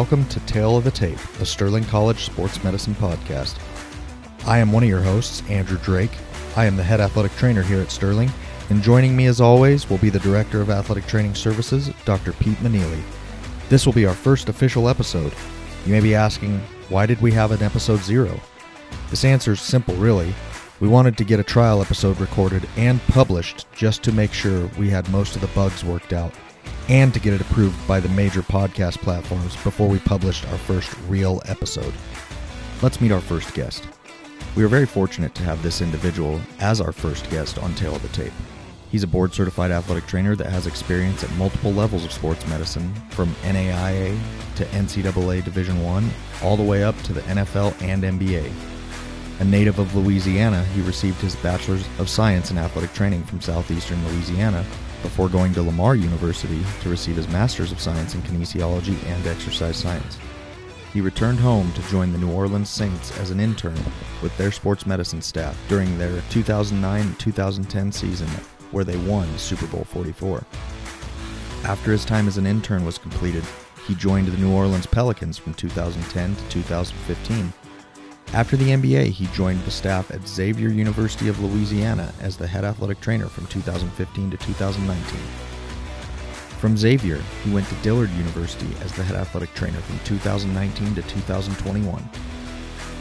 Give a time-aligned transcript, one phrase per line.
[0.00, 3.58] welcome to Tale of the Tape, a Sterling College sports medicine podcast.
[4.46, 6.16] I am one of your hosts, Andrew Drake.
[6.56, 8.30] I am the head athletic trainer here at Sterling,
[8.70, 12.32] and joining me as always will be the Director of Athletic Training Services, Dr.
[12.32, 13.02] Pete Maneely.
[13.68, 15.34] This will be our first official episode.
[15.84, 18.40] You may be asking, why did we have an episode zero?
[19.10, 20.32] This answer is simple, really.
[20.80, 24.88] We wanted to get a trial episode recorded and published just to make sure we
[24.88, 26.32] had most of the bugs worked out
[26.90, 30.92] and to get it approved by the major podcast platforms before we published our first
[31.08, 31.94] real episode.
[32.82, 33.86] Let's meet our first guest.
[34.56, 38.02] We are very fortunate to have this individual as our first guest on Tale of
[38.02, 38.32] the Tape.
[38.90, 42.92] He's a board certified athletic trainer that has experience at multiple levels of sports medicine,
[43.10, 44.18] from NAIA
[44.56, 46.10] to NCAA Division 1,
[46.42, 48.52] all the way up to the NFL and NBA.
[49.38, 54.04] A native of Louisiana, he received his Bachelor's of Science in Athletic Training from Southeastern
[54.08, 54.66] Louisiana
[55.02, 59.76] before going to Lamar University to receive his Master's of Science in Kinesiology and Exercise
[59.76, 60.18] Science.
[60.92, 63.78] He returned home to join the New Orleans Saints as an intern
[64.22, 68.28] with their sports medicine staff during their 2009 2010 season,
[68.72, 70.44] where they won Super Bowl 44.
[71.64, 73.44] After his time as an intern was completed,
[73.86, 77.52] he joined the New Orleans Pelicans from 2010 to 2015
[78.32, 82.64] after the NBA, he joined the staff at Xavier University of Louisiana as the head
[82.64, 85.20] athletic trainer from 2015 to 2019.
[86.60, 91.02] From Xavier, he went to Dillard University as the head athletic trainer from 2019 to
[91.02, 92.08] 2021.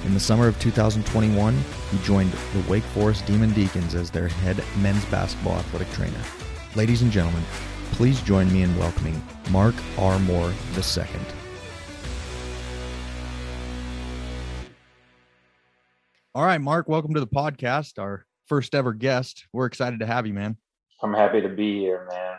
[0.05, 1.57] In the summer of 2021,
[1.91, 6.21] he joined the Wake Forest Demon Deacons as their head men's basketball athletic trainer.
[6.75, 7.43] Ladies and gentlemen,
[7.91, 11.38] please join me in welcoming Mark Armour II.
[16.35, 17.97] All right, Mark, welcome to the podcast.
[17.97, 19.47] Our first ever guest.
[19.51, 20.57] We're excited to have you, man.
[21.01, 22.37] I'm happy to be here, man.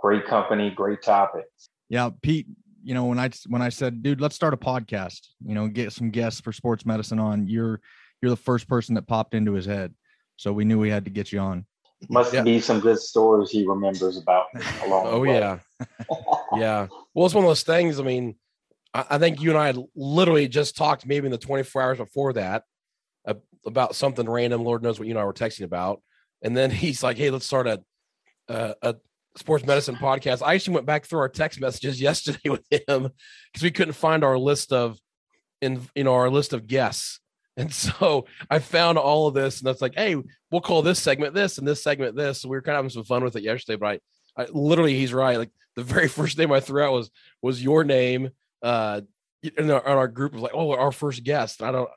[0.00, 1.68] Great company, great topics.
[1.88, 2.48] Yeah, Pete,
[2.82, 5.92] you know, when I when I said, dude, let's start a podcast, you know, get
[5.92, 7.80] some guests for sports medicine on, you're
[8.20, 9.94] you're the first person that popped into his head.
[10.34, 11.66] So we knew we had to get you on.
[12.08, 12.42] Must yeah.
[12.42, 14.46] be some good stories he remembers about
[14.84, 15.60] along Oh yeah.
[16.56, 16.88] yeah.
[17.14, 18.00] Well, it's one of those things.
[18.00, 18.34] I mean,
[18.92, 22.32] I, I think you and I literally just talked maybe in the 24 hours before
[22.32, 22.64] that
[23.66, 24.64] about something random.
[24.64, 26.02] Lord knows what you and I were texting about.
[26.42, 27.82] And then he's like, "Hey, let's start a
[28.48, 28.96] a, a
[29.36, 33.10] sports medicine podcast." I actually went back through our text messages yesterday with him
[33.52, 34.98] because we couldn't find our list of
[35.60, 37.20] in you know our list of guests.
[37.56, 40.16] And so I found all of this, and that's like, hey,
[40.50, 42.40] we'll call this segment this and this segment this.
[42.40, 44.00] So we were kind of having some fun with it yesterday, but
[44.36, 45.38] I, I literally, he's right.
[45.38, 47.10] Like the very first name I threw out was
[47.42, 48.30] was your name.
[48.62, 49.02] Uh,
[49.42, 51.62] in our, our group was like, oh, our first guest.
[51.62, 51.88] I don't,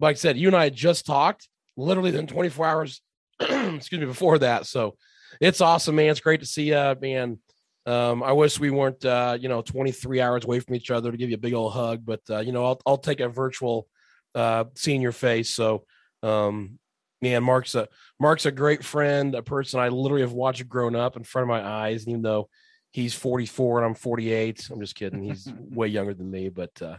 [0.00, 3.00] like I said, you and I just talked literally then 24 hours,
[3.40, 4.66] excuse me, before that.
[4.66, 4.96] So
[5.40, 6.10] it's awesome, man.
[6.10, 7.38] It's great to see you, man.
[7.86, 11.16] Um, I wish we weren't, uh, you know, 23 hours away from each other to
[11.16, 13.88] give you a big old hug, but uh, you know, I'll, I'll take a virtual,
[14.34, 15.50] uh, seeing your face.
[15.50, 15.84] So,
[16.22, 16.78] um,
[17.22, 17.88] man, Mark's a
[18.20, 21.48] Mark's a great friend, a person I literally have watched grown up in front of
[21.48, 22.06] my eyes.
[22.06, 22.50] even though
[22.92, 25.22] he's 44 and I'm 48, I'm just kidding.
[25.22, 26.96] He's way younger than me, but uh,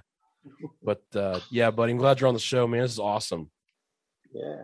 [0.84, 2.82] but uh, yeah, buddy, I'm glad you're on the show, man.
[2.82, 3.50] This is awesome.
[4.34, 4.64] Yeah,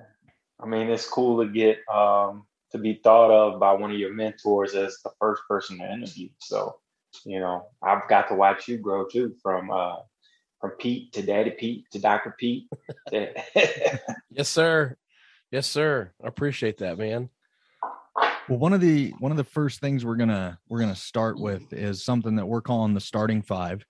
[0.62, 4.14] I mean, it's cool to get um, to be thought of by one of your
[4.14, 6.30] mentors as the first person to interview.
[6.40, 6.76] So,
[7.26, 9.98] you know, I've got to watch you grow too, from uh,
[10.60, 12.68] from Pete to Daddy Pete to Doctor Pete.
[13.12, 14.98] yes, sir.
[15.52, 16.12] Yes, sir.
[16.24, 17.30] I appreciate that, man.
[18.48, 21.74] Well, one of the one of the first things we're gonna we're gonna start with
[21.74, 23.86] is something that we're calling the starting five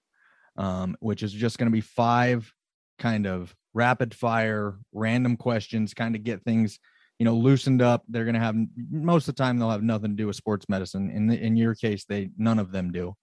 [0.57, 2.51] um, which is just going to be five
[2.99, 6.79] kind of rapid fire, random questions, kind of get things,
[7.19, 8.03] you know, loosened up.
[8.07, 8.55] They're going to have
[8.89, 11.11] most of the time they'll have nothing to do with sports medicine.
[11.11, 13.15] In the, in your case, they none of them do,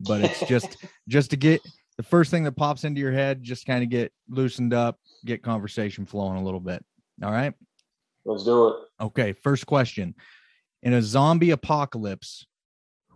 [0.00, 0.76] but it's just
[1.08, 1.60] just to get
[1.96, 5.42] the first thing that pops into your head, just kind of get loosened up, get
[5.42, 6.84] conversation flowing a little bit.
[7.22, 7.54] All right.
[8.24, 8.74] Let's do it.
[9.00, 9.32] Okay.
[9.32, 10.14] First question.
[10.82, 12.46] In a zombie apocalypse,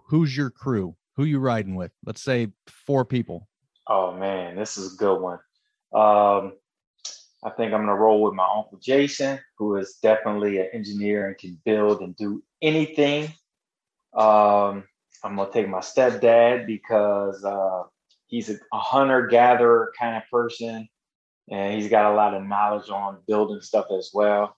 [0.08, 0.96] who's your crew?
[1.16, 1.92] Who you riding with?
[2.06, 3.48] Let's say four people.
[3.90, 5.40] Oh man, this is a good one.
[5.92, 6.52] Um,
[7.42, 11.36] I think I'm gonna roll with my uncle Jason, who is definitely an engineer and
[11.36, 13.24] can build and do anything.
[14.14, 14.84] Um,
[15.24, 17.82] I'm gonna take my stepdad because uh,
[18.28, 20.88] he's a, a hunter gatherer kind of person,
[21.50, 24.56] and he's got a lot of knowledge on building stuff as well.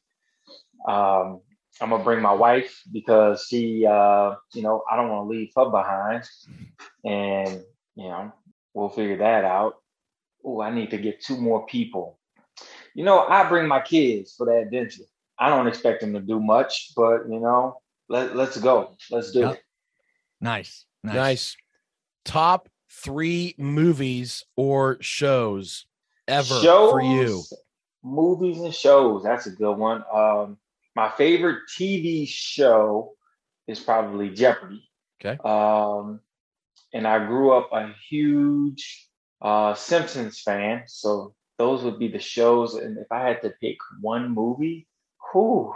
[0.86, 1.40] Um,
[1.80, 5.52] I'm gonna bring my wife because she, uh, you know, I don't want to leave
[5.56, 6.28] her behind,
[7.02, 7.62] and
[7.94, 8.32] you know,
[8.74, 9.76] We'll figure that out.
[10.44, 12.18] Oh, I need to get two more people.
[12.94, 15.04] You know, I bring my kids for that adventure.
[15.38, 18.96] I don't expect them to do much, but you know, let let's go.
[19.10, 19.54] Let's do yep.
[19.54, 19.62] it.
[20.40, 20.84] Nice.
[21.02, 21.14] nice.
[21.14, 21.56] Nice.
[22.24, 25.86] Top three movies or shows
[26.28, 27.42] ever shows, for you.
[28.02, 29.22] Movies and shows.
[29.22, 30.04] That's a good one.
[30.12, 30.58] Um,
[30.94, 33.12] my favorite TV show
[33.66, 34.88] is probably Jeopardy.
[35.24, 35.38] Okay.
[35.44, 36.20] Um,
[36.92, 39.08] and I grew up a huge
[39.40, 42.74] uh, Simpsons fan, so those would be the shows.
[42.74, 44.86] And if I had to pick one movie,
[45.32, 45.74] whew,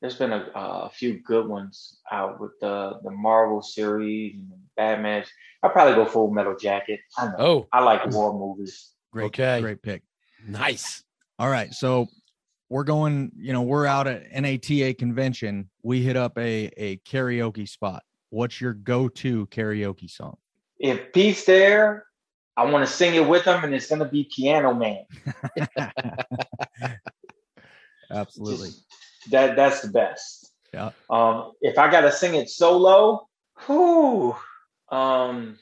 [0.00, 5.24] there's been a, a few good ones out with the the Marvel series and Batman.
[5.62, 7.00] I'd probably go Full Metal Jacket.
[7.16, 7.34] I know.
[7.38, 8.90] Oh, I like war movies.
[9.12, 9.60] Great, Okay.
[9.60, 10.02] great pick.
[10.46, 11.02] nice.
[11.38, 12.06] All right, so
[12.68, 13.32] we're going.
[13.36, 15.70] You know, we're out at NATA convention.
[15.82, 18.02] We hit up a a karaoke spot.
[18.30, 20.36] What's your go-to karaoke song?
[20.84, 22.04] If Pete's there,
[22.58, 25.04] I want to sing it with him, and it's gonna be Piano Man.
[28.10, 28.68] Absolutely.
[28.68, 28.84] Just-
[29.30, 30.52] that that's the best.
[30.74, 30.90] Yeah.
[31.08, 33.26] Um, if I gotta sing it solo,
[33.66, 34.36] whoo,
[34.90, 35.58] um,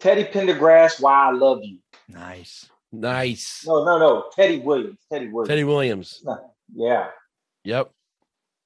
[0.00, 2.68] Teddy Pendergrass, "Why I Love You." Nice.
[2.90, 3.64] Nice.
[3.64, 4.98] No, no, no, Teddy Williams.
[5.12, 5.48] Teddy Williams.
[5.48, 6.26] Teddy Williams.
[6.74, 7.06] Yeah.
[7.62, 7.92] Yep.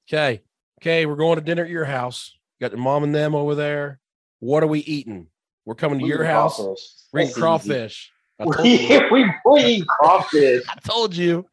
[0.09, 0.41] Okay.
[0.81, 1.05] Okay.
[1.05, 2.35] We're going to dinner at your house.
[2.59, 3.99] Got your mom and them over there.
[4.39, 5.27] What are we eating?
[5.65, 6.55] We're coming to We your house.
[6.57, 6.81] crawfish.
[7.11, 8.11] We're eating That's crawfish.
[8.39, 9.01] I told We, you.
[9.11, 10.63] we, we eat crawfish.
[10.69, 11.45] I told you.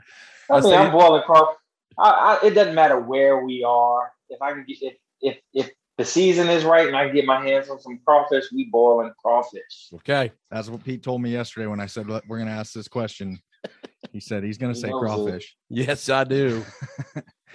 [0.50, 1.56] I I mean, say- I'm boiling crawfish.
[1.98, 4.10] I, I, it doesn't matter where we are.
[4.30, 7.26] If I can get if if if the season is right and I can get
[7.26, 9.88] my hands on some crawfish, we boiling crawfish.
[9.94, 10.32] Okay.
[10.50, 13.38] That's what Pete told me yesterday when I said we're going to ask this question.
[14.10, 15.06] He said he's going to He say knows it.
[15.06, 15.56] crawfish.
[15.68, 16.64] Yes, I do.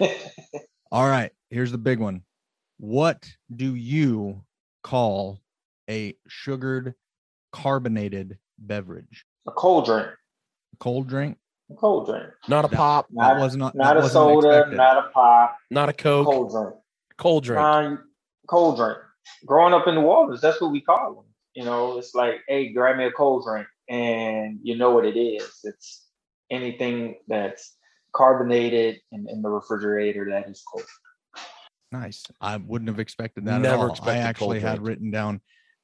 [0.90, 2.22] All right, here's the big one.
[2.78, 4.42] What do you
[4.82, 5.40] call
[5.88, 6.94] a sugared
[7.52, 9.24] carbonated beverage?
[9.46, 10.06] a cold drink.
[10.06, 11.38] A Cold drink?
[11.70, 12.26] A cold drink.
[12.48, 14.76] Not a pop, Not, that was not not that a soda, expected.
[14.76, 15.56] not a pop.
[15.70, 16.26] not a Coke.
[16.26, 16.74] Cold, drink.
[17.16, 17.56] Cold drink.
[17.58, 17.66] drink.
[17.66, 17.98] Nah, you-
[18.46, 18.98] cold drink.
[19.46, 21.24] Growing up in New Orleans, that's what we call them.
[21.54, 25.18] You know, it's like, hey, grab me a cold drink, and you know what it
[25.18, 25.50] is.
[25.64, 26.06] It's
[26.50, 27.76] anything that's
[28.14, 30.84] carbonated in, in the refrigerator that is cold.
[31.92, 32.24] Nice.
[32.40, 33.86] I wouldn't have expected that Never at all.
[33.86, 34.24] I expected cold
[34.54, 34.88] actually had drink.
[34.88, 35.40] written down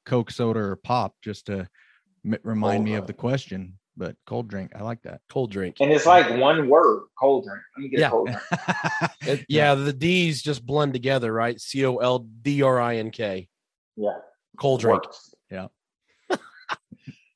[0.07, 1.69] Coke soda or pop just to
[2.25, 5.21] m- remind Cold me of the question, but cold drink, I like that.
[5.31, 5.77] Cold drink.
[5.81, 7.61] And it's like one word, cold drink.
[7.77, 8.07] Let me get Yeah.
[8.09, 8.41] a cold drink.
[9.41, 11.61] It- yeah, the D's just blend together, right?
[11.61, 13.49] C O L D R I N K.
[13.97, 14.11] Yeah.
[14.59, 15.03] Cold drink.
[15.05, 15.35] works.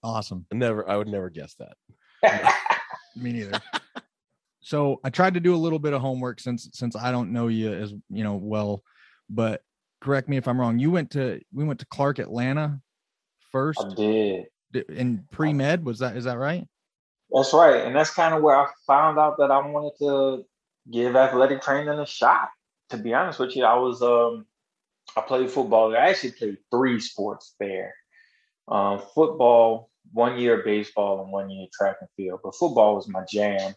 [0.03, 0.47] awesome.
[0.53, 1.77] I never I would never guess that.
[3.17, 3.61] Me neither.
[4.61, 7.49] so I tried to do a little bit of homework since since I don't know
[7.49, 8.83] you as you know well,
[9.29, 9.63] but
[10.01, 10.79] correct me if I'm wrong.
[10.79, 12.81] You went to we went to Clark Atlanta
[13.51, 14.47] first I did.
[14.89, 15.85] in pre med.
[15.85, 16.67] Was that is that right?
[17.31, 17.85] That's right.
[17.85, 20.45] And that's kind of where I found out that I wanted to
[20.91, 22.49] give athletic training a shot.
[22.91, 24.47] To be honest with you, I was um
[25.17, 25.95] I played football.
[25.95, 27.95] I actually played three sports there.
[28.67, 32.41] Um, football, one year baseball, and one year track and field.
[32.43, 33.75] But football was my jam.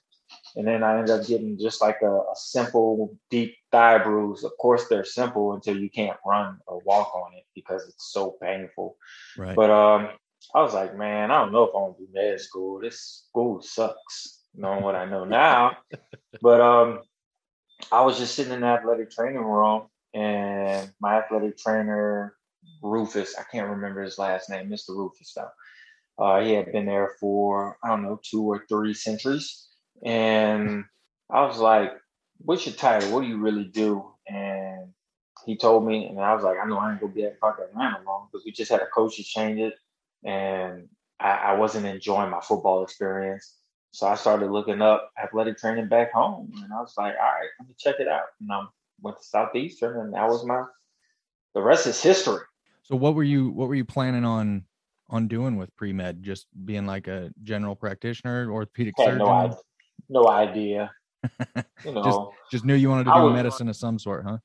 [0.55, 4.43] And then I ended up getting just like a, a simple deep thigh bruise.
[4.43, 8.37] Of course, they're simple until you can't run or walk on it because it's so
[8.41, 8.97] painful.
[9.37, 9.55] Right.
[9.55, 10.09] But um,
[10.53, 12.79] I was like, man, I don't know if I want to do med school.
[12.79, 15.77] This school sucks, knowing what I know now.
[16.41, 17.01] but um,
[17.91, 22.35] I was just sitting in the athletic training room, and my athletic trainer,
[22.83, 24.89] Rufus, I can't remember his last name, Mr.
[24.89, 25.49] Rufus, though.
[26.23, 29.67] Uh, he had been there for I don't know two or three centuries,
[30.03, 30.85] and
[31.29, 31.91] I was like,
[32.39, 33.11] "What's your title?
[33.11, 34.93] What do you really do?" And
[35.45, 37.59] he told me, and I was like, "I know I ain't gonna be at Clark
[37.59, 39.73] Atlanta long because we just had a coach to change it,
[40.23, 40.89] and
[41.19, 43.57] I, I wasn't enjoying my football experience.
[43.91, 47.49] So I started looking up athletic training back home, and I was like, "All right,
[47.59, 48.65] let me check it out." And I
[49.01, 50.63] went to Southeastern, and that was my.
[51.53, 52.39] The rest is history.
[52.83, 54.65] So what were you what were you planning on
[55.09, 56.23] on doing with pre med?
[56.23, 59.17] Just being like a general practitioner, orthopedic Had surgeon?
[59.19, 59.57] no idea.
[60.09, 60.91] No idea.
[61.83, 62.19] You know, Just
[62.51, 64.37] just, knew you wanted to do was- medicine of some sort, huh?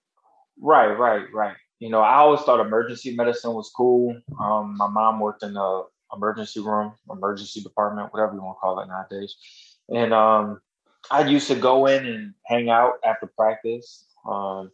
[0.58, 1.54] Right, right, right.
[1.80, 4.18] You know, I always thought emergency medicine was cool.
[4.40, 5.84] Um, my mom worked in the
[6.14, 9.36] emergency room, emergency department, whatever you want to call it nowadays.
[9.90, 10.60] And um,
[11.10, 14.06] I used to go in and hang out after practice.
[14.26, 14.70] Um,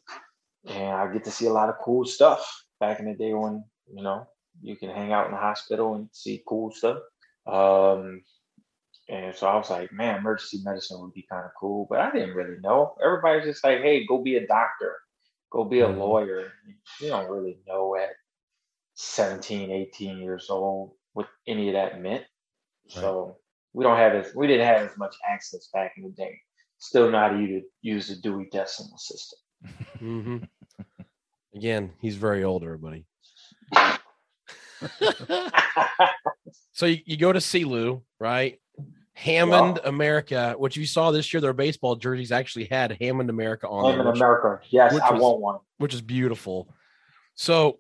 [0.67, 3.65] and I get to see a lot of cool stuff back in the day when,
[3.93, 4.29] you know,
[4.63, 6.99] you can hang out in the hospital and see cool stuff.
[7.47, 8.23] Um,
[9.09, 12.11] and so I was like, man, emergency medicine would be kind of cool, but I
[12.13, 12.95] didn't really know.
[13.03, 14.97] Everybody's just like, hey, go be a doctor,
[15.51, 15.99] go be a Mhm.
[15.99, 16.53] lawyer.
[17.01, 18.11] You don't really know at
[18.95, 22.25] 17, 18 years old what any of that meant.
[22.89, 23.39] So
[23.73, 26.39] we don't have as we didn't have as much access back in the day.
[26.79, 29.39] Still not how to use, the Dewey Decimal System.
[29.99, 30.39] mm-hmm.
[31.55, 33.05] Again, he's very old, everybody.
[36.73, 38.59] so you, you go to SELU, right?
[39.23, 43.85] Hammond America, which you saw this year, their baseball jerseys actually had Hammond America on
[43.85, 44.61] Hammond them, which, America.
[44.71, 45.59] Yes, I was- want one.
[45.79, 46.69] which is beautiful.
[47.35, 47.79] So,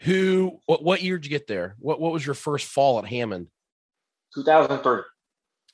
[0.00, 1.74] who, what, what year did you get there?
[1.78, 3.48] What, what was your first fall at Hammond?
[4.34, 5.00] 2003.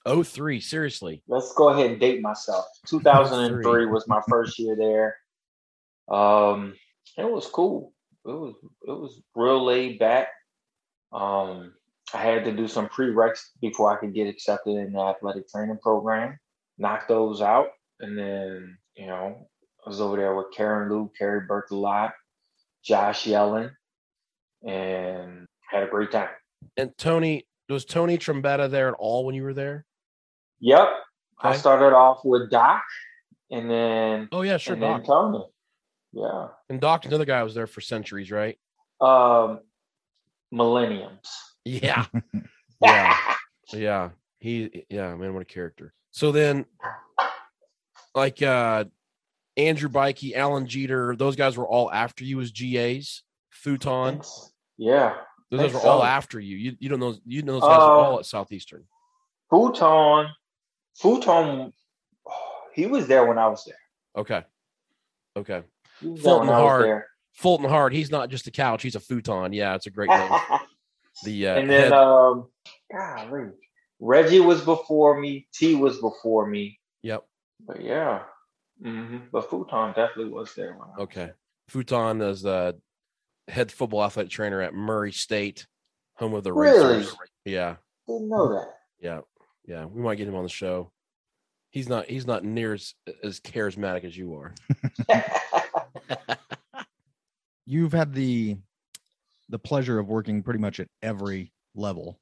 [0.07, 0.61] Oh, three.
[0.61, 1.23] Seriously.
[1.29, 2.65] Let's go ahead and date myself.
[2.87, 5.17] 2003 was my first year there.
[6.09, 6.75] Um,
[7.19, 7.93] it was cool.
[8.25, 8.55] It was
[8.87, 10.29] it was real laid back.
[11.13, 11.75] Um,
[12.15, 15.79] I had to do some prereqs before I could get accepted in the athletic training
[15.83, 16.39] program.
[16.79, 17.69] Knocked those out,
[18.01, 19.47] and then you know
[19.85, 22.13] I was over there with Karen Lou, Kerry Bertolot,
[22.85, 23.71] Josh Yellen,
[24.67, 26.29] and had a great time.
[26.77, 29.85] And Tony, was Tony Trombetta there at all when you were there?
[30.61, 30.89] Yep,
[31.41, 32.83] I started off with Doc,
[33.51, 34.77] and then Oh, yeah, sure.
[34.77, 35.05] Doc.
[35.05, 35.45] Tony.
[36.13, 36.49] Yeah.
[36.69, 38.59] And Doc, another guy was there for centuries, right?
[39.01, 39.61] Um,
[40.51, 41.29] millenniums.
[41.65, 42.07] Yeah.
[42.85, 43.17] Yeah.
[43.73, 44.11] Yeah.
[44.41, 45.95] He yeah, man, what a character.
[46.11, 46.67] So then
[48.15, 48.87] like uh
[49.57, 54.21] Andrew Bikey, Alan Jeter, those guys were all after you as GAs, Futon.
[54.79, 55.15] yeah.
[55.51, 56.57] Those guys were think all after you.
[56.57, 58.85] You you don't know you know those guys were Uh, all at Southeastern.
[59.49, 60.27] Futon.
[60.97, 61.73] Futon.
[62.75, 63.77] He was there when I was there.
[64.17, 64.43] Okay.
[65.37, 65.63] Okay.
[66.01, 67.05] Fulton there when I was Hart.
[67.35, 69.53] Fulton Hard, he's not just a couch, he's a futon.
[69.53, 70.31] Yeah, it's a great name.
[71.25, 72.49] The uh and then head- um,
[72.91, 73.51] golly,
[74.01, 75.47] Reggie was before me.
[75.53, 76.79] T was before me.
[77.03, 77.25] yep.
[77.65, 78.23] But yeah.
[78.83, 81.31] hmm But Futon definitely was there when I was Okay.
[81.69, 82.77] Futon is the
[83.49, 85.67] head football athletic trainer at Murray State,
[86.17, 86.97] home of the Really?
[86.99, 87.15] Racers.
[87.45, 87.77] Yeah.
[88.09, 88.69] Didn't know that.
[89.01, 89.21] Yeah.
[89.67, 89.85] Yeah.
[89.85, 90.91] We might get him on the show.
[91.71, 94.55] He's not he's not near as, as charismatic as you are.
[97.67, 98.57] You've had the
[99.53, 102.19] the pleasure of working pretty much at every level,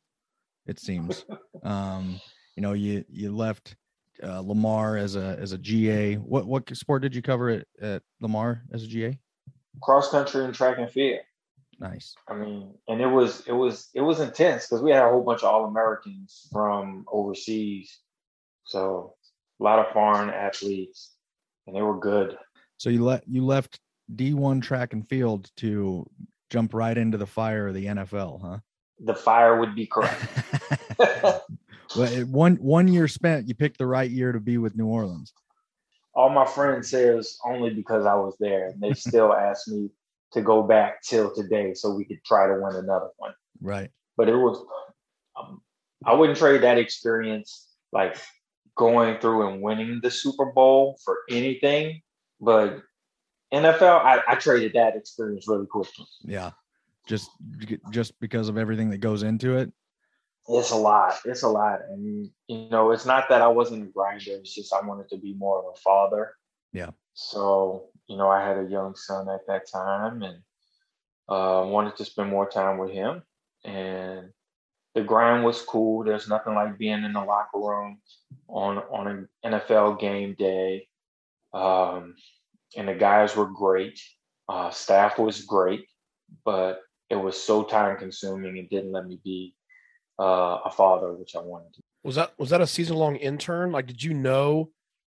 [0.66, 1.24] it seems.
[1.62, 2.20] um,
[2.56, 3.76] you know, you you left
[4.22, 6.16] uh, Lamar as a as a GA.
[6.16, 9.18] What what sport did you cover at, at Lamar as a GA?
[9.80, 11.20] Cross country and track and field.
[11.78, 12.14] Nice.
[12.28, 15.22] I mean, and it was it was it was intense because we had a whole
[15.22, 18.00] bunch of All Americans from overseas,
[18.64, 19.14] so
[19.60, 21.14] a lot of foreign athletes,
[21.66, 22.36] and they were good.
[22.76, 23.80] So you let you left
[24.14, 26.04] D1 track and field to
[26.50, 28.58] jump right into the fire of the NFL, huh?
[29.02, 30.20] The fire would be correct.
[31.96, 35.32] it- one one year spent, you picked the right year to be with New Orleans.
[36.14, 39.88] All my friends say it's only because I was there, and they still ask me
[40.32, 43.32] to go back till today so we could try to win another one.
[43.60, 43.90] Right.
[44.16, 44.62] But it was,
[45.38, 45.60] um,
[46.04, 48.16] I wouldn't trade that experience like
[48.76, 52.00] going through and winning the Super Bowl for anything.
[52.40, 52.82] But
[53.52, 56.06] NFL, I, I traded that experience really quickly.
[56.24, 56.50] Yeah.
[57.06, 57.30] Just
[57.90, 59.72] just because of everything that goes into it.
[60.48, 61.14] It's a lot.
[61.24, 61.80] It's a lot.
[61.88, 64.32] And, you know, it's not that I wasn't a grinder.
[64.32, 66.32] It's just I wanted to be more of a father.
[66.72, 66.90] Yeah.
[67.14, 70.38] So, you know, I had a young son at that time and
[71.28, 73.22] uh, wanted to spend more time with him.
[73.64, 74.30] And
[74.94, 76.04] the grind was cool.
[76.04, 78.00] There's nothing like being in the locker room
[78.48, 80.88] on on an NFL game day.
[81.52, 82.16] Um,
[82.76, 84.00] and the guys were great.
[84.48, 85.86] Uh, staff was great,
[86.44, 88.56] but it was so time consuming.
[88.56, 89.54] It didn't let me be
[90.18, 91.82] uh, a father, which I wanted to.
[92.02, 93.72] Was that was that a season long intern?
[93.72, 94.70] Like, did you know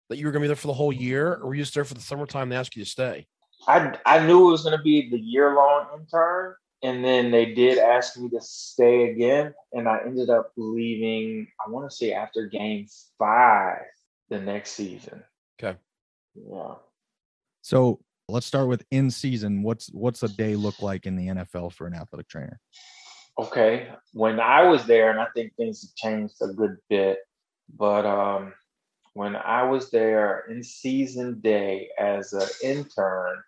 [0.08, 1.84] that you were gonna be there for the whole year, or were you just there
[1.84, 2.48] for the summertime?
[2.48, 3.26] They asked you to stay.
[3.66, 7.54] I I knew it was going to be the year long intern, and then they
[7.54, 11.48] did ask me to stay again, and I ended up leaving.
[11.64, 12.86] I want to say after game
[13.18, 13.82] five
[14.28, 15.22] the next season.
[15.58, 15.78] Okay.
[16.34, 16.74] Yeah.
[17.66, 19.64] So let's start with in season.
[19.64, 22.60] What's what's a day look like in the NFL for an athletic trainer?
[23.40, 23.88] Okay.
[24.12, 27.18] When I was there, and I think things have changed a good bit,
[27.76, 28.52] but um,
[29.14, 33.42] when I was there in season day as an intern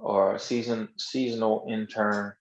[0.00, 2.32] or a season seasonal intern,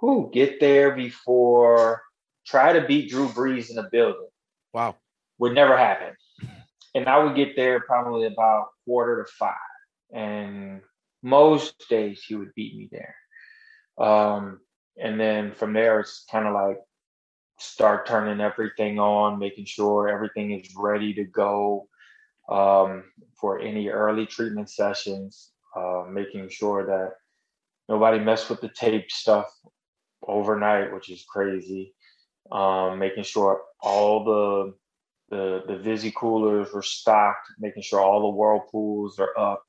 [0.00, 2.00] who get there before
[2.46, 4.28] try to beat Drew Brees in the building
[4.72, 4.96] Wow.
[5.38, 6.16] would never happen.
[6.94, 9.52] And I would get there probably about quarter to five.
[10.12, 10.80] And
[11.22, 13.14] most days he would beat me there.
[13.98, 14.60] Um,
[14.96, 16.78] and then from there, it's kind of like
[17.58, 21.88] start turning everything on, making sure everything is ready to go
[22.50, 23.04] um,
[23.40, 27.12] for any early treatment sessions, uh, making sure that
[27.88, 29.46] nobody messed with the tape stuff
[30.26, 31.94] overnight, which is crazy.
[32.52, 34.74] Um, making sure all the
[35.28, 39.65] the the Visi coolers were stocked, making sure all the whirlpools are up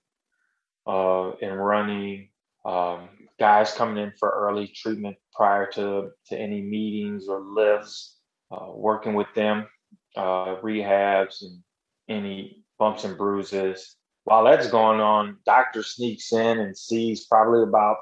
[0.88, 2.30] uh, and running.
[2.66, 8.18] Um, guys coming in for early treatment prior to, to any meetings or lifts,
[8.52, 9.68] uh, working with them,
[10.16, 11.62] uh, rehabs and
[12.10, 13.96] any bumps and bruises.
[14.24, 17.98] While that's going on, doctor sneaks in and sees probably about,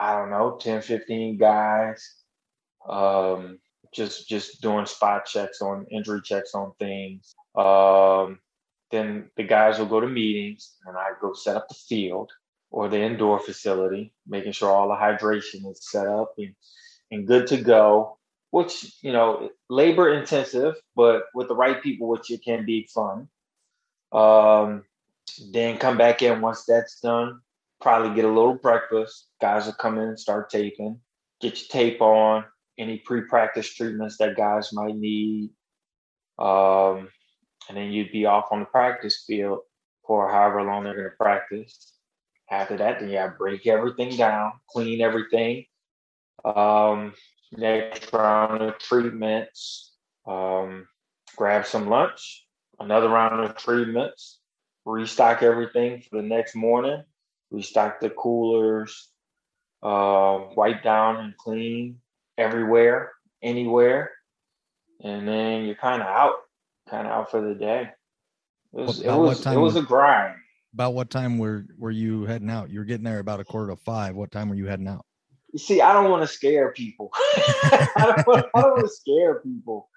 [0.00, 2.14] I don't know, 10, 15 guys.
[2.88, 3.58] Um,
[3.94, 7.34] just just doing spot checks on injury checks on things.
[7.56, 8.38] Um,
[8.90, 12.30] then the guys will go to meetings and I go set up the field
[12.70, 16.54] or the indoor facility, making sure all the hydration is set up and,
[17.10, 18.18] and good to go,
[18.50, 23.28] which, you know, labor intensive, but with the right people, which it can be fun.
[24.12, 24.84] Um,
[25.52, 27.40] then come back in once that's done,
[27.80, 29.28] probably get a little breakfast.
[29.40, 31.00] Guys will come in and start taping,
[31.40, 32.44] get your tape on,
[32.78, 35.50] any pre-practice treatments that guys might need.
[36.38, 37.08] Um,
[37.68, 39.60] and then you'd be off on the practice field
[40.06, 41.92] for however long they're going to practice.
[42.50, 45.66] After that, then yeah, break everything down, clean everything.
[46.44, 47.12] Um,
[47.52, 49.92] next round of treatments,
[50.26, 50.88] um,
[51.36, 52.46] grab some lunch,
[52.80, 54.40] another round of treatments,
[54.86, 57.02] restock everything for the next morning,
[57.50, 59.10] restock the coolers,
[59.82, 61.98] uh, wipe down and clean
[62.38, 64.10] everywhere, anywhere,
[65.02, 66.36] and then you're kind of out,
[66.88, 67.90] kind of out for the day.
[68.74, 70.34] It was, it was, it was a grind
[70.74, 72.70] about what time were were you heading out?
[72.70, 74.14] You were getting there about a quarter to five.
[74.14, 75.04] What time were you heading out?
[75.52, 77.10] You see, I don't want to scare people.
[77.16, 79.88] I don't want, I don't want to scare people.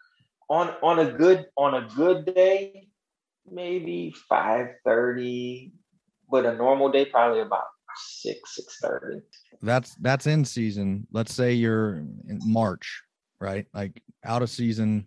[0.50, 2.88] On on a good on a good day,
[3.50, 5.74] maybe five thirty,
[6.30, 9.22] but a normal day probably about six six thirty.
[9.62, 11.08] That's that's in season.
[11.12, 11.96] Let's say you're
[12.28, 13.04] in March,
[13.40, 13.66] right?
[13.74, 15.06] Like out of season.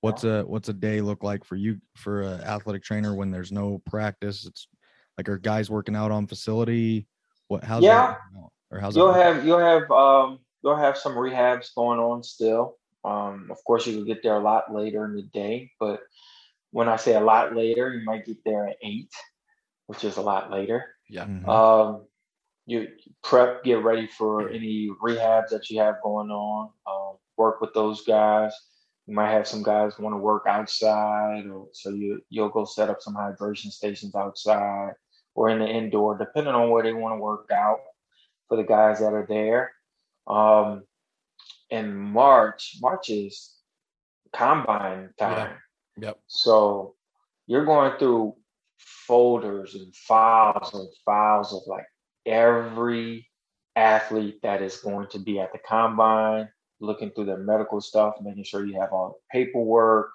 [0.00, 3.50] What's a what's a day look like for you for an athletic trainer when there's
[3.50, 4.46] no practice?
[4.46, 4.68] It's
[5.16, 7.08] like, are guys working out on facility?
[7.48, 7.64] What?
[7.64, 8.14] How's yeah?
[8.70, 12.76] or how's you'll have you'll have um you'll have some rehabs going on still.
[13.04, 16.00] Um, of course, you will get there a lot later in the day, but
[16.70, 19.10] when I say a lot later, you might get there at eight,
[19.86, 20.84] which is a lot later.
[21.08, 21.24] Yeah.
[21.24, 21.48] Mm-hmm.
[21.48, 22.06] Um,
[22.66, 22.88] you
[23.24, 26.70] prep, get ready for any rehabs that you have going on.
[26.86, 28.52] Um, work with those guys.
[29.08, 32.90] You might have some guys want to work outside, or so you you'll go set
[32.90, 34.92] up some hydration stations outside
[35.34, 37.80] or in the indoor, depending on where they want to work out
[38.48, 39.72] for the guys that are there.
[40.26, 40.82] Um,
[41.70, 43.54] in March, March is
[44.32, 45.56] combine time.
[45.96, 46.08] Yeah.
[46.08, 46.18] Yep.
[46.26, 46.94] So
[47.46, 48.34] you're going through
[48.78, 51.86] folders and files and files of like
[52.26, 53.26] every
[53.74, 56.48] athlete that is going to be at the combine,
[56.80, 60.10] looking through their medical stuff, making sure you have all the paperwork.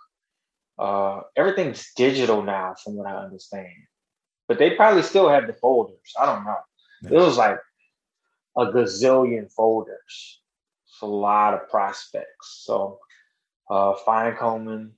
[0.79, 3.67] Uh, everything's digital now, from what I understand
[4.47, 6.13] but they probably still have the folders.
[6.19, 6.57] I don't know.
[7.03, 7.19] Yeah.
[7.19, 7.59] It was like
[8.57, 10.41] a gazillion folders.
[10.87, 12.61] It's a lot of prospects.
[12.65, 12.99] So
[13.69, 14.91] uh, fine combing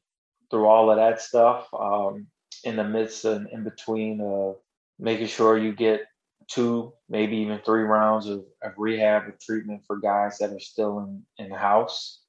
[0.49, 2.27] through all of that stuff um,
[2.63, 4.57] in the midst and in between of
[4.99, 6.01] making sure you get
[6.47, 10.99] two, maybe even three rounds of, of rehab or treatment for guys that are still
[10.99, 12.21] in, in the house.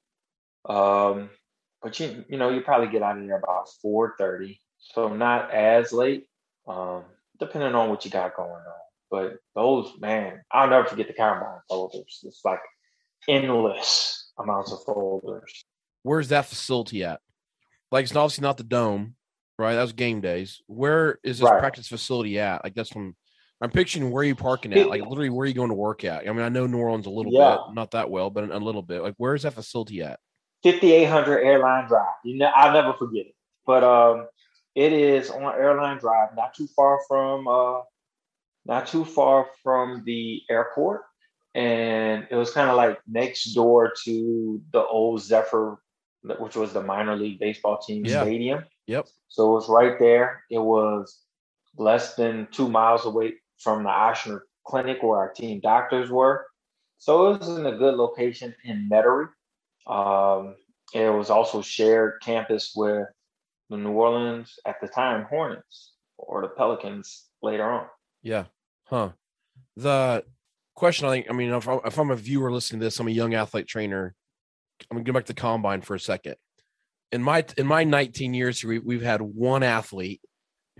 [0.67, 1.29] Um,
[1.81, 5.93] but you you know you probably get out of there about 4:30, so not as
[5.93, 6.27] late,
[6.67, 7.03] um,
[7.39, 8.61] depending on what you got going on.
[9.09, 12.19] But those, man, I'll never forget the combine folders.
[12.23, 12.59] It's like
[13.29, 15.63] endless amounts of folders.
[16.03, 17.21] Where's that facility at?
[17.91, 19.15] Like it's obviously not the dome,
[19.57, 19.75] right?
[19.75, 20.61] That was game days.
[20.67, 21.59] Where is this right.
[21.59, 22.63] practice facility at?
[22.63, 23.15] Like that's from
[23.59, 26.03] I'm picturing where are you parking at, like literally where are you going to work
[26.03, 26.27] at?
[26.27, 27.57] I mean, I know New Orleans a little yeah.
[27.67, 29.01] bit, not that well, but a little bit.
[29.01, 30.19] Like where is that facility at?
[30.63, 32.05] 5800 Airline Drive.
[32.23, 33.35] You know, I'll never forget it.
[33.65, 34.27] But um,
[34.75, 37.79] it is on Airline Drive, not too far from uh,
[38.65, 41.01] not too far from the airport,
[41.55, 45.79] and it was kind of like next door to the old Zephyr,
[46.39, 48.21] which was the minor league baseball team yeah.
[48.21, 48.63] stadium.
[48.85, 49.07] Yep.
[49.29, 50.43] So it was right there.
[50.51, 51.21] It was
[51.75, 56.45] less than two miles away from the Ochsner Clinic where our team doctors were.
[56.97, 59.29] So it was in a good location in Metairie.
[59.87, 60.55] Um,
[60.93, 63.07] it was also shared campus with
[63.69, 67.87] the New Orleans at the time Hornets or the Pelicans later on.
[68.23, 68.45] Yeah.
[68.85, 69.11] Huh.
[69.75, 70.23] The
[70.75, 73.07] question I think, I mean, if, I, if I'm a viewer listening to this, I'm
[73.07, 74.15] a young athlete trainer.
[74.89, 76.35] I'm gonna go back to combine for a second.
[77.11, 80.21] In my in my 19 years we, we've had one athlete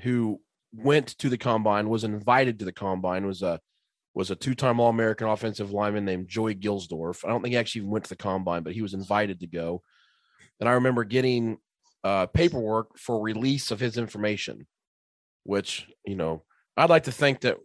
[0.02, 0.40] who
[0.74, 3.60] went to the combine, was invited to the combine, was a
[4.14, 7.24] was a two-time All-American offensive lineman named Joey Gilsdorf.
[7.24, 9.84] I don't think he actually went to the combine, but he was invited to go.
[10.60, 11.60] And I remember getting
[12.04, 14.66] uh, paperwork for release of his information,
[15.44, 16.42] which, you know,
[16.76, 17.58] I'd like to think that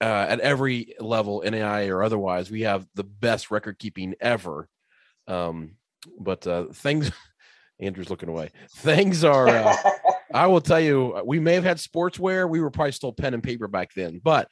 [0.00, 4.66] uh, at every level, NAI or otherwise, we have the best record keeping ever.
[5.26, 5.72] Um,
[6.18, 7.10] but uh, things,
[7.80, 8.50] Andrew's looking away.
[8.76, 9.48] Things are.
[9.48, 9.76] Uh,
[10.38, 12.48] I will tell you, uh, we may have had SportsWare.
[12.48, 14.20] We were probably still pen and paper back then.
[14.22, 14.48] But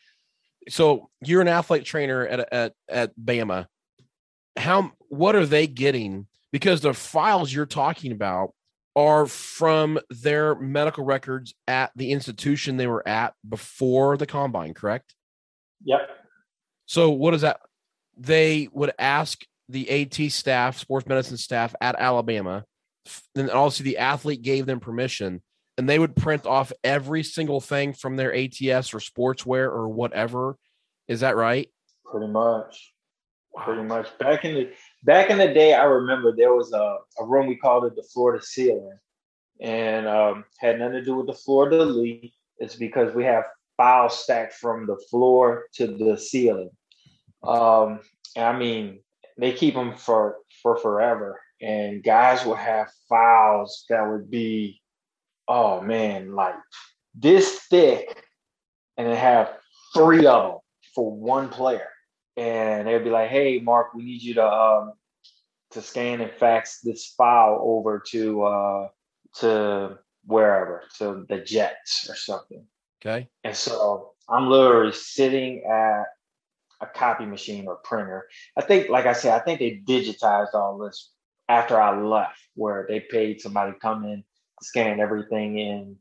[0.68, 3.66] so you're an athlete trainer at at at Bama.
[4.56, 6.26] How what are they getting?
[6.50, 8.52] Because the files you're talking about
[8.96, 15.14] are from their medical records at the institution they were at before the combine, correct?
[15.84, 16.00] Yep.
[16.86, 17.60] So what is that?
[18.16, 22.64] They would ask the AT staff, sports medicine staff at Alabama,
[23.36, 25.42] and also the athlete gave them permission,
[25.78, 30.56] and they would print off every single thing from their ATS or SportsWare or whatever.
[31.08, 31.70] Is that right?
[32.04, 32.92] Pretty much.
[33.52, 33.64] Wow.
[33.64, 34.18] Pretty much.
[34.18, 34.70] Back in the
[35.02, 38.02] back in the day, I remember there was a, a room we called it the
[38.02, 38.98] floor to ceiling,
[39.60, 42.32] and um, had nothing to do with the Florida league.
[42.58, 43.44] It's because we have
[43.76, 46.70] files stacked from the floor to the ceiling.
[47.42, 48.00] Um,
[48.36, 49.00] I mean,
[49.38, 54.80] they keep them for for forever, and guys will have files that would be,
[55.48, 56.54] oh man, like
[57.14, 58.24] this thick,
[58.96, 59.50] and they have
[59.94, 60.60] three of them
[60.94, 61.88] for one player,
[62.36, 64.92] and they'd be like, "Hey, Mark, we need you to um,
[65.72, 68.88] to scan and fax this file over to uh,
[69.40, 72.64] to wherever, to the Jets or something."
[73.04, 73.28] Okay.
[73.44, 76.04] And so I'm literally sitting at
[76.80, 78.26] a copy machine or printer.
[78.56, 81.12] I think, like I said, I think they digitized all this
[81.48, 84.24] after I left, where they paid somebody to come in,
[84.62, 85.96] scan everything in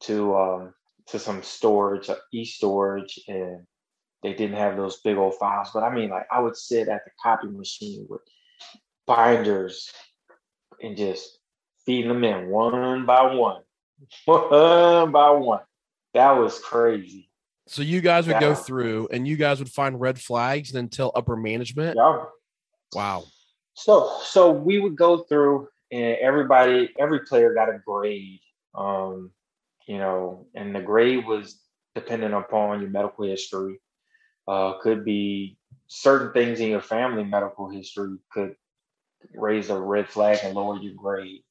[0.00, 0.74] to um,
[1.08, 3.66] to some storage, uh, e-storage, and
[4.22, 5.70] they didn't have those big old files.
[5.72, 8.22] But I mean, like I would sit at the copy machine with
[9.06, 9.90] binders
[10.82, 11.38] and just
[11.84, 13.62] feed them in one by one,
[14.24, 15.60] one by one.
[16.14, 17.30] That was crazy.
[17.66, 20.88] So you guys would go through and you guys would find red flags and then
[20.88, 21.96] tell upper management.
[21.96, 22.24] Yeah.
[22.94, 23.24] Wow.
[23.74, 28.40] So so we would go through and everybody, every player got a grade.
[28.74, 29.30] Um,
[29.86, 31.60] you know, and the grade was
[31.94, 33.80] dependent upon your medical history.
[34.48, 38.56] Uh, could be certain things in your family medical history could
[39.34, 41.42] raise a red flag and lower your grade.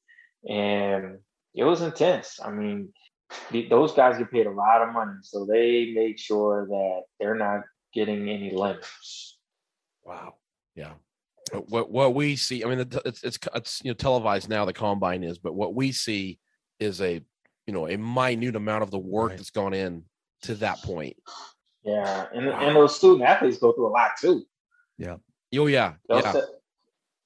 [0.48, 1.18] And
[1.54, 2.38] it was intense.
[2.44, 2.92] I mean,
[3.70, 7.62] those guys get paid a lot of money, so they make sure that they're not
[7.94, 9.38] getting any lemons.
[10.04, 10.34] Wow.
[10.74, 10.92] Yeah.
[11.60, 14.64] What what we see, I mean, it's it's it's you know televised now.
[14.64, 16.38] The combine is, but what we see
[16.80, 17.22] is a
[17.66, 19.38] you know a minute amount of the work right.
[19.38, 20.04] that's gone in
[20.42, 21.16] to that point.
[21.82, 22.60] Yeah, and wow.
[22.60, 24.44] and those student athletes go through a lot too.
[24.98, 25.16] Yeah.
[25.56, 25.94] Oh yeah.
[26.08, 26.32] They'll yeah.
[26.32, 26.44] Set,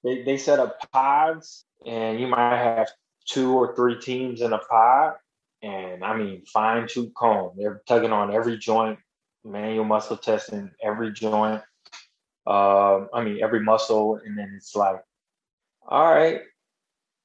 [0.05, 2.89] they they set up pods, and you might have
[3.27, 5.15] two or three teams in a pod,
[5.63, 7.53] and I mean fine tooth comb.
[7.57, 8.99] They're tugging on every joint,
[9.45, 11.63] manual muscle testing every joint.
[12.49, 15.01] Um, I mean every muscle, and then it's like,
[15.87, 16.41] all right,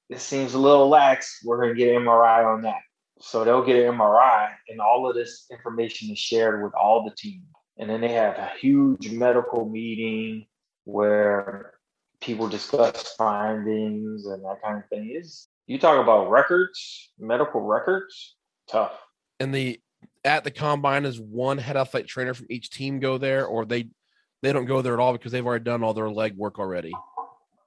[0.09, 1.39] this seems a little lax.
[1.45, 2.81] We're gonna get an MRI on that.
[3.21, 7.15] So they'll get an MRI, and all of this information is shared with all the
[7.15, 7.43] team.
[7.77, 10.45] And then they have a huge medical meeting
[10.83, 11.73] where
[12.19, 15.15] people discuss findings and that kind of thing.
[15.15, 18.35] Is you talk about records, medical records,
[18.69, 18.99] tough.
[19.39, 19.79] And the
[20.25, 23.87] at the combine is one head athlete trainer from each team go there, or they
[24.43, 26.91] they don't go there at all because they've already done all their leg work already.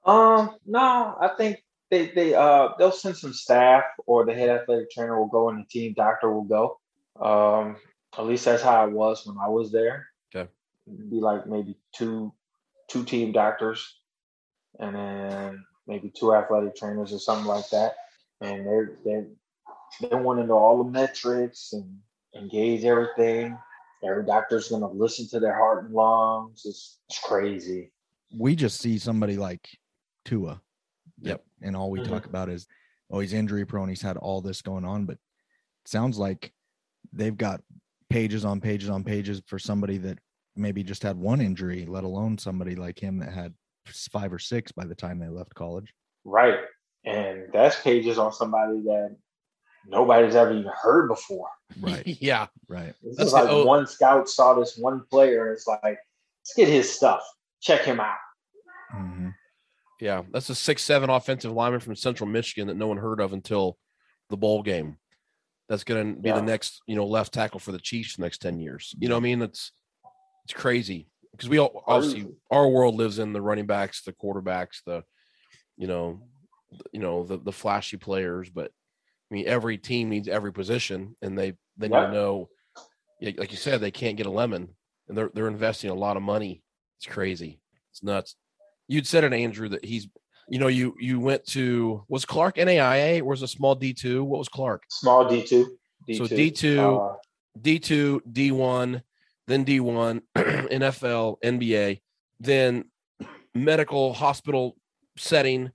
[0.05, 1.57] Um, no, I think
[1.89, 5.59] they they uh they'll send some staff or the head athletic trainer will go and
[5.59, 6.79] the team doctor will go.
[7.19, 7.77] Um,
[8.17, 10.07] at least that's how it was when I was there.
[10.33, 10.49] Okay,
[10.85, 12.31] It'd be like maybe two
[12.87, 13.99] two team doctors,
[14.79, 17.95] and then maybe two athletic trainers or something like that.
[18.39, 19.25] And they're they
[20.01, 21.97] they want to know all the metrics and
[22.35, 23.57] engage everything.
[24.03, 26.63] Every doctor's gonna listen to their heart and lungs.
[26.65, 27.91] It's, it's crazy.
[28.37, 29.67] We just see somebody like
[30.25, 30.61] Tua.
[31.21, 31.43] Yep.
[31.61, 32.11] And all we mm-hmm.
[32.11, 32.67] talk about is,
[33.09, 33.89] oh, he's injury prone.
[33.89, 36.53] He's had all this going on, but it sounds like
[37.13, 37.61] they've got
[38.09, 40.19] pages on pages on pages for somebody that
[40.55, 43.53] maybe just had one injury, let alone somebody like him that had
[44.11, 45.93] five or six by the time they left college.
[46.25, 46.59] Right.
[47.05, 49.15] And that's pages on somebody that
[49.87, 51.47] nobody's ever even heard before.
[51.79, 52.05] Right.
[52.21, 52.47] yeah.
[52.67, 52.93] Right.
[53.03, 56.91] This that's is like one scout saw this one player it's like, let's get his
[56.91, 57.21] stuff.
[57.61, 58.15] Check him out.
[58.95, 59.29] Mm-hmm.
[59.99, 60.23] Yeah.
[60.31, 63.77] That's a six, seven offensive lineman from Central Michigan that no one heard of until
[64.29, 64.97] the bowl game.
[65.69, 66.35] That's going to be yeah.
[66.35, 68.95] the next, you know, left tackle for the Chiefs the next 10 years.
[68.97, 69.41] You know what I mean?
[69.41, 69.71] It's,
[70.45, 74.81] it's crazy because we all obviously our world lives in the running backs, the quarterbacks,
[74.85, 75.03] the
[75.77, 76.21] you know,
[76.91, 78.49] you know the the flashy players.
[78.49, 78.71] But
[79.29, 82.49] I mean, every team needs every position, and they they need to know,
[83.21, 84.69] like you said, they can't get a lemon.
[85.09, 86.63] and they're they're investing a lot of money.
[86.97, 87.59] It's crazy.
[87.91, 88.35] It's nuts.
[88.87, 90.07] You'd said it, Andrew, that he's
[90.49, 94.23] you know you you went to was Clark NAIA or was a small D two?
[94.23, 94.83] What was Clark?
[94.89, 95.77] Small D two.
[96.15, 97.15] So D two, uh,
[97.61, 99.03] D two, D one,
[99.47, 101.99] then D one, NFL, NBA,
[102.39, 102.85] then
[103.53, 104.77] medical hospital
[105.17, 105.71] setting,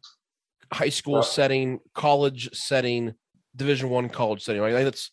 [0.73, 3.13] high school uh, setting, college setting,
[3.55, 4.63] Division one college setting.
[4.63, 5.11] Like that's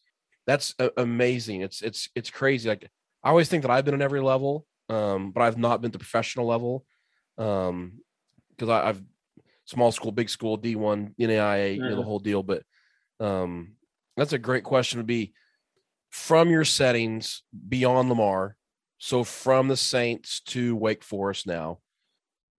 [0.47, 1.61] that's amazing.
[1.61, 2.69] It's it's it's crazy.
[2.69, 2.89] Like
[3.23, 5.99] I always think that I've been at every level, um, but I've not been to
[5.99, 6.85] professional level.
[7.37, 7.99] Um,
[8.49, 9.01] because I've
[9.65, 12.03] small school, big school, D one, NAIA, you know, the mm-hmm.
[12.03, 12.43] whole deal.
[12.43, 12.63] But
[13.19, 13.73] um,
[14.17, 14.99] that's a great question.
[14.99, 15.33] To be
[16.09, 18.55] from your settings beyond Lamar.
[18.97, 21.79] So from the Saints to Wake Forest now,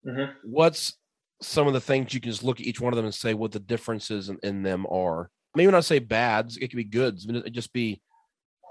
[0.07, 0.33] mm-hmm.
[0.43, 0.97] what's
[1.43, 3.35] some of the things you can just look at each one of them and say
[3.35, 5.31] what the differences in, in them are?
[5.55, 7.27] Maybe not say bads, it could be goods.
[7.29, 8.01] I mean, it just be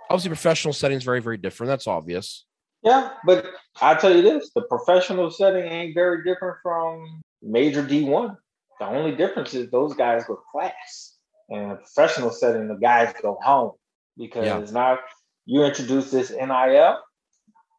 [0.09, 1.69] obviously professional settings very, very different.
[1.69, 2.45] That's obvious.
[2.83, 3.45] Yeah, but
[3.81, 8.37] I tell you this: the professional setting ain't very different from major D one.
[8.79, 11.15] The only difference is those guys go class.
[11.49, 13.71] In a professional setting, the guys go home
[14.17, 14.71] because yeah.
[14.71, 14.99] now
[15.45, 16.99] you introduce this NIL,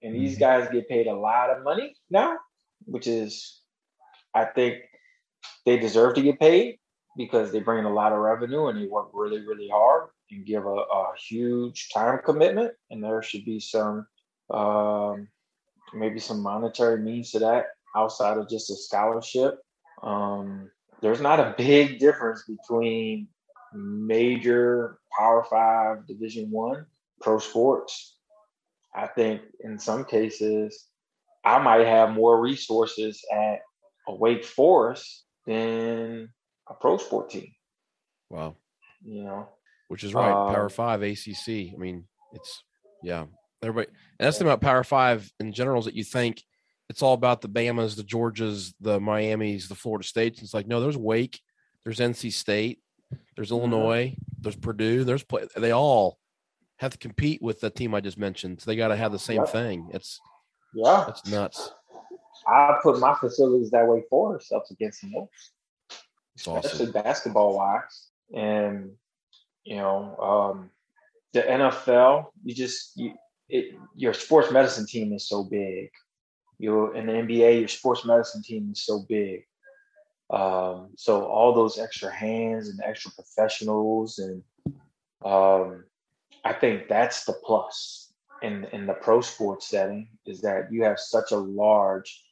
[0.02, 0.40] and these mm-hmm.
[0.40, 2.36] guys get paid a lot of money now,
[2.84, 3.62] which is,
[4.34, 4.78] I think,
[5.64, 6.79] they deserve to get paid
[7.16, 10.46] because they bring in a lot of revenue and they work really, really hard and
[10.46, 12.72] give a, a huge time commitment.
[12.90, 14.06] And there should be some,
[14.50, 15.28] um,
[15.92, 19.58] maybe some monetary means to that outside of just a scholarship.
[20.02, 20.70] Um,
[21.02, 23.28] there's not a big difference between
[23.74, 26.86] major Power Five, Division One
[27.20, 28.16] pro sports.
[28.94, 30.86] I think in some cases,
[31.44, 33.60] I might have more resources at
[34.08, 36.30] a Wake Forest than
[36.74, 37.52] pro sport team.
[38.28, 38.56] Wow.
[39.02, 39.48] You know,
[39.88, 40.30] which is right.
[40.30, 41.48] Power um, Five, ACC.
[41.48, 42.62] I mean, it's
[43.02, 43.26] yeah.
[43.62, 46.42] Everybody, and that's the about Power Five in general is that you think
[46.88, 50.42] it's all about the Bamas, the Georgias, the Miamis, the Florida States.
[50.42, 51.40] It's like, no, there's Wake,
[51.84, 52.80] there's NC State,
[53.36, 53.58] there's mm-hmm.
[53.58, 55.46] Illinois, there's Purdue, there's play.
[55.56, 56.18] They all
[56.78, 58.60] have to compete with the team I just mentioned.
[58.60, 59.50] So they got to have the same yep.
[59.50, 59.90] thing.
[59.92, 60.20] It's
[60.74, 61.70] yeah, it's nuts.
[62.46, 65.04] I put my facilities that way for us up against
[66.40, 66.92] especially awesome.
[66.92, 68.08] basketball wise.
[68.34, 68.92] And
[69.64, 70.70] you know, um,
[71.32, 73.14] the NFL, you just you,
[73.48, 75.90] it, your sports medicine team is so big
[76.60, 79.44] you in the NBA, your sports medicine team is so big.
[80.28, 84.42] Um, so all those extra hands and extra professionals, and
[85.24, 85.84] um,
[86.44, 91.00] I think that's the plus in in the pro sports setting is that you have
[91.00, 92.22] such a large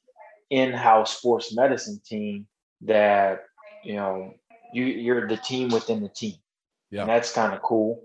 [0.51, 2.47] in-house sports medicine team
[2.83, 3.45] that
[3.85, 4.35] you know
[4.73, 6.35] you you're the team within the team.
[6.91, 8.03] Yeah, and that's kind of cool.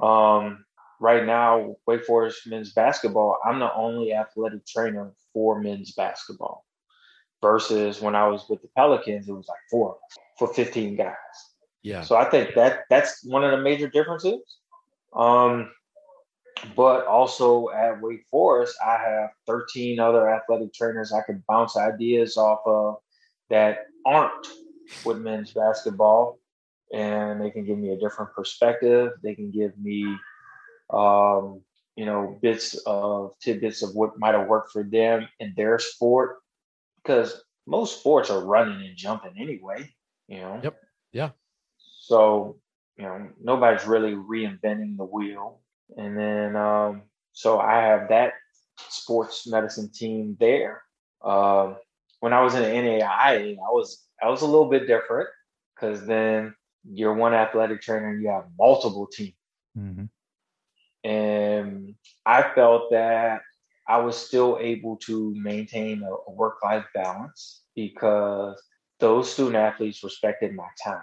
[0.00, 0.64] Um,
[1.00, 6.64] right now, Wake Forest men's basketball, I'm the only athletic trainer for men's basketball.
[7.40, 9.96] Versus when I was with the Pelicans, it was like four
[10.38, 11.14] for 15 guys.
[11.82, 12.02] Yeah.
[12.02, 14.40] So I think that that's one of the major differences.
[15.14, 15.70] Um,
[16.74, 22.36] but also at Wake Forest, I have 13 other athletic trainers I can bounce ideas
[22.36, 22.96] off of
[23.50, 24.46] that aren't
[25.04, 26.38] with men's basketball.
[26.92, 29.12] And they can give me a different perspective.
[29.22, 30.16] They can give me
[30.90, 31.60] um,
[31.96, 36.36] you know, bits of tidbits of what might have worked for them in their sport.
[37.02, 39.88] Because most sports are running and jumping anyway,
[40.28, 40.60] you know.
[40.62, 40.80] Yep.
[41.12, 41.30] Yeah.
[42.00, 42.56] So,
[42.96, 45.60] you know, nobody's really reinventing the wheel.
[45.96, 48.34] And then um, so I have that
[48.88, 50.82] sports medicine team there.
[51.22, 51.74] Uh,
[52.20, 55.28] when I was in the NAIA, I was I was a little bit different
[55.74, 56.54] because then
[56.90, 59.34] you're one athletic trainer and you have multiple teams.
[59.76, 60.04] Mm-hmm.
[61.08, 61.94] And
[62.26, 63.42] I felt that
[63.86, 68.60] I was still able to maintain a, a work life balance because
[69.00, 71.02] those student athletes respected my time.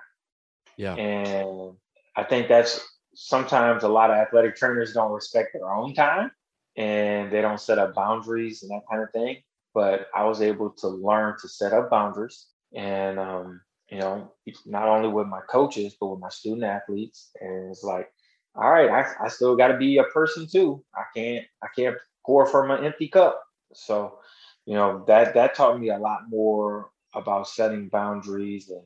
[0.78, 0.94] Yeah.
[0.96, 1.78] And
[2.16, 6.32] I think that's sometimes a lot of athletic trainers don't respect their own time
[6.76, 9.38] and they don't set up boundaries and that kind of thing.
[9.74, 14.34] But I was able to learn to set up boundaries and, um, you know,
[14.66, 17.32] not only with my coaches, but with my student athletes.
[17.42, 18.10] And it's like,
[18.56, 20.84] all right, I, I still got to be a person too.
[20.96, 23.42] I can't I can't pour from an empty cup.
[23.74, 24.20] So,
[24.66, 28.86] you know that that taught me a lot more about setting boundaries and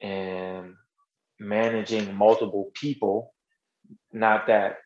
[0.00, 0.74] and
[1.40, 3.34] managing multiple people,
[4.12, 4.78] not that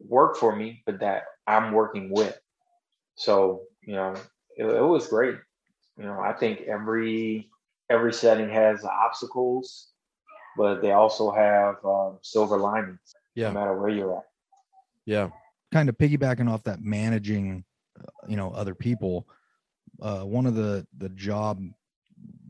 [0.00, 2.38] work for me, but that I'm working with.
[3.16, 4.14] So, you know,
[4.56, 5.36] it, it was great.
[5.98, 7.50] You know, I think every
[7.92, 9.92] every setting has obstacles,
[10.56, 12.98] but they also have um, silver linings
[13.34, 13.48] yeah.
[13.48, 14.24] no matter where you're at.
[15.06, 15.28] Yeah.
[15.72, 17.64] Kind of piggybacking off that managing
[18.28, 19.28] you know other people.
[20.00, 21.60] Uh, one of the the job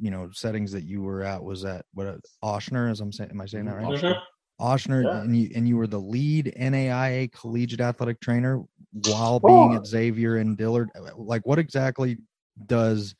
[0.00, 3.30] you know settings that you were at was at what Ochsner, as I'm saying.
[3.30, 4.00] Am I saying that right?
[4.00, 4.20] Mhm.
[4.60, 5.22] Ochsner, Yeah.
[5.22, 9.76] and you and you were the lead NAIA collegiate athletic trainer while being Oh.
[9.76, 10.90] at Xavier and Dillard.
[11.16, 12.18] Like, what exactly
[12.66, 13.14] does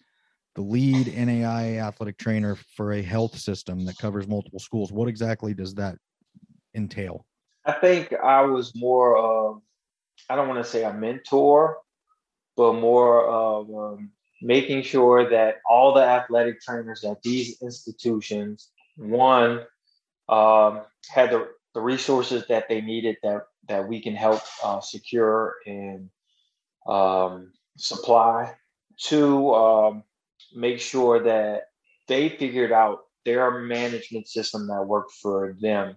[0.55, 4.93] the lead NAIA athletic trainer for a health system that covers multiple schools?
[4.93, 5.97] What exactly does that
[6.75, 7.25] entail?
[7.65, 9.62] I think I was more of,
[10.29, 11.79] I don't want to say a mentor,
[12.57, 14.11] but more of um,
[14.43, 19.61] making sure that all the athletic trainers at these institutions, one,
[20.29, 25.55] um, had the, the resources that they needed that, that we can help uh, secure
[25.67, 26.11] and
[26.87, 28.53] um, supply.
[28.99, 30.05] Two, um,
[30.55, 31.65] make sure that
[32.09, 35.97] they figured out their management system that worked for them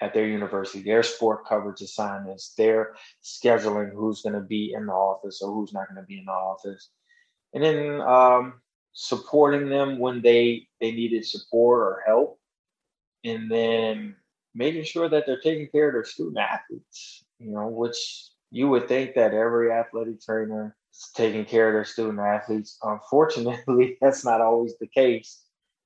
[0.00, 4.92] at their university, their sport coverage assignments, their scheduling, who's going to be in the
[4.92, 6.90] office or who's not going to be in the office,
[7.52, 8.54] and then um,
[8.92, 12.40] supporting them when they they needed support or help,
[13.24, 14.16] and then
[14.54, 17.24] making sure that they're taking care of their student athletes.
[17.38, 20.76] You know, which you would think that every athletic trainer
[21.14, 22.78] taking care of their student athletes.
[22.82, 25.42] Unfortunately, that's not always the case,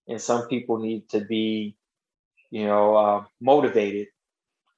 [0.08, 1.76] and some people need to be
[2.54, 4.06] you know, uh, motivated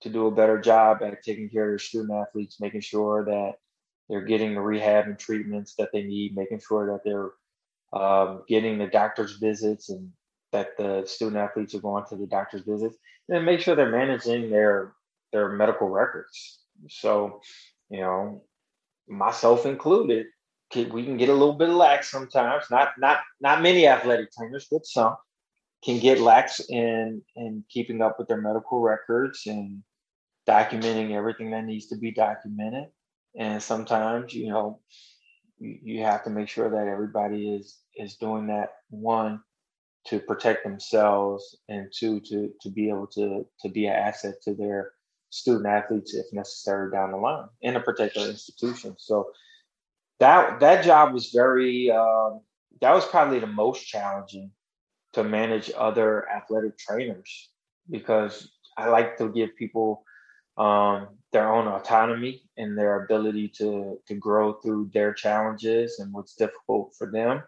[0.01, 3.57] to do a better job at taking care of their student athletes, making sure that
[4.09, 7.33] they're getting the rehab and treatments that they need, making sure that they're
[7.93, 10.11] um, getting the doctor's visits and
[10.53, 12.97] that the student athletes are going to the doctor's visits,
[13.29, 14.95] and make sure they're managing their
[15.33, 16.61] their medical records.
[16.89, 17.43] So,
[17.91, 18.43] you know,
[19.09, 20.27] myself included,
[20.75, 22.65] we can get a little bit lax sometimes.
[22.71, 25.17] Not not not many athletic trainers, but some
[25.85, 29.83] can get lax in in keeping up with their medical records and
[30.49, 32.87] documenting everything that needs to be documented.
[33.39, 34.81] And sometimes, you know,
[35.59, 39.41] you, you have to make sure that everybody is is doing that one
[40.07, 44.55] to protect themselves and two to to be able to to be an asset to
[44.55, 44.93] their
[45.31, 48.95] student athletes if necessary down the line in a particular institution.
[48.99, 49.31] So
[50.21, 52.41] that that job was very um,
[52.81, 54.51] that was probably the most challenging
[55.13, 57.51] to manage other athletic trainers
[57.91, 60.05] because I like to give people
[60.59, 66.35] um, their own autonomy and their ability to to grow through their challenges and what's
[66.35, 67.43] difficult for them.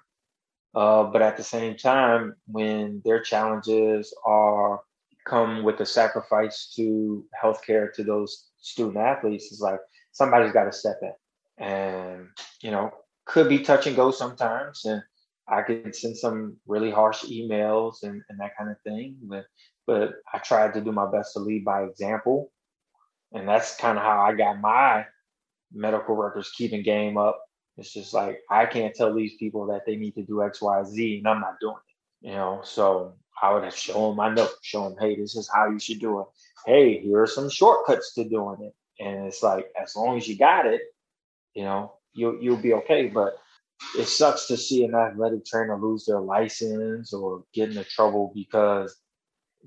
[0.75, 4.81] Uh, but at the same time, when their challenges are
[5.29, 9.81] come with a sacrifice to healthcare to those student athletes, it's like
[10.13, 12.29] somebody's got to step in, and
[12.63, 12.91] you know,
[13.27, 15.03] could be touch and go sometimes, and
[15.49, 19.17] I could send some really harsh emails and, and that kind of thing.
[19.23, 19.47] But
[19.87, 22.53] but I tried to do my best to lead by example.
[23.33, 25.07] And that's kind of how I got my
[25.73, 27.41] medical records keeping game up.
[27.77, 30.85] It's just like I can't tell these people that they need to do X, Y,
[30.85, 32.29] Z, and I'm not doing it.
[32.29, 35.71] You know, so I would have shown my notes, show them, hey, this is how
[35.71, 36.27] you should do it.
[36.67, 38.75] Hey, here are some shortcuts to doing it.
[39.03, 40.83] And it's like as long as you got it,
[41.55, 43.07] you know, you'll you'll be okay.
[43.07, 43.39] But
[43.97, 48.97] it sucks to see an athletic trainer lose their license or get into trouble because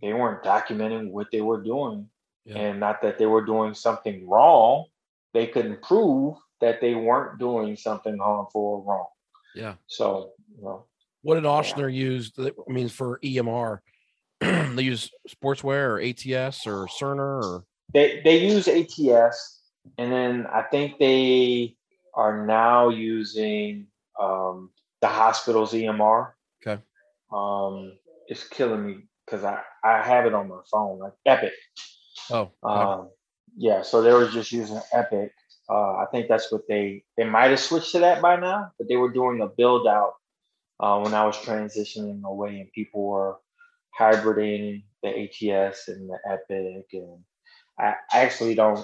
[0.01, 2.07] they weren't documenting what they were doing.
[2.45, 2.57] Yeah.
[2.57, 4.85] And not that they were doing something wrong,
[5.33, 9.07] they couldn't prove that they weren't doing something harmful or wrong.
[9.55, 9.75] Yeah.
[9.87, 10.85] So, you know,
[11.23, 12.31] What did Ochsner use?
[12.39, 13.79] I mean, for EMR,
[14.39, 19.61] they use SportsWare or ATS or Cerner or they they use ATS,
[19.97, 21.75] and then I think they
[22.13, 23.87] are now using
[24.19, 26.31] um, the hospital's EMR.
[26.65, 26.81] Okay.
[27.31, 27.93] Um,
[28.27, 31.53] it's killing me because I I have it on my phone, like Epic.
[32.29, 32.51] oh.
[32.63, 33.09] Um,
[33.57, 35.33] yeah, so they were just using Epic.
[35.69, 38.87] Uh, I think that's what they they might have switched to that by now, but
[38.87, 40.13] they were doing a build out
[40.81, 43.37] uh, when I was transitioning away, and people were
[43.97, 47.19] hybriding the ATS and the Epic, and
[47.79, 48.83] I, actually don't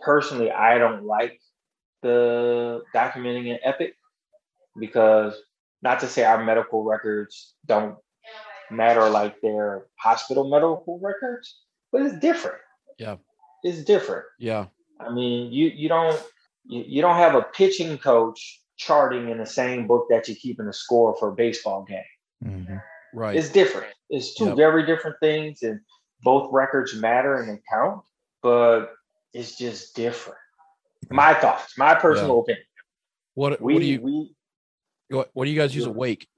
[0.00, 1.40] personally I don't like
[2.02, 3.94] the documenting in Epic
[4.78, 5.34] because
[5.82, 7.96] not to say our medical records don't
[8.70, 11.60] matter like their hospital medical records,
[11.90, 12.58] but it's different.
[12.98, 13.16] Yeah.
[13.64, 14.24] It's different.
[14.38, 14.66] yeah,
[15.00, 16.20] I mean, you you don't
[16.64, 20.66] you, you don't have a pitching coach charting in the same book that you're keeping
[20.66, 22.02] a score for a baseball game.
[22.44, 22.82] Mhm.
[23.14, 23.36] right.
[23.36, 23.94] It's different.
[24.10, 24.56] It's two Yep.
[24.56, 25.80] very different things, and
[26.22, 28.02] both records matter and they count,
[28.42, 28.94] but
[29.32, 30.38] it's just different.
[31.10, 32.64] My thoughts, my personal opinion.
[33.34, 34.34] what We what do you we
[35.10, 36.28] what, what do you guys use at Wake?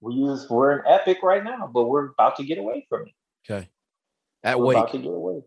[0.00, 3.14] we use we're in Epic right now, but we're about to get away from it.
[3.44, 3.68] Okay,
[4.42, 5.42] at we're about to get away.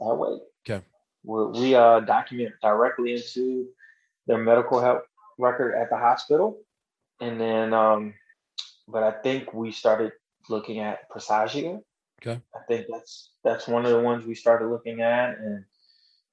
[0.00, 0.38] That way.
[0.66, 0.84] Okay.
[1.24, 3.68] We're, we uh document directly into
[4.26, 5.04] their medical help
[5.38, 6.58] record at the hospital,
[7.20, 8.14] and then, um,
[8.88, 10.12] but I think we started
[10.48, 11.80] looking at Presagia.
[12.20, 12.40] Okay.
[12.54, 15.64] I think that's that's one of the ones we started looking at, and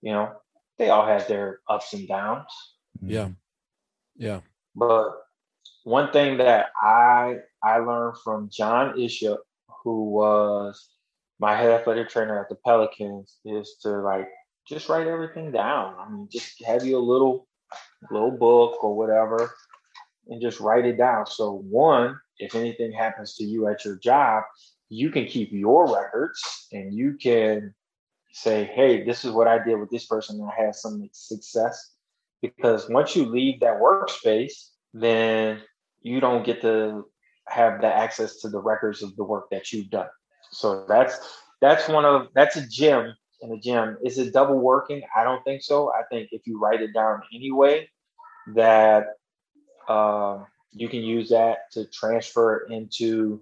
[0.02, 0.32] you know,
[0.78, 2.48] they all had their ups and downs.
[3.02, 3.30] Yeah.
[4.16, 4.42] Yeah.
[4.76, 5.12] But
[5.84, 9.38] one thing that I I learned from John Isham,
[9.84, 10.90] who was
[11.40, 14.30] my head athletic trainer at the Pelicans, is to like
[14.68, 15.96] just write everything down.
[16.00, 17.48] I mean, just have you a little
[18.10, 19.52] little book or whatever,
[20.28, 21.26] and just write it down.
[21.26, 24.44] So one, if anything happens to you at your job,
[24.90, 27.74] you can keep your records and you can
[28.34, 31.94] say, hey, this is what I did with this person I had some success.
[32.42, 35.62] Because once you leave that workspace, then
[36.02, 37.06] you don't get to
[37.48, 40.10] have the access to the records of the work that you've done.
[40.52, 41.20] So that's
[41.62, 43.98] that's one of that's a gym in the gym.
[44.04, 45.02] Is it double working?
[45.16, 45.92] I don't think so.
[45.92, 47.90] I think if you write it down anyway,
[48.56, 49.08] that
[49.88, 50.40] uh,
[50.72, 53.42] you can use that to transfer into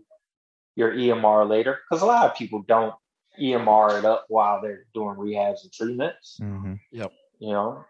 [0.75, 1.79] your EMR later.
[1.89, 2.93] Because a lot of people don't
[3.39, 6.39] EMR it up while they're doing rehabs and treatments.
[6.41, 6.75] Mm-hmm.
[6.91, 7.11] Yep.
[7.39, 7.85] You know,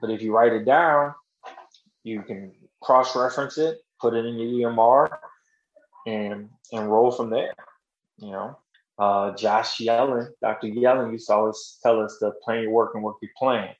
[0.00, 1.14] but if you write it down,
[2.04, 5.08] you can cross reference it, put it in your EMR,
[6.06, 7.54] and and roll from there.
[8.18, 8.58] You know,
[8.98, 10.68] uh, Josh Yellen, Dr.
[10.68, 13.74] Yellen used to always tell us to plan your work and work your plan.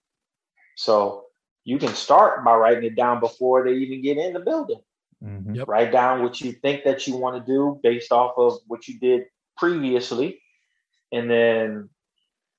[0.76, 1.24] So
[1.64, 4.80] you can start by writing it down before they even get in the building.
[5.22, 5.54] Mm-hmm.
[5.54, 5.68] Yep.
[5.68, 8.98] Write down what you think that you want to do based off of what you
[8.98, 10.40] did previously.
[11.12, 11.90] And then,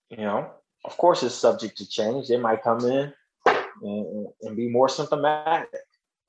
[0.09, 0.51] you know,
[0.85, 2.27] of course, it's subject to change.
[2.27, 3.13] They might come in
[3.81, 5.69] and, and be more symptomatic,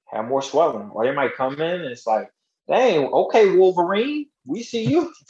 [0.07, 2.31] have more swelling, or they might come in and it's like,
[2.67, 5.13] dang, okay, Wolverine, we see you.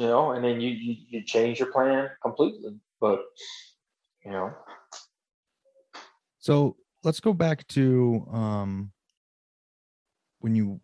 [0.00, 2.74] You know, and then you, you you change your plan completely.
[3.02, 3.20] But
[4.24, 4.50] you know,
[6.38, 8.92] So let's go back to um,
[10.38, 10.80] when you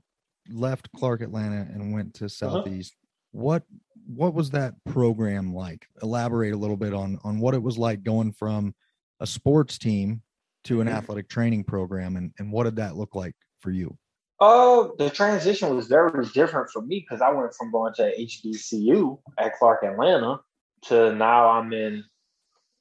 [0.50, 2.94] left Clark Atlanta and went to Southeast.
[3.30, 3.62] What
[4.06, 5.86] what was that program like?
[6.02, 8.74] Elaborate a little bit on on what it was like going from
[9.20, 10.20] a sports team
[10.64, 10.92] to an Mhm.
[10.92, 13.96] athletic training program, and and what did that look like for you?
[14.38, 19.18] Oh, the transition was very different for me because I went from going to HBCU
[19.38, 20.40] at Clark Atlanta
[20.82, 22.04] to now I'm in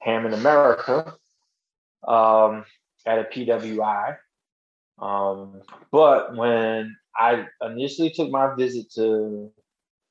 [0.01, 1.15] Hammond, America,
[2.05, 2.65] um,
[3.05, 4.17] at a PWI.
[4.99, 9.51] Um, but when I initially took my visit to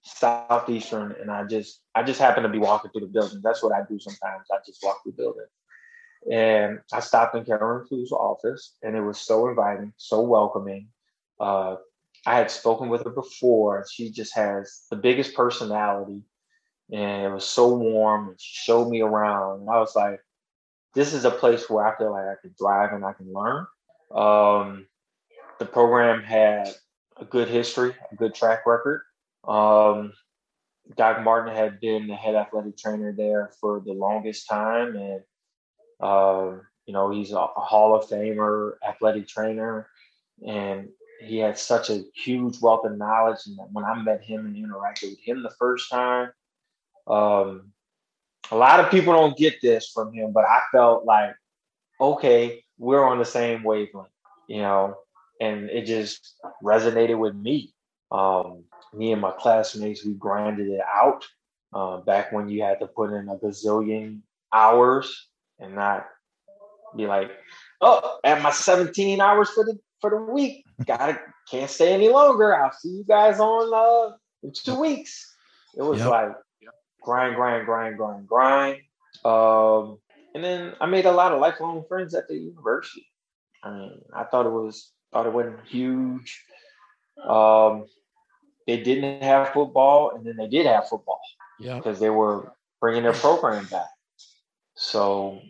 [0.03, 3.41] Southeastern, and I just I just happened to be walking through the building.
[3.43, 4.47] That's what I do sometimes.
[4.53, 5.47] I just walk through the building.
[6.31, 10.89] And I stopped in Karen Clue's office, and it was so inviting, so welcoming.
[11.41, 11.76] Uh,
[12.26, 16.22] I had spoken with her before, and she just has the biggest personality,
[16.93, 18.28] and it was so warm.
[18.28, 20.20] And she showed me around, and I was like,
[20.95, 23.66] "This is a place where I feel like I can thrive and I can learn."
[24.14, 24.87] Um,
[25.59, 26.68] the program had
[27.16, 29.03] a good history, a good track record.
[29.47, 30.12] Um,
[30.97, 35.20] Doc Martin had been the head athletic trainer there for the longest time, and
[36.01, 39.89] um, you know he's a, a Hall of Famer, athletic trainer,
[40.47, 40.89] and
[41.25, 43.39] he had such a huge wealth of knowledge.
[43.47, 46.31] And when I met him and interacted with him the first time,
[47.07, 47.72] um,
[48.51, 51.35] a lot of people don't get this from him, but I felt like,
[52.01, 54.09] okay, we're on the same wavelength,
[54.49, 54.97] you know,
[55.41, 57.72] and it just resonated with me.
[58.11, 61.25] Um, me and my classmates, we grinded it out
[61.72, 64.20] uh, back when you had to put in a gazillion
[64.53, 66.07] hours and not
[66.97, 67.31] be like,
[67.81, 71.19] oh, at my 17 hours for the for the week, gotta
[71.51, 72.55] can't stay any longer.
[72.55, 75.37] I'll see you guys on uh in two weeks.
[75.77, 76.09] It was Yep.
[76.11, 76.33] like
[77.03, 78.81] grind, grind, grind, grind, grind.
[79.25, 79.99] Um,
[80.35, 83.07] and then I made a lot of lifelong friends at the university.
[83.63, 86.45] I mean, I thought it was thought it wasn't huge.
[87.23, 87.87] Um,
[88.67, 91.21] they didn't have football, and then they did have football
[91.61, 91.77] Yeah.
[91.77, 93.89] because they were bringing their program back.
[94.75, 95.41] So,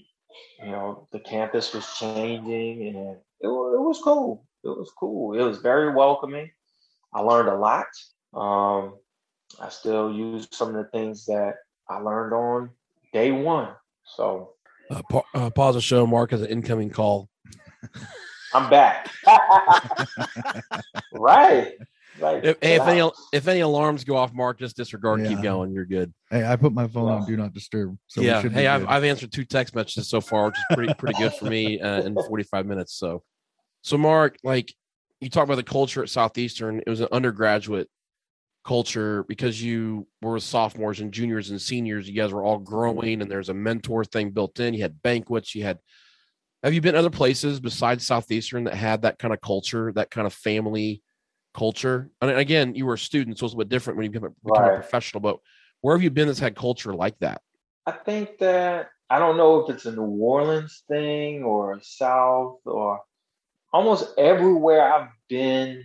[0.62, 4.46] you know, the campus was changing, and it, it was cool.
[4.62, 5.38] It was cool.
[5.38, 6.50] It was very welcoming.
[7.12, 7.86] I learned a lot.
[8.32, 8.96] Um,
[9.60, 11.54] I still use some of the things that
[11.88, 12.70] I learned on
[13.12, 13.68] day one.
[14.16, 14.54] So
[14.90, 16.06] Uh, pa- uh, pause the show.
[16.06, 17.28] Mark has an incoming call.
[18.52, 19.10] I'm back.
[21.12, 21.74] right.
[22.20, 22.86] Like, If, hey, if wow.
[22.88, 25.20] any if any alarms go off, Mark, just disregard.
[25.20, 25.72] and Keep going.
[25.72, 26.12] You're good.
[26.30, 27.96] Hey, I put my phone on do not disturb.
[28.06, 28.40] So yeah.
[28.40, 28.86] should Hey, I've.
[28.88, 32.02] I've answered two text messages so far, which is pretty pretty good for me uh,
[32.02, 32.94] in 45 minutes.
[32.94, 33.22] So,
[33.82, 34.72] so Mark, like
[35.20, 37.88] you talk about the culture at Southeastern, it was an undergraduate
[38.64, 42.08] culture because you were sophomores and juniors and seniors.
[42.08, 44.74] You guys were all growing, and there's a mentor thing built in.
[44.74, 45.78] You had banquets, you had
[46.62, 50.26] Have you been other places besides Southeastern that had that kind of culture, that kind
[50.26, 51.02] of family
[51.54, 52.10] culture?
[52.20, 54.62] And again, you were a student, so it's a bit different when you become, become
[54.62, 54.72] right.
[54.74, 55.20] a professional.
[55.20, 55.38] But
[55.80, 57.40] where have you been that's had culture like that?
[57.86, 63.00] I think that I don't know if it's a New Orleans thing or South or
[63.72, 65.84] almost everywhere I've been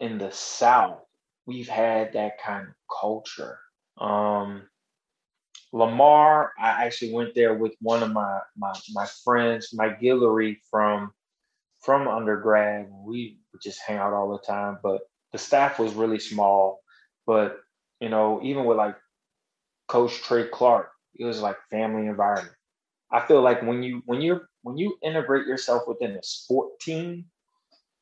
[0.00, 1.00] in the South,
[1.46, 3.58] we've had that kind of culture.
[3.98, 4.68] Um,
[5.72, 11.12] Lamar, I actually went there with one of my my my friends, Mike Guillory from
[11.80, 12.88] from undergrad.
[12.90, 15.02] We just hang out all the time, but
[15.32, 16.80] the staff was really small.
[17.26, 17.58] But
[18.00, 18.96] you know, even with like
[19.88, 22.54] Coach Trey Clark, it was like family environment.
[23.10, 27.26] I feel like when you when you when you integrate yourself within a sport team,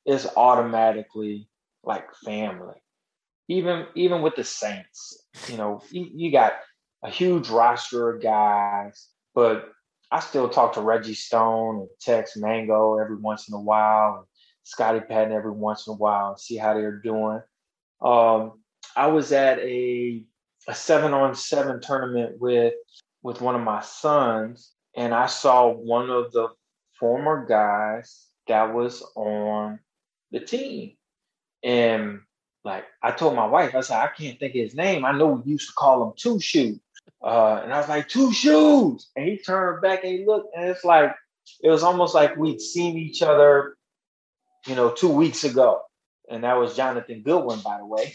[0.05, 1.49] it's automatically
[1.85, 2.75] like family.
[3.49, 6.55] Even even with the Saints, you know, you, you got
[7.05, 9.71] a huge roster of guys, but
[10.11, 14.29] I still talk to Reggie Stone and Tex Mango every once in a while,
[14.67, 17.41] Scotty Patton every once in a while, and see how they're doing.
[18.01, 18.61] Um,
[18.97, 20.25] I was at a
[20.67, 22.75] a seven on seven tournament with
[23.23, 26.49] with one of my sons, and I saw one of the
[26.99, 29.79] former guys that was on
[30.33, 30.97] the team.
[31.63, 32.23] And
[32.65, 35.05] like I told my wife, I said, I can't think of his name.
[35.05, 36.81] I know we used to call him two shoes.
[37.23, 39.09] Uh, and I was like, two shoes.
[39.15, 41.15] And he turned back and he looked, and it's like,
[41.63, 43.77] it was almost like we'd seen each other,
[44.67, 45.83] you know, two weeks ago.
[46.29, 48.15] And that was Jonathan Goodwin, by the way,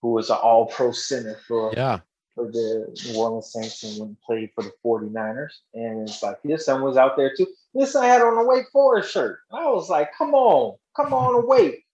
[0.00, 2.00] who was an all pro center for, yeah.
[2.34, 5.52] for the New Orleans Saints and played for the 49ers.
[5.74, 7.46] And it's like his son was out there too.
[7.74, 9.38] This son had on a Wake Forest shirt.
[9.52, 11.84] I was like, come on, come on away.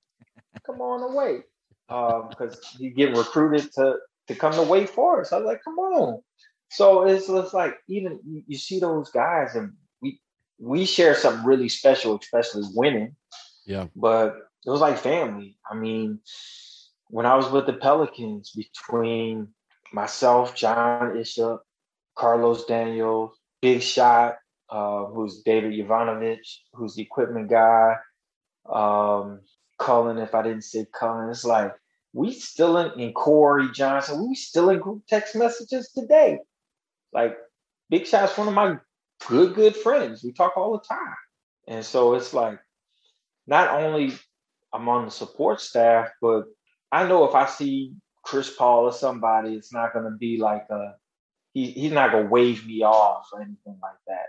[0.65, 1.43] Come on away.
[1.87, 3.97] Because um, he getting recruited to
[4.27, 5.33] to come to Wake Forest.
[5.33, 6.21] I was like, come on.
[6.71, 10.21] So it's, it's like even you, you see those guys, and we
[10.59, 13.17] we share something really special, especially winning.
[13.69, 13.87] Yeah.
[13.95, 15.59] But it was like family.
[15.71, 16.21] I mean,
[17.09, 19.49] when I was with the Pelicans, between
[19.93, 21.59] myself, John Isham,
[22.17, 24.37] Carlos Daniels, Big Shot,
[24.71, 27.97] uh, who's David Yovanovitch, who's the equipment guy,
[28.73, 29.41] um,
[29.79, 31.73] Cullen, if I didn't say Cullen, it's like
[32.15, 36.39] we still in, in Corey Johnson, we still in group text messages today.
[37.13, 37.37] Like
[37.91, 38.79] Big Shot's one of my
[39.27, 40.25] good, good friends.
[40.25, 41.15] We talk all the time.
[41.67, 42.59] And so it's like
[43.49, 44.13] not only
[44.73, 46.45] I'm on the support staff, but
[46.93, 50.95] I know if I see Chris Paul or somebody, it's not gonna be like a
[51.55, 54.27] he, he's not gonna wave me off or anything like that.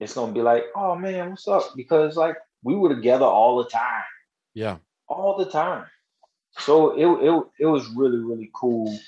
[0.00, 1.62] It's gonna be like, oh man, what's up?
[1.76, 4.04] Because like we were together all the time.
[4.54, 4.78] Yeah.
[5.06, 5.84] All the time.
[6.58, 8.98] So it it it was really, really cool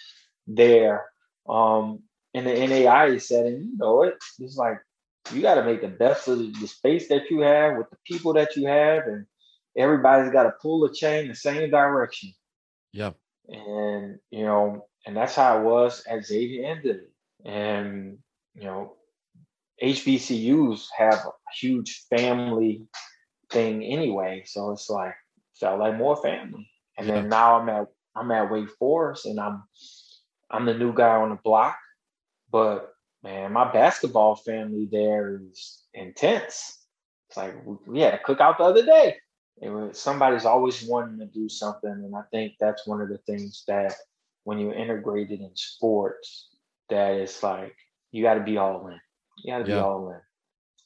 [0.47, 1.07] there.
[1.49, 2.03] Um
[2.35, 4.15] in the NAI setting, you know it.
[4.39, 4.79] It's like
[5.33, 8.33] you got to make the best of the space that you have with the people
[8.35, 9.27] that you have, and
[9.79, 12.35] everybody's got to pull the chain the same direction.
[12.93, 13.13] Yeah.
[13.49, 17.01] And you know, and that's how it was at Xavier ended.
[17.45, 18.19] And
[18.55, 18.97] you know,
[19.83, 22.83] HBCUs have a huge family
[23.51, 25.15] thing anyway, so it's like
[25.59, 26.69] felt like more family.
[26.99, 27.15] And yeah.
[27.15, 29.63] then now I'm at I'm at Wake Forest, and I'm
[30.51, 31.79] I'm the new guy on the block.
[32.51, 36.79] But man, my basketball family there is intense.
[37.29, 37.55] It's like
[37.87, 39.17] we had a cookout the other day.
[39.61, 43.19] It was, somebody's always wanting to do something, and I think that's one of the
[43.19, 43.95] things that
[44.45, 46.49] when you're integrated in sports,
[46.89, 47.75] that it's like
[48.13, 49.01] you got to be all in.
[49.45, 49.77] You got to yeah.
[49.77, 50.21] be all in.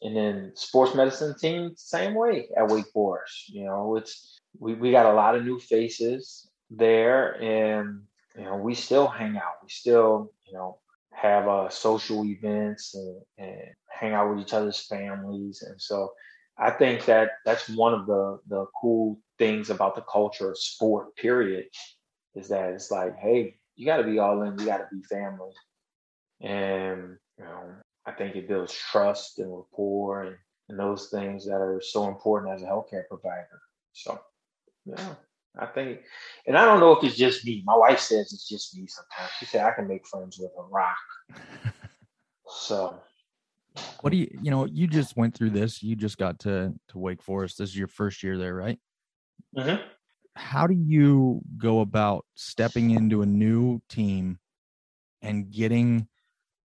[0.09, 3.51] And then sports medicine team, same way at Wake Forest.
[3.51, 8.03] You know, it's we, we got a lot of new faces there, and
[8.37, 9.62] you know we still hang out.
[9.62, 10.79] We still you know
[11.12, 15.62] have uh, social events and, and hang out with each other's families.
[15.62, 16.12] And so
[16.63, 21.17] I think that that's one of the the cool things about the culture of sport.
[21.17, 21.67] Period,
[22.37, 24.57] is that it's like, hey, you got to be all in.
[24.59, 25.51] You got to be family,
[26.41, 27.65] and you know,
[28.07, 30.37] I think it builds trust and rapport and,
[30.69, 33.61] and those things that are so important as a healthcare provider.
[33.93, 34.21] So,
[34.85, 35.15] yeah.
[35.59, 36.01] I think,
[36.47, 37.63] and I don't know if it's just me.
[37.67, 39.33] My wife says it's just me sometimes.
[39.39, 40.97] She said I can make friends with a rock.
[42.49, 43.03] so,
[44.01, 45.83] what do you, you know, you just went through this.
[45.83, 47.59] You just got to to Wake Forest.
[47.59, 48.79] This is your first year there, right?
[49.57, 49.83] Mm-hmm.
[50.35, 54.39] How do you go about stepping into a new team
[55.20, 56.09] and getting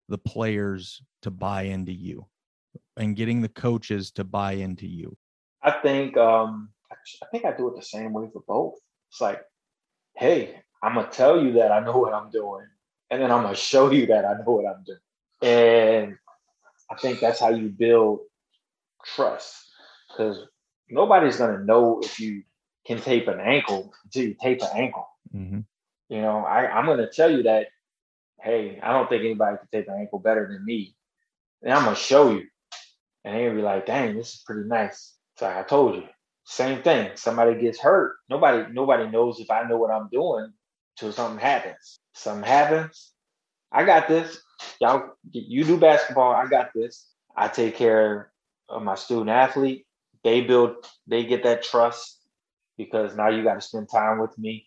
[0.09, 2.27] the players to buy into you
[2.97, 5.17] and getting the coaches to buy into you?
[5.63, 8.75] I think um, I think I do it the same way for both.
[9.11, 9.43] It's like,
[10.17, 12.67] hey, I'm gonna tell you that I know what I'm doing,
[13.11, 14.99] and then I'm gonna show you that I know what I'm doing.
[15.43, 16.19] And
[16.91, 18.21] I think that's how you build
[19.05, 19.55] trust.
[20.09, 20.39] because
[20.89, 22.43] nobody's gonna know if you
[22.87, 25.09] can tape an ankle until you tape an ankle.
[25.35, 25.61] Mm-hmm.
[26.09, 27.69] You know, I, I'm gonna tell you that,
[28.41, 30.95] hey, I don't think anybody can tape an ankle better than me.
[31.63, 32.45] And I'm gonna show you.
[33.25, 35.15] And they're gonna be like, dang, this is pretty nice.
[35.37, 36.05] So I told you.
[36.45, 37.11] Same thing.
[37.17, 38.19] Somebody gets hurt.
[38.31, 40.53] Nobody, nobody knows if I know what I'm doing
[40.97, 41.99] till something happens.
[42.15, 43.13] Something happens.
[43.73, 44.41] I got this.
[44.81, 46.33] Y'all, you do basketball.
[46.33, 47.09] I got this.
[47.37, 48.31] I take care
[48.69, 49.87] of my student athlete.
[50.25, 52.21] They build, they get that trust
[52.77, 54.67] because now you got to spend time with me.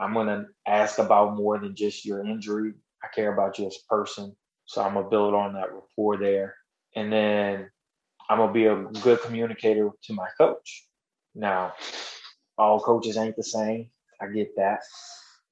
[0.00, 2.72] I'm gonna ask about more than just your injury.
[3.02, 4.34] I care about you as a person.
[4.64, 6.54] So I'm gonna build on that rapport there.
[6.96, 7.70] And then
[8.28, 10.86] I'm gonna be a good communicator to my coach.
[11.34, 11.74] Now,
[12.56, 13.90] all coaches ain't the same.
[14.20, 14.80] I get that.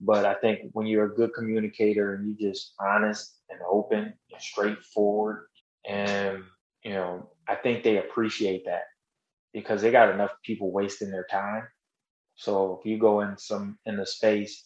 [0.01, 4.43] But I think when you're a good communicator and you just honest and open and
[4.43, 5.47] straightforward,
[5.87, 6.43] and
[6.85, 8.85] you know, I think they appreciate that
[9.53, 11.65] because they got enough people wasting their time.
[12.37, 14.65] So if you go in some in the space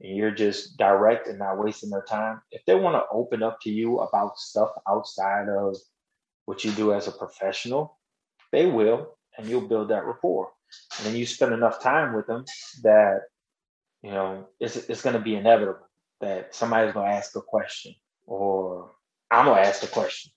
[0.00, 3.58] and you're just direct and not wasting their time, if they want to open up
[3.62, 5.76] to you about stuff outside of
[6.44, 7.98] what you do as a professional,
[8.52, 10.50] they will, and you'll build that rapport.
[10.98, 12.44] And then you spend enough time with them
[12.82, 13.22] that
[14.02, 15.88] you know it's it's going to be inevitable
[16.20, 17.94] that somebody's going to ask a question
[18.26, 18.90] or
[19.30, 20.32] I'm to ask the question.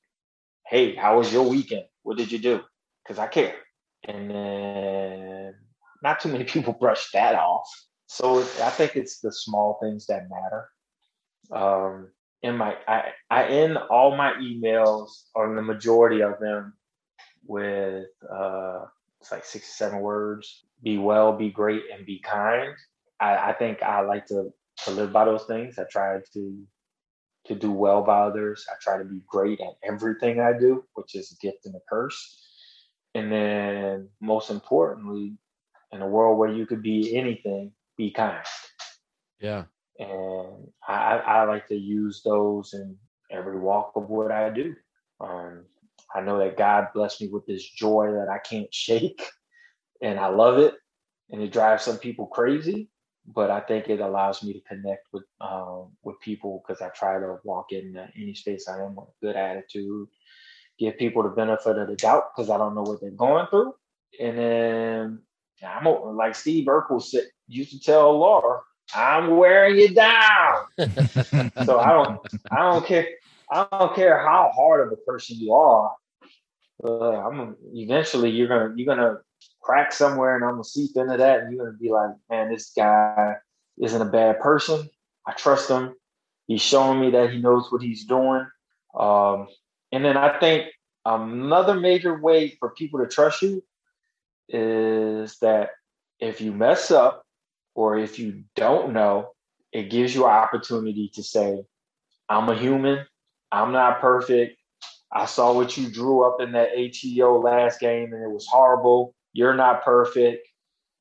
[0.65, 1.85] Hey, how was your weekend?
[2.03, 2.61] What did you do?
[3.03, 3.55] Because I care.
[4.03, 5.55] And then
[6.03, 7.67] not too many people brush that off.
[8.07, 10.69] So I think it's the small things that matter.
[11.51, 12.09] Um,
[12.43, 16.73] in my I, I end all my emails or the majority of them
[17.45, 18.85] with uh,
[19.19, 22.73] it's like six seven words be well be great and be kind
[23.19, 26.63] I, I think i like to to live by those things i try to
[27.47, 31.15] to do well by others i try to be great at everything i do which
[31.15, 32.43] is a gift and a curse
[33.15, 35.33] and then most importantly
[35.91, 38.45] in a world where you could be anything be kind
[39.39, 39.63] yeah
[39.99, 42.97] and I, I like to use those in
[43.31, 44.75] every walk of what I do.
[45.19, 45.65] Um,
[46.13, 49.23] I know that God blessed me with this joy that I can't shake,
[50.01, 50.75] and I love it,
[51.31, 52.89] and it drives some people crazy.
[53.27, 57.19] But I think it allows me to connect with um, with people because I try
[57.19, 60.07] to walk in any space I am with a good attitude,
[60.79, 63.73] give people the benefit of the doubt because I don't know what they're going through,
[64.19, 65.21] and then
[65.65, 68.61] I'm like Steve Urkel said, used to tell Laura,
[68.93, 70.65] I'm wearing you down.
[71.65, 72.19] so I don't
[72.51, 73.07] I don't care
[73.51, 75.93] I don't care how hard of a person you are.
[76.83, 79.17] Uh, I'm eventually you're gonna you're gonna
[79.67, 82.71] crack somewhere and I'm gonna seep into that and you're gonna be like, man, this
[82.75, 83.35] guy
[83.77, 84.89] isn't a bad person.
[85.25, 85.93] I trust him.
[86.47, 88.47] He's showing me that he knows what he's doing.
[88.97, 89.49] Um,
[89.91, 90.67] and then I think
[91.05, 93.61] another major way for people to trust you
[94.47, 95.71] is that
[96.21, 97.25] if you mess up
[97.75, 99.31] or if you don't know,
[99.73, 101.61] it gives you an opportunity to say,
[102.29, 103.05] I'm a human.
[103.51, 104.57] I'm not perfect.
[105.11, 109.13] I saw what you drew up in that ATO last game and it was horrible.
[109.37, 110.47] You're not perfect.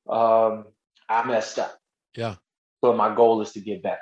[0.06, 0.66] Um,
[1.08, 1.74] I messed up.
[2.14, 2.34] Yeah.
[2.82, 3.96] But my goal is to get better.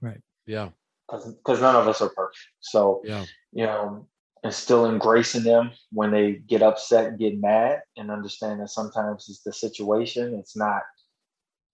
[0.00, 0.22] Right.
[0.46, 0.70] Yeah.
[1.10, 2.48] Because none of us are perfect.
[2.60, 3.26] So, yeah.
[3.52, 4.08] you know,
[4.42, 9.26] instilling grace in them when they get upset and get mad and understand that sometimes
[9.28, 10.34] it's the situation.
[10.38, 10.80] It's not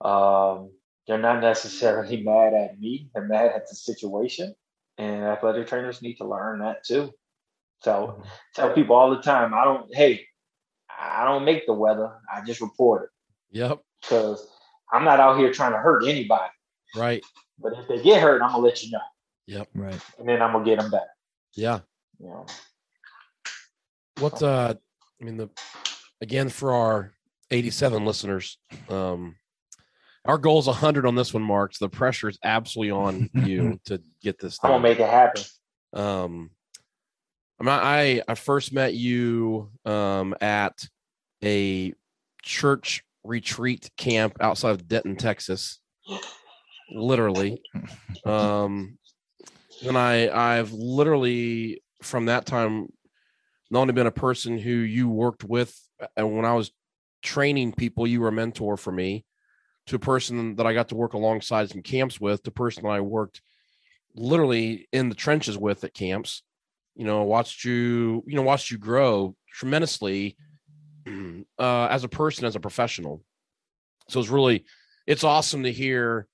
[0.05, 0.73] um,
[1.07, 4.57] they're not necessarily mad at me, they're mad at the situation.
[4.99, 7.13] And athletic trainers need to learn that too.
[7.83, 8.23] So mm-hmm.
[8.57, 10.27] tell people all the time, I don't, hey,
[11.03, 13.59] I don't make the weather, I just report it.
[13.59, 13.81] Yep.
[14.01, 14.47] Because
[14.93, 16.51] I'm not out here trying to hurt anybody.
[16.97, 17.25] Right.
[17.59, 19.01] But if they get hurt, I'm gonna let you know.
[19.47, 19.69] Yep.
[19.75, 20.01] Right.
[20.19, 21.09] And then I'm gonna get them back.
[21.55, 21.81] Yeah.
[22.19, 22.47] You know.
[24.19, 24.75] What uh
[25.21, 25.51] I mean the
[26.21, 27.13] again for our
[27.51, 29.37] 87 listeners, um
[30.25, 31.75] our goal is 100 on this one, Mark.
[31.75, 34.71] So the pressure is absolutely on you to get this done.
[34.71, 35.43] I'm gonna make it happen.
[35.93, 36.51] Um,
[37.61, 40.87] I mean, I I first met you um, at
[41.45, 41.95] a
[42.43, 45.79] church retreat camp outside of Denton, Texas.
[46.91, 47.63] Literally,
[48.25, 48.99] um,
[49.87, 52.89] and I I've literally from that time
[53.71, 55.75] not only been a person who you worked with,
[56.17, 56.73] and when I was
[57.23, 59.25] training people, you were a mentor for me
[59.87, 62.83] to a person that I got to work alongside some camps with, to a person
[62.83, 63.41] that I worked
[64.15, 66.43] literally in the trenches with at camps.
[66.95, 70.37] You know, watched you, you know, watched you grow tremendously
[71.59, 73.23] uh, as a person, as a professional.
[74.09, 74.65] So it's really,
[75.07, 76.27] it's awesome to hear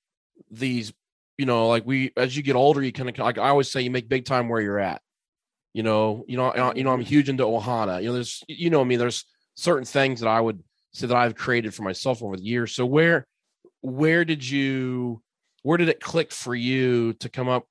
[0.50, 0.92] these.
[1.36, 3.80] You know, like we, as you get older, you kind of like I always say,
[3.82, 5.00] you make big time where you're at.
[5.72, 8.02] You know, you know, you know, I'm huge into Ohana.
[8.02, 10.60] You know, there's, you know, I mean, there's certain things that I would
[10.92, 12.74] say that I've created for myself over the years.
[12.74, 13.26] So where
[13.80, 15.22] where did you
[15.62, 17.66] where did it click for you to come up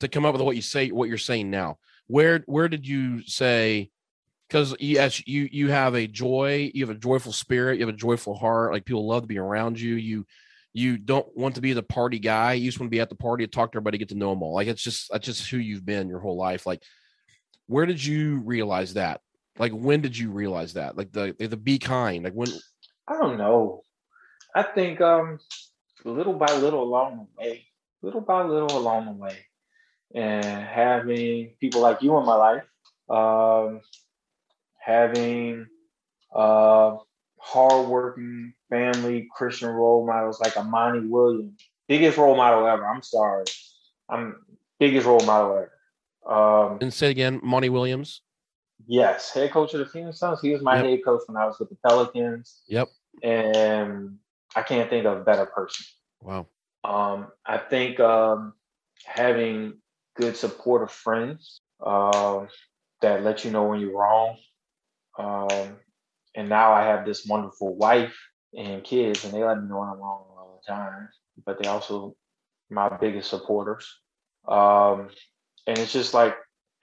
[0.00, 1.78] to come up with what you say what you're saying now?
[2.06, 3.90] Where where did you say
[4.48, 7.98] because yes you you have a joy you have a joyful spirit you have a
[7.98, 9.94] joyful heart like people love to be around you.
[9.94, 10.26] You
[10.72, 12.54] you don't want to be the party guy.
[12.54, 14.30] You just want to be at the party to talk to everybody get to know
[14.30, 14.54] them all.
[14.54, 16.66] Like it's just that's just who you've been your whole life.
[16.66, 16.82] Like
[17.66, 19.20] where did you realize that?
[19.58, 20.96] Like when did you realize that?
[20.96, 22.48] Like the the be kind like when
[23.08, 23.82] i don't know.
[24.54, 25.38] I think um
[26.04, 27.66] little by little along the way
[28.02, 29.46] little by little along the way
[30.14, 32.64] and having people like you in my life
[33.10, 33.80] um
[34.78, 35.66] having
[36.34, 36.96] uh
[37.44, 42.86] hardworking family Christian role models like Amani Williams, biggest role model ever.
[42.86, 43.44] I'm sorry,
[44.08, 44.36] I'm
[44.80, 45.70] biggest role model ever.
[46.26, 48.22] Um, and say again, Monty Williams.
[48.86, 50.40] Yes, head coach of the Phoenix Suns.
[50.40, 50.84] He was my yep.
[50.86, 52.62] head coach when I was with the Pelicans.
[52.66, 52.88] Yep.
[53.22, 54.16] And
[54.56, 55.86] I can't think of a better person.
[56.22, 56.46] Wow.
[56.82, 58.54] Um, I think um,
[59.04, 59.74] having
[60.14, 62.46] good supportive friends uh,
[63.02, 64.36] that let you know when you're wrong.
[65.18, 65.76] Um,
[66.34, 68.16] and now I have this wonderful wife
[68.56, 71.08] and kids, and they let me know when I'm wrong all the time.
[71.44, 72.16] But they also
[72.70, 73.86] my biggest supporters.
[74.48, 75.08] Um,
[75.66, 76.36] and it's just like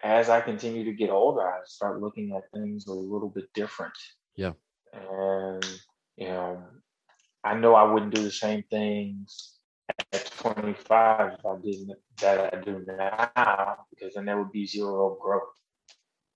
[0.04, 3.94] as I continue to get older, I start looking at things a little bit different.
[4.36, 4.54] Yeah.
[4.94, 5.66] And
[6.18, 6.64] you know,
[7.44, 9.61] I know I wouldn't do the same things
[10.14, 15.18] at 25 if I didn't that I do now, because then there would be zero
[15.22, 15.44] growth.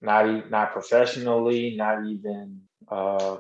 [0.02, 3.38] Not not professionally, not even uh,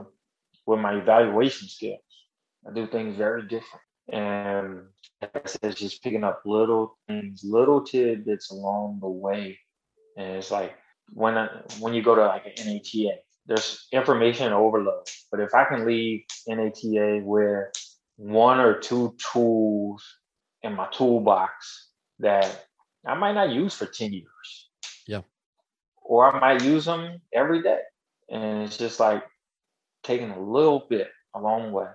[0.66, 2.00] with my evaluation skills.
[2.68, 3.84] I do things very different.
[4.12, 4.82] And
[5.22, 9.60] I it's just picking up little things, little tidbits along the way.
[10.18, 10.76] And it's like
[11.14, 11.48] when I,
[11.80, 15.08] when you go to like an NATA, there's information overload.
[15.32, 17.68] But if I can leave NATA with
[18.18, 20.04] one or two tools
[20.66, 21.90] in my toolbox
[22.20, 22.66] that
[23.06, 24.70] I might not use for 10 years.
[25.08, 25.22] Yeah.
[26.02, 27.80] Or I might use them every day.
[28.30, 29.24] And it's just like
[30.04, 31.88] taking a little bit along the way.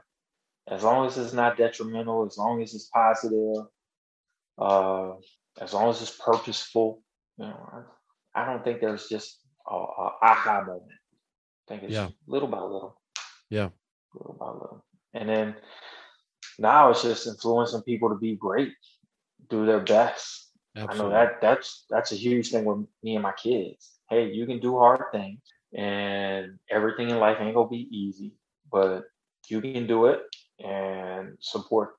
[0.69, 3.67] As long as it's not detrimental, as long as it's positive,
[4.59, 5.13] uh,
[5.61, 7.03] as long as it's purposeful,
[7.39, 7.85] you know,
[8.35, 10.93] I, I don't think there's just a, a, aha moment.
[10.93, 12.09] I think it's yeah.
[12.29, 13.01] little by little.
[13.49, 13.71] Yeah.
[14.15, 14.85] Little by little.
[15.15, 15.57] And then
[16.59, 18.73] now it's just influencing people to be great,
[19.49, 20.49] do their best.
[20.77, 21.01] Absolutely.
[21.01, 23.99] I know that that's that's a huge thing with me and my kids.
[24.09, 25.41] Hey, you can do hard things
[25.77, 28.33] and everything in life ain't gonna be easy,
[28.71, 29.05] but
[29.49, 30.23] you can do it
[30.65, 31.97] and support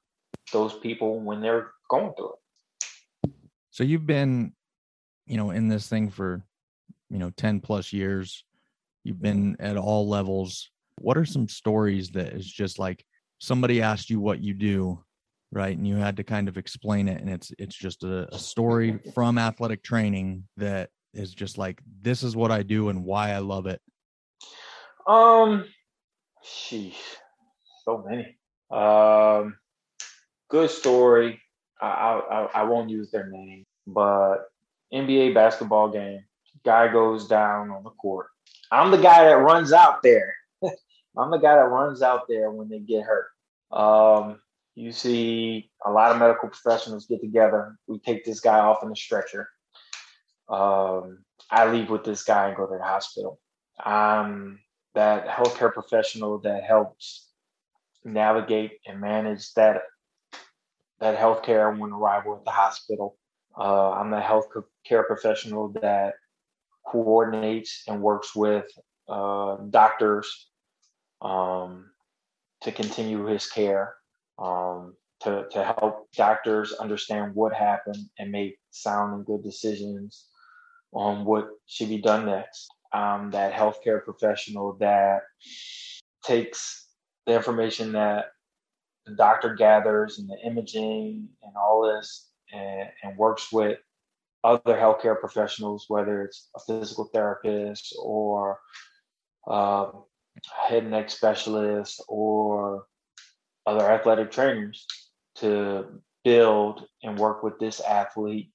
[0.52, 3.32] those people when they're going through it.
[3.72, 4.54] So you've been,
[5.26, 6.44] you know, in this thing for,
[7.10, 8.44] you know, 10 plus years.
[9.04, 10.70] You've been at all levels.
[11.00, 13.06] What are some stories that is just like
[13.42, 15.04] somebody asked you what you do,
[15.52, 15.76] right?
[15.76, 17.20] And you had to kind of explain it.
[17.20, 22.24] And it's it's just a, a story from athletic training that is just like this
[22.24, 23.82] is what I do and why I love it?
[25.08, 25.66] Um,
[26.46, 26.94] sheesh,
[27.84, 28.38] so many.
[28.70, 29.58] Um,
[30.50, 31.42] good story.
[31.82, 34.38] I, I I won't use their name, but
[34.94, 36.24] NBA basketball game.
[36.64, 38.28] Guy goes down on the court.
[38.72, 40.36] I'm the guy that runs out there.
[41.18, 43.28] I'm the guy that runs out there when they get hurt.
[43.72, 44.40] Um,
[44.76, 47.78] you see a lot of medical professionals get together.
[47.88, 49.50] We take this guy off in a stretcher
[50.52, 53.40] um, I leave with this guy and go to the hospital.
[53.84, 54.60] I'm
[54.94, 57.30] that healthcare professional that helps
[58.04, 59.84] navigate and manage that
[61.00, 63.18] that healthcare when arrival at the hospital.
[63.58, 66.14] Uh, I'm the healthcare professional that
[66.86, 68.66] coordinates and works with
[69.08, 70.48] uh, doctors
[71.22, 71.92] um,
[72.62, 73.96] to continue his care,
[74.40, 80.26] um, to, to help doctors understand what happened and make sound and good decisions
[80.94, 82.68] on what should be done next.
[82.94, 85.22] Um, that healthcare professional that
[86.26, 86.88] takes
[87.26, 88.26] the information that
[89.06, 93.80] the doctor gathers and the imaging and all this and, and works with
[94.44, 98.60] other healthcare professionals, whether it's a physical therapist or
[99.48, 100.04] um,
[100.68, 102.86] head and neck specialist or
[103.66, 104.86] other athletic trainers
[105.36, 105.86] to
[106.24, 108.52] build and work with this athlete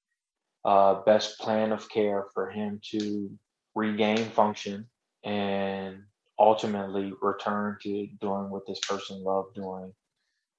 [0.64, 3.30] uh, best plan of care for him to
[3.74, 4.86] regain function
[5.24, 6.02] and
[6.38, 9.92] ultimately return to doing what this person loved doing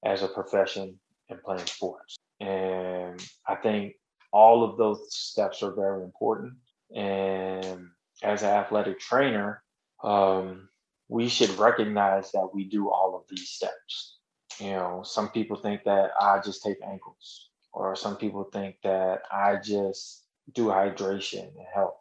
[0.05, 0.97] as a profession
[1.29, 2.15] and playing sports.
[2.39, 3.95] And I think
[4.31, 6.53] all of those steps are very important.
[6.95, 7.87] And
[8.23, 9.61] as an athletic trainer,
[10.03, 10.69] um,
[11.09, 14.17] we should recognize that we do all of these steps.
[14.59, 19.21] You know, some people think that I just take ankles, or some people think that
[19.31, 21.97] I just do hydration and help,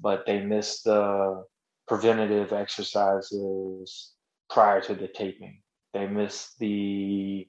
[0.00, 1.44] but they miss the
[1.86, 4.12] preventative exercises
[4.48, 5.60] prior to the taping.
[5.92, 7.46] They miss the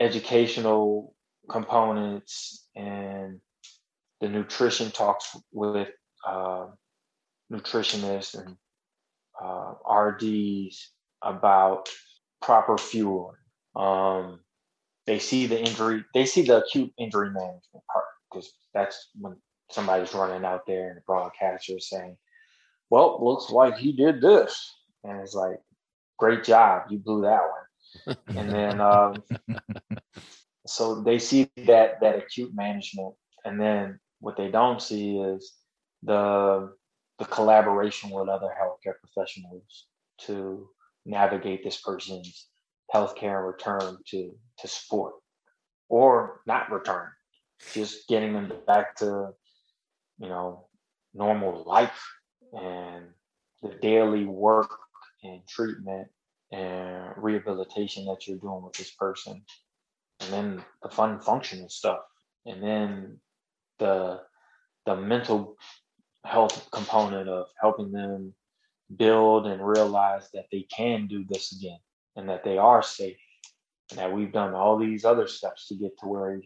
[0.00, 1.14] educational
[1.48, 3.40] components and
[4.20, 5.88] the nutrition talks with
[6.26, 6.66] uh,
[7.52, 8.56] nutritionists and
[9.42, 10.90] uh, RDs
[11.22, 11.88] about
[12.40, 13.36] proper fueling.
[13.74, 14.40] Um,
[15.06, 19.36] they see the injury, they see the acute injury management part because that's when
[19.70, 22.16] somebody's running out there and the broadcaster is saying,
[22.90, 25.60] "Well, looks like he did this," and it's like,
[26.18, 29.22] "Great job, you blew that one." and then, um,
[30.66, 33.14] so they see that that acute management,
[33.44, 35.52] and then what they don't see is
[36.02, 36.72] the
[37.22, 39.86] the collaboration with other healthcare professionals
[40.18, 40.68] to
[41.06, 42.48] navigate this person's
[42.92, 45.14] healthcare and return to to sport.
[45.88, 47.08] Or not return
[47.74, 49.28] just getting them back to
[50.18, 50.66] you know
[51.14, 52.02] normal life
[52.52, 53.04] and
[53.62, 54.70] the daily work
[55.22, 56.08] and treatment
[56.50, 59.44] and rehabilitation that you're doing with this person.
[60.20, 62.00] And then the fun functional stuff.
[62.46, 63.20] And then
[63.78, 64.22] the
[64.86, 65.56] the mental
[66.24, 68.34] health component of helping them
[68.96, 71.78] build and realize that they can do this again
[72.16, 73.16] and that they are safe
[73.90, 76.40] and that we've done all these other steps to get to where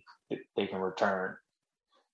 [0.57, 1.37] they can return.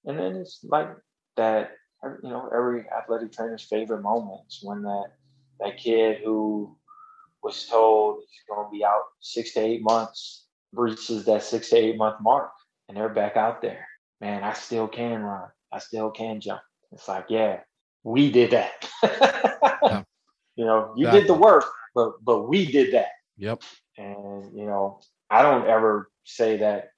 [0.04, 0.88] And then it's like
[1.36, 5.12] that, you know, every athletic trainer's favorite moments when that
[5.60, 6.76] that kid who
[7.42, 11.76] was told he's going to be out six to eight months reaches that six to
[11.76, 12.50] eight month mark
[12.88, 13.86] and they're back out there.
[14.20, 15.48] Man, I still can run.
[15.72, 16.60] I still can jump.
[16.93, 17.61] It's like, yeah,
[18.05, 18.88] we did that.
[19.03, 20.03] yeah.
[20.55, 21.20] You know, you exactly.
[21.20, 21.64] did the work,
[21.95, 23.09] but but we did that.
[23.38, 23.62] Yep.
[23.97, 26.90] And you know, I don't ever say that.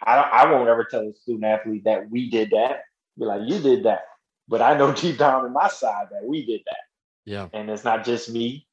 [0.00, 2.82] I don't, I won't ever tell a student athlete that we did that.
[3.18, 4.02] Be like, you did that,
[4.46, 6.78] but I know deep down in my side that we did that.
[7.24, 7.48] Yeah.
[7.52, 8.68] And it's not just me.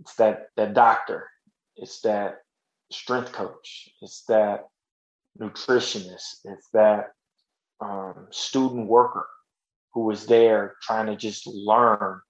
[0.00, 1.28] It's that that doctor.
[1.76, 2.42] It's that
[2.92, 3.88] strength coach.
[4.00, 4.68] It's that
[5.38, 6.44] nutritionist.
[6.44, 7.10] It's that
[7.80, 9.26] um, student worker
[9.94, 12.20] who was there trying to just learn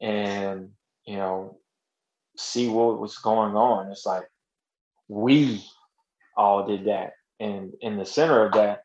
[0.00, 0.70] and
[1.06, 1.58] you know
[2.36, 3.90] see what was going on.
[3.90, 4.24] It's like
[5.08, 5.64] we
[6.36, 7.12] all did that.
[7.40, 8.82] And in the center of that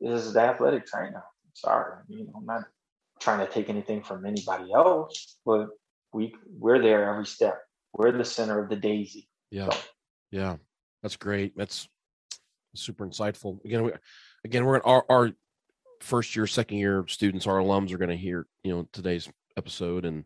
[0.00, 1.24] is the athletic trainer.
[1.54, 2.62] Sorry you know i'm not
[3.18, 5.70] trying to take anything from anybody else but
[6.12, 7.60] we we're there every step.
[7.92, 9.28] We're the center of the daisy.
[9.50, 9.70] Yeah.
[9.70, 9.78] So.
[10.30, 10.56] yeah.
[11.02, 11.56] That's great.
[11.56, 11.88] That's
[12.74, 13.64] super insightful.
[13.64, 13.92] Again we,
[14.44, 15.30] again we're in our, our
[16.00, 20.04] first year, second year students, our alums are going to hear, you know, today's episode.
[20.04, 20.24] And,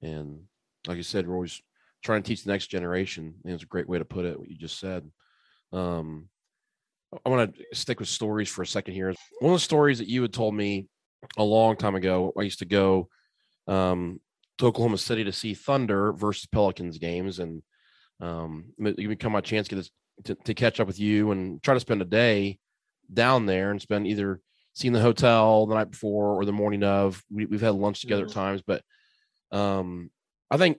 [0.00, 0.42] and
[0.86, 1.60] like you said, we're always
[2.02, 3.34] trying to teach the next generation.
[3.44, 5.10] And it's a great way to put it, what you just said.
[5.72, 6.28] Um,
[7.24, 9.14] I want to stick with stories for a second here.
[9.40, 10.88] One of the stories that you had told me
[11.36, 13.08] a long time ago, I used to go
[13.68, 14.20] um,
[14.58, 17.38] to Oklahoma City to see Thunder versus Pelicans games.
[17.38, 17.62] And
[18.20, 22.02] um, it become my chance to, to catch up with you and try to spend
[22.02, 22.58] a day
[23.12, 24.40] down there and spend either
[24.74, 27.22] seen the hotel the night before or the morning of.
[27.30, 28.38] We, have had lunch together mm-hmm.
[28.38, 28.82] at times, but
[29.50, 30.10] um,
[30.50, 30.78] I think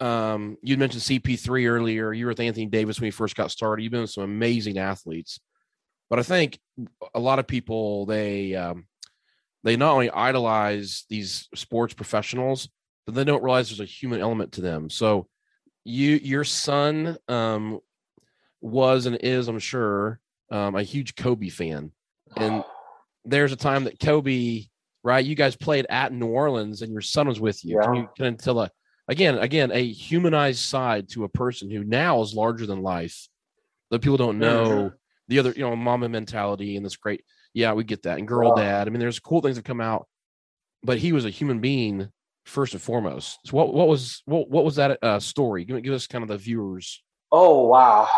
[0.00, 2.12] um, you mentioned CP3 earlier.
[2.12, 3.82] You were with Anthony Davis when he first got started.
[3.82, 5.40] You've been with some amazing athletes,
[6.08, 6.58] but I think
[7.14, 8.86] a lot of people they um,
[9.62, 12.68] they not only idolize these sports professionals,
[13.06, 14.88] but they don't realize there's a human element to them.
[14.90, 15.28] So
[15.84, 17.80] you your son um,
[18.60, 20.20] was and is, I'm sure,
[20.50, 21.92] um, a huge Kobe fan,
[22.36, 22.64] and
[23.24, 24.64] there's a time that Kobe,
[25.02, 25.24] right?
[25.24, 27.76] You guys played at New Orleans and your son was with you.
[27.76, 27.86] Yeah.
[27.86, 28.70] Can you can tell a
[29.08, 33.28] again, again, a humanized side to a person who now is larger than life.
[33.90, 34.94] That people don't know mm-hmm.
[35.26, 38.18] the other, you know, mama mentality and this great, yeah, we get that.
[38.18, 38.86] And girl dad.
[38.86, 40.06] I mean, there's cool things that come out,
[40.84, 42.08] but he was a human being
[42.44, 43.38] first and foremost.
[43.46, 45.64] So what what was what what was that uh, story?
[45.64, 47.02] Give, give us kind of the viewers.
[47.32, 48.08] Oh wow.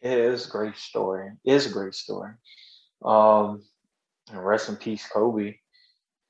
[0.00, 1.32] It is a great story.
[1.44, 2.32] It is a great story.
[3.04, 3.62] Um,
[4.30, 5.56] and rest in peace, Kobe.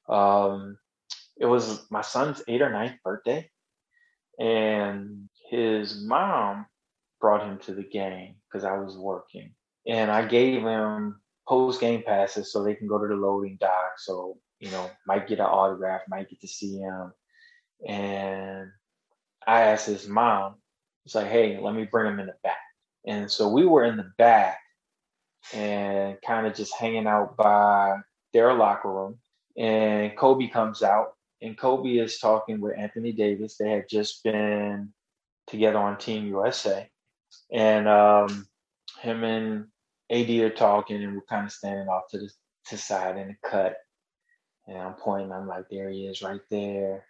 [0.08, 0.78] Um,
[1.38, 3.48] it was my son's eighth or ninth birthday,
[4.38, 6.66] and his mom
[7.20, 9.54] brought him to the game because I was working,
[9.86, 13.92] and I gave him post game passes so they can go to the loading dock.
[13.98, 17.12] So you know, might get an autograph, might get to see him,
[17.86, 18.70] and
[19.46, 20.56] I asked his mom,
[21.04, 22.58] it's like, hey, let me bring him in the back.
[23.06, 24.58] And so we were in the back
[25.54, 27.96] and kind of just hanging out by
[28.32, 29.18] their locker room.
[29.56, 33.56] And Kobe comes out and Kobe is talking with Anthony Davis.
[33.56, 34.92] They had just been
[35.46, 36.88] together on Team USA,
[37.52, 38.46] and um,
[39.00, 39.66] him and
[40.10, 42.30] AD are talking, and we're kind of standing off to the
[42.66, 43.76] to side in the cut.
[44.66, 45.32] And I'm pointing.
[45.32, 47.06] I'm like, there he is, right there.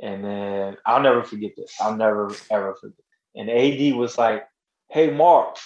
[0.00, 1.74] And then I'll never forget this.
[1.80, 2.96] I'll never ever forget.
[3.36, 4.44] And AD was like,
[4.90, 5.58] "Hey, Mark,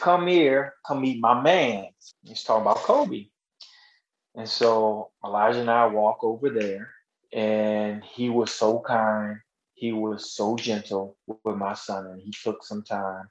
[0.00, 1.88] come here, come meet my man."
[2.24, 3.28] He's talking about Kobe.
[4.34, 6.92] And so Elijah and I walk over there,
[7.32, 9.38] and he was so kind.
[9.74, 13.28] He was so gentle with my son, and he took some time.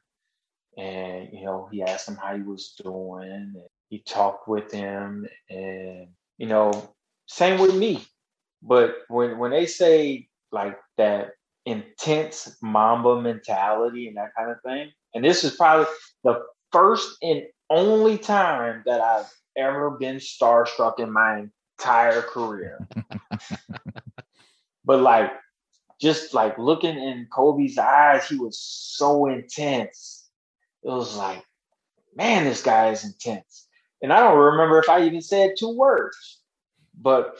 [0.77, 3.55] And you know, he asked him how he was doing, and
[3.89, 6.95] he talked with him, and you know,
[7.27, 8.03] same with me.
[8.61, 11.34] But when when they say like that
[11.65, 15.87] intense Mamba mentality and that kind of thing, and this is probably
[16.23, 21.45] the first and only time that I've ever been starstruck in my
[21.79, 22.87] entire career.
[24.85, 25.31] but like
[25.99, 30.29] just like looking in Kobe's eyes, he was so intense.
[30.83, 31.43] It was like,
[32.15, 33.67] man, this guy is intense.
[34.01, 36.41] And I don't remember if I even said two words,
[36.99, 37.37] but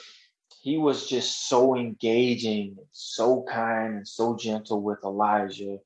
[0.65, 5.77] he was just so engaging, so kind, and so gentle with Elijah.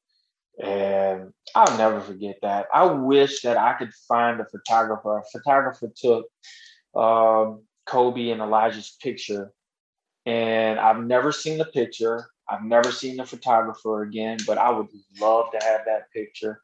[0.58, 2.68] And I'll never forget that.
[2.74, 5.18] I wish that I could find a photographer.
[5.18, 6.28] A photographer took
[6.96, 9.52] um, Kobe and Elijah's picture,
[10.26, 12.30] and I've never seen the picture.
[12.50, 14.88] I've never seen the photographer again, but I would
[15.20, 16.62] love to have that picture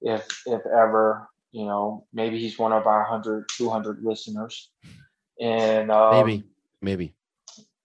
[0.00, 4.68] if if ever, you know, maybe he's one of our 100, 200 listeners.
[5.40, 6.44] And um, maybe,
[6.80, 7.14] maybe.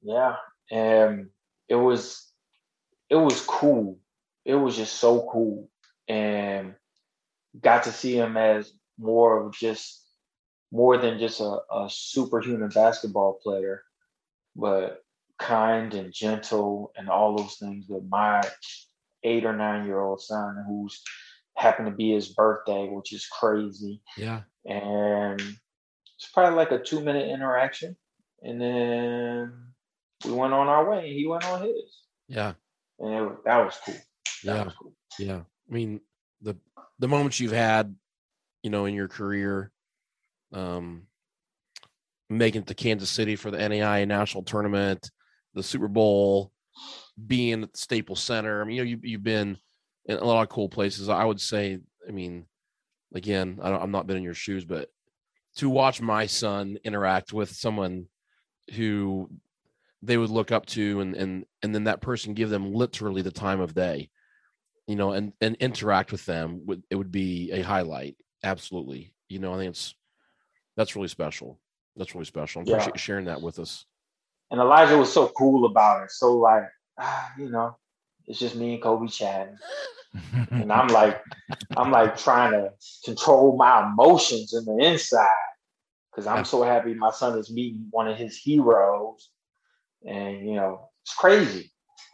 [0.02, 0.36] Yeah.
[0.72, 1.30] And
[1.68, 2.32] it was
[3.10, 4.00] it was cool.
[4.45, 5.70] It was just so cool.
[6.08, 6.76] And
[7.60, 10.04] got to see him as more of just
[10.72, 13.84] more than just a, a superhuman basketball player,
[14.56, 15.04] but
[15.39, 18.41] kind and gentle and all those things with my
[19.24, 21.02] eight or nine year old son who's
[21.56, 24.02] happened to be his birthday, which is crazy.
[24.18, 24.41] Yeah.
[24.66, 27.95] And it's probably like a two minute interaction.
[28.41, 29.66] And then
[30.26, 32.01] we went on our way and he went on his.
[32.28, 32.53] Yeah.
[32.99, 33.95] And it, that was cool.
[34.43, 34.63] That yeah.
[34.63, 34.93] Was cool.
[35.20, 35.41] Yeah.
[35.70, 36.01] I mean,
[36.41, 36.55] the
[36.99, 37.95] the moments you've had,
[38.63, 39.72] you know, in your career,
[40.53, 41.03] um,
[42.30, 45.09] making it to Kansas City for the NAIA national tournament,
[45.53, 46.51] the Super Bowl,
[47.26, 48.61] being at the Staples Center.
[48.61, 49.57] I mean, you know, you, you've been
[50.05, 51.09] in a lot of cool places.
[51.09, 52.45] I would say, I mean,
[53.13, 54.89] again, I don't, I'm not been in your shoes, but
[55.57, 58.07] to watch my son interact with someone
[58.76, 59.30] who
[60.02, 63.32] they would look up to and and and then that person give them literally the
[63.32, 64.10] time of day
[64.88, 69.39] you know and and interact with them would it would be a highlight absolutely you
[69.39, 69.95] know i think it's
[70.76, 71.60] that's really special
[71.95, 72.76] that's really special i Yeah.
[72.76, 73.86] appreciate you sharing that with us
[74.52, 76.12] And Elijah was so cool about it.
[76.12, 76.64] So like,
[76.98, 77.76] ah, you know,
[78.28, 79.58] it's just me and Kobe chatting.
[80.52, 81.22] And I'm like,
[81.76, 82.72] I'm like trying to
[83.06, 85.28] control my emotions in the inside.
[86.16, 89.30] Cause I'm so happy my son is meeting one of his heroes.
[90.08, 91.72] And you know, it's crazy.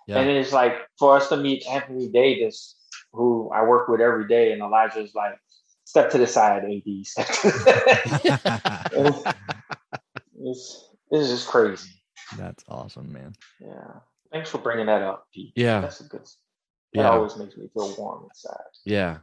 [0.07, 0.19] Yeah.
[0.19, 2.75] And it's like for us to meet Anthony Davis,
[3.13, 5.37] who I work with every day, and Elijah's like,
[5.85, 7.05] step to the side, AD.
[7.05, 8.83] Step to the
[10.41, 11.89] it's, it's just crazy.
[12.37, 13.33] That's awesome, man.
[13.59, 13.99] Yeah.
[14.31, 15.53] Thanks for bringing that up, Pete.
[15.55, 15.81] Yeah.
[15.81, 16.21] That's a good.
[16.93, 17.09] That Yeah.
[17.11, 18.57] always makes me feel warm inside.
[18.85, 19.17] yeah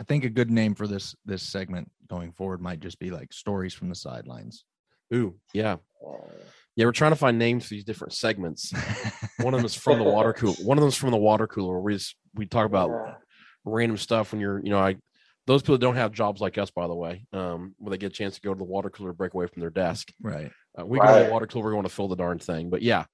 [0.00, 3.32] I think a good name for this this segment going forward might just be like
[3.32, 4.64] stories from the sidelines.
[5.14, 6.16] ooh yeah Uh,
[6.76, 8.72] yeah we're trying to find names for these different segments
[9.40, 11.46] one of them is from the water cooler one of them is from the water
[11.46, 13.14] cooler where we just we talk about yeah.
[13.64, 14.96] random stuff when you're, you know, I
[15.46, 18.14] those people don't have jobs like us, by the way, um, where they get a
[18.14, 20.12] chance to go to the water cooler, break away from their desk.
[20.22, 20.52] right.
[20.78, 22.70] Uh, we go to the water cooler, we're going to fill the darn thing.
[22.70, 23.06] But yeah,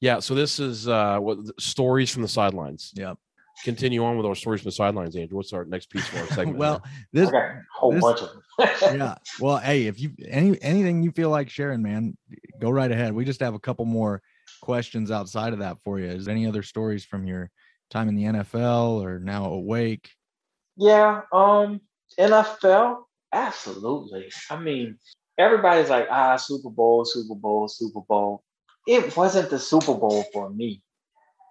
[0.00, 0.18] yeah.
[0.18, 2.92] So this is uh, what stories from the sidelines.
[2.96, 3.16] Yep.
[3.64, 5.36] Continue on with our stories from the sidelines, Andrew.
[5.36, 6.56] What's our next piece for our segment?
[6.58, 6.82] well,
[7.12, 7.24] here?
[7.24, 8.42] this I got a whole this- bunch of them.
[8.98, 9.14] yeah.
[9.40, 12.16] Well, hey, if you any anything you feel like sharing, man,
[12.60, 13.12] go right ahead.
[13.12, 14.22] We just have a couple more
[14.60, 16.06] questions outside of that for you.
[16.06, 17.50] Is there any other stories from your
[17.90, 20.10] time in the NFL or now awake?
[20.76, 21.80] Yeah, um,
[22.18, 23.02] NFL,
[23.32, 24.30] absolutely.
[24.50, 24.98] I mean,
[25.36, 28.42] everybody's like, ah, Super Bowl, Super Bowl, Super Bowl.
[28.86, 30.82] It wasn't the Super Bowl for me.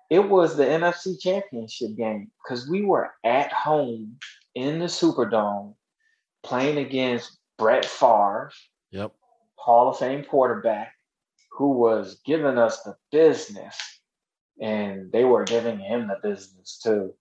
[0.09, 4.17] It was the NFC Championship game because we were at home
[4.55, 5.75] in the Superdome
[6.43, 8.51] playing against Brett Favre,
[8.91, 9.13] Yep.
[9.55, 10.93] Hall of Fame quarterback,
[11.51, 13.75] who was giving us the business,
[14.61, 17.13] and they were giving him the business too.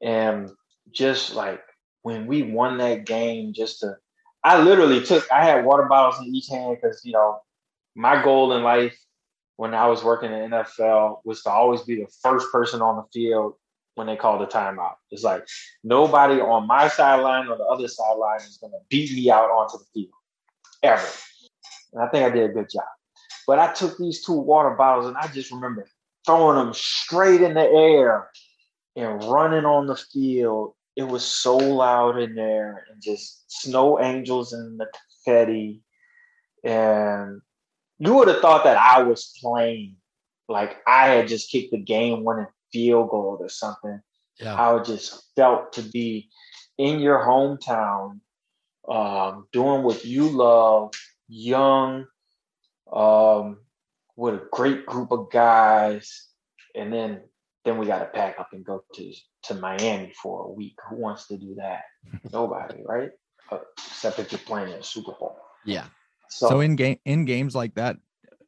[0.00, 0.50] And
[0.90, 1.62] just like
[2.02, 3.96] when we won that game, just to,
[4.42, 7.40] I literally took, I had water bottles in each hand because, you know,
[7.94, 8.98] my goal in life
[9.56, 13.04] when I was working in NFL was to always be the first person on the
[13.12, 13.54] field
[13.94, 14.94] when they called the timeout.
[15.10, 15.46] It's like
[15.84, 19.78] nobody on my sideline or the other sideline is going to beat me out onto
[19.78, 20.14] the field
[20.82, 21.06] ever.
[21.92, 22.84] And I think I did a good job.
[23.46, 25.86] But I took these two water bottles and I just remember
[26.24, 28.30] throwing them straight in the air
[28.96, 30.74] and running on the field.
[30.96, 34.86] It was so loud in there and just snow angels and the
[35.24, 35.82] confetti.
[36.64, 37.40] And
[38.02, 39.94] you would have thought that I was playing
[40.48, 44.00] like I had just kicked the game winning field goal or something.
[44.40, 44.56] Yeah.
[44.56, 46.28] How it just felt to be
[46.78, 48.18] in your hometown,
[48.88, 50.92] um, doing what you love,
[51.28, 52.06] young,
[52.92, 53.58] um,
[54.16, 56.26] with a great group of guys,
[56.74, 57.20] and then
[57.64, 59.12] then we got to pack up and go to
[59.44, 60.74] to Miami for a week.
[60.90, 61.82] Who wants to do that?
[62.32, 63.10] Nobody, right?
[63.50, 65.38] Uh, except if you're playing in a Super Bowl.
[65.64, 65.84] Yeah.
[66.32, 67.98] So, so in game in games like that,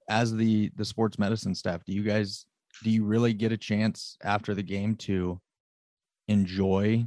[0.08, 2.46] as the the sports medicine staff, do you guys
[2.82, 5.38] do you really get a chance after the game to
[6.28, 7.06] enjoy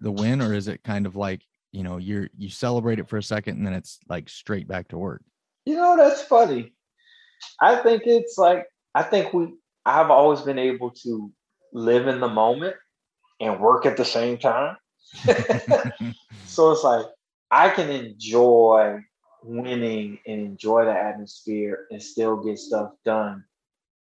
[0.00, 3.18] the win, or is it kind of like you know you're you celebrate it for
[3.18, 5.22] a second and then it's like straight back to work?
[5.66, 6.72] You know, that's funny.
[7.60, 8.64] I think it's like
[8.94, 9.52] I think we
[9.84, 11.30] I've always been able to
[11.74, 12.76] live in the moment
[13.38, 14.78] and work at the same time.
[16.46, 17.04] so it's like
[17.50, 19.00] I can enjoy
[19.44, 23.44] winning and enjoy the atmosphere and still get stuff done.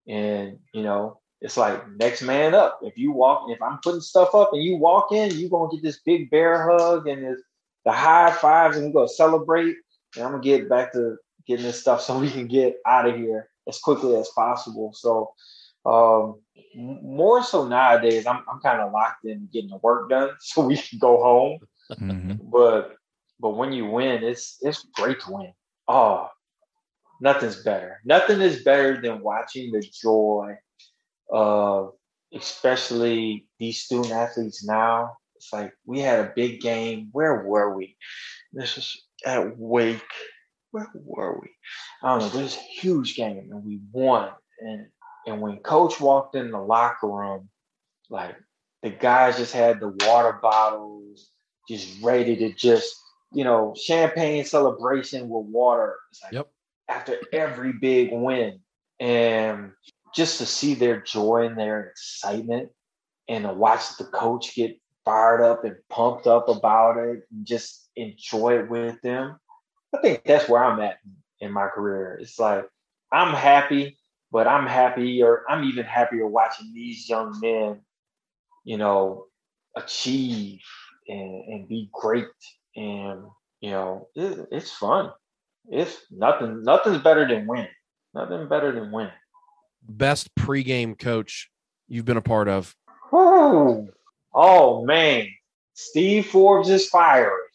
[0.07, 2.81] And you know, it's like next man up.
[2.83, 5.83] If you walk, if I'm putting stuff up and you walk in, you're gonna get
[5.83, 7.37] this big bear hug and
[7.85, 9.77] the high fives, and we're gonna celebrate.
[10.17, 11.17] And I'm gonna get back to
[11.47, 14.93] getting this stuff so we can get out of here as quickly as possible.
[14.95, 15.33] So
[15.87, 16.41] um,
[16.75, 20.77] more so nowadays, I'm I'm kind of locked in getting the work done so we
[20.77, 21.59] can go home.
[21.93, 22.51] Mm-hmm.
[22.51, 22.97] But
[23.41, 25.53] but when you win, it's it's great to win.
[25.89, 26.29] Oh,
[27.21, 28.01] nothing's better.
[28.05, 30.55] Nothing is better than watching the joy
[31.31, 31.93] of
[32.35, 35.17] especially these student athletes now.
[35.37, 37.09] It's like we had a big game.
[37.13, 37.97] Where were we?
[38.53, 40.03] This is at Wake
[40.73, 41.49] where were we?
[42.03, 42.41] I don't know.
[42.41, 44.31] This huge game and we won.
[44.61, 44.87] And
[45.27, 47.49] and when coach walked in the locker room,
[48.09, 48.37] like
[48.83, 51.31] the guys just had the water bottles
[51.69, 52.97] just ready to just,
[53.33, 55.97] you know, champagne celebration with water.
[56.23, 56.49] Like yep.
[56.89, 58.61] After every big win.
[58.99, 59.73] And
[60.15, 62.71] just to see their joy and their excitement
[63.29, 67.89] and to watch the coach get fired up and pumped up about it and just
[67.97, 69.39] enjoy it with them
[69.95, 70.99] I think that's where I'm at
[71.41, 72.19] in my career.
[72.21, 72.65] It's like
[73.13, 73.99] I'm happy,
[74.31, 75.43] but I'm happier.
[75.49, 77.81] I'm even happier watching these young men,
[78.65, 79.27] you know,
[79.77, 80.61] achieve
[81.09, 82.27] and, and be great.
[82.77, 83.23] And
[83.61, 85.11] you know, it, it's fun.
[85.69, 86.63] It's nothing.
[86.63, 87.69] Nothing's better than winning.
[88.15, 89.13] Nothing better than winning.
[89.89, 91.51] Best pregame coach
[91.89, 92.75] you've been a part of.
[93.13, 93.89] Oh,
[94.35, 95.27] oh man,
[95.75, 97.47] Steve Forbes is firing.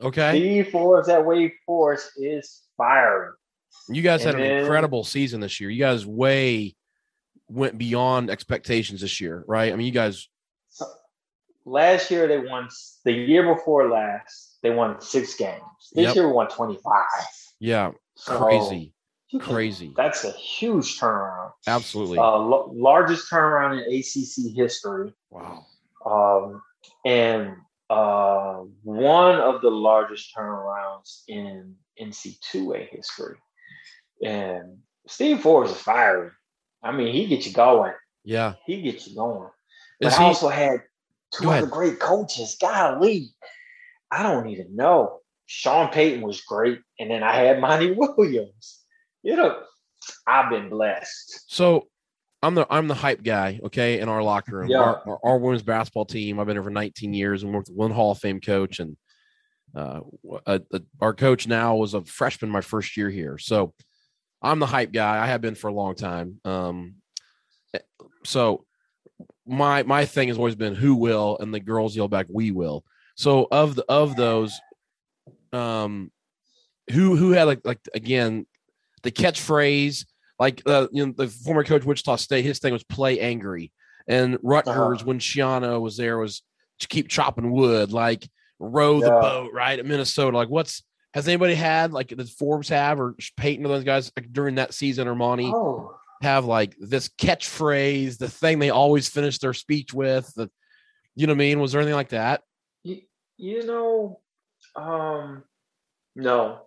[0.00, 0.30] Okay.
[0.38, 3.32] Steve Forbes at Wake Forest is firing.
[3.88, 5.70] You guys and had an incredible season this year.
[5.70, 6.74] You guys way
[7.48, 9.72] went beyond expectations this year, right?
[9.72, 10.28] I mean, you guys.
[11.66, 12.68] Last year they won.
[13.04, 15.62] The year before last, they won six games.
[15.92, 16.14] This yep.
[16.14, 17.04] year we won twenty five.
[17.60, 18.92] Yeah, so, crazy,
[19.40, 19.92] crazy.
[19.96, 21.52] That's a huge turnaround.
[21.66, 25.14] Absolutely, uh, l- largest turnaround in ACC history.
[25.30, 25.64] Wow.
[26.04, 26.62] Um,
[27.06, 27.56] and
[27.90, 33.36] uh, one of the largest turnarounds in NC2A history.
[34.22, 36.30] And Steve Forbes is fiery.
[36.82, 37.92] I mean, he gets you going.
[38.24, 38.54] Yeah.
[38.66, 39.50] He gets you going.
[40.00, 40.24] But is I he...
[40.24, 40.82] also had
[41.34, 42.56] two other great coaches.
[42.60, 43.30] Golly.
[44.10, 45.20] I don't even know.
[45.46, 46.80] Sean Payton was great.
[46.98, 48.80] And then I had Monty Williams.
[49.22, 49.62] You know,
[50.26, 51.44] I've been blessed.
[51.46, 51.88] So
[52.42, 54.68] I'm the I'm the hype guy, okay, in our locker room.
[54.68, 54.78] Yeah.
[54.78, 56.38] Our, our, our, women's basketball team.
[56.38, 58.98] I've been here for 19 years and worked with one Hall of Fame coach, and
[59.74, 60.00] uh,
[60.46, 63.38] a, a, our coach now was a freshman my first year here.
[63.38, 63.72] So
[64.42, 65.22] I'm the hype guy.
[65.22, 66.38] I have been for a long time.
[66.44, 66.96] Um,
[68.24, 68.66] so
[69.46, 72.84] my my thing has always been who will, and the girls yell back we will.
[73.16, 74.58] So of the of those,
[75.52, 76.10] um,
[76.90, 78.46] who who had like like again
[79.02, 80.04] the catchphrase
[80.38, 83.72] like uh, you know the former coach Wichita State, his thing was play angry,
[84.08, 85.04] and Rutgers uh-huh.
[85.04, 86.42] when Schiano was there was
[86.80, 88.28] to keep chopping wood, like
[88.58, 89.06] row yeah.
[89.06, 90.36] the boat right at Minnesota.
[90.36, 90.82] Like what's
[91.12, 94.74] has anybody had like does Forbes have or Payton or those guys like, during that
[94.74, 95.94] season or Monty oh.
[96.24, 100.32] Have like this catchphrase, the thing they always finish their speech with?
[100.34, 100.50] The
[101.14, 101.60] you know what I mean?
[101.60, 102.42] Was there anything like that?
[102.82, 103.02] You,
[103.36, 104.20] you know,
[104.74, 105.44] um,
[106.16, 106.62] no,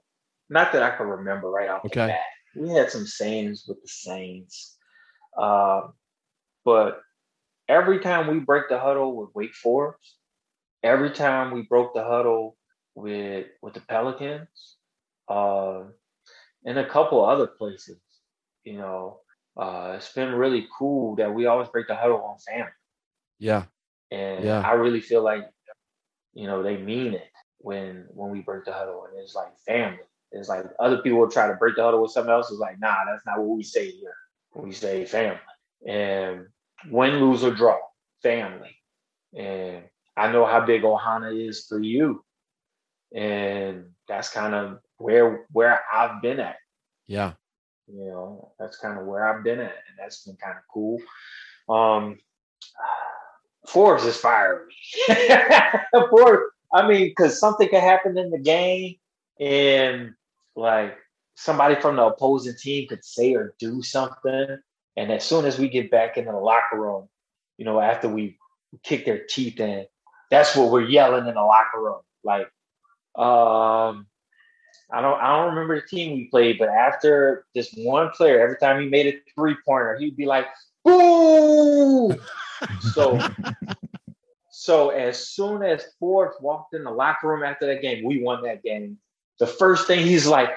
[0.49, 2.01] not that I can remember right off okay.
[2.01, 2.19] the bat.
[2.55, 4.77] we had some sayings with the Saints,
[5.37, 5.81] uh,
[6.63, 7.01] but
[7.67, 10.15] every time we break the huddle with Wake Forest,
[10.83, 12.55] every time we broke the huddle
[12.95, 14.77] with with the Pelicans,
[15.27, 15.83] uh,
[16.65, 17.99] and a couple other places,
[18.63, 19.19] you know,
[19.57, 22.71] uh, it's been really cool that we always break the huddle on family.
[23.39, 23.65] Yeah,
[24.11, 24.63] and Yeah.
[24.63, 25.43] I really feel like,
[26.33, 27.29] you know, they mean it
[27.59, 29.99] when when we break the huddle, and it's like family.
[30.31, 32.49] It's like other people will try to break the huddle with something else.
[32.51, 34.13] It's like, nah, that's not what we say here.
[34.55, 35.39] We say family,
[35.87, 36.47] and
[36.89, 37.77] win, lose or draw,
[38.21, 38.75] family.
[39.37, 39.83] And
[40.17, 42.23] I know how big Ohana is for you,
[43.13, 46.57] and that's kind of where where I've been at.
[47.07, 47.33] yeah,
[47.87, 50.99] You know, that's kind of where I've been at, and that's been kind of cool.
[51.69, 52.19] Um,
[53.67, 54.69] Forbes is firing.
[56.09, 56.43] Forbes,
[56.73, 58.95] I mean, because something could happen in the game,
[59.39, 60.13] and
[60.55, 60.97] like
[61.35, 64.59] somebody from the opposing team could say or do something,
[64.97, 67.07] and as soon as we get back into the locker room,
[67.57, 68.37] you know, after we
[68.83, 69.85] kick their teeth in,
[70.29, 72.01] that's what we're yelling in the locker room.
[72.23, 72.51] Like,
[73.15, 74.07] um,
[74.91, 78.57] I don't I don't remember the team we played, but after this one player, every
[78.57, 80.45] time he made a three pointer, he'd be like,
[80.85, 82.15] "Boo!"
[82.93, 83.21] so,
[84.49, 88.43] so as soon as Forbes walked in the locker room after that game, we won
[88.43, 88.97] that game.
[89.39, 90.51] The first thing he's like,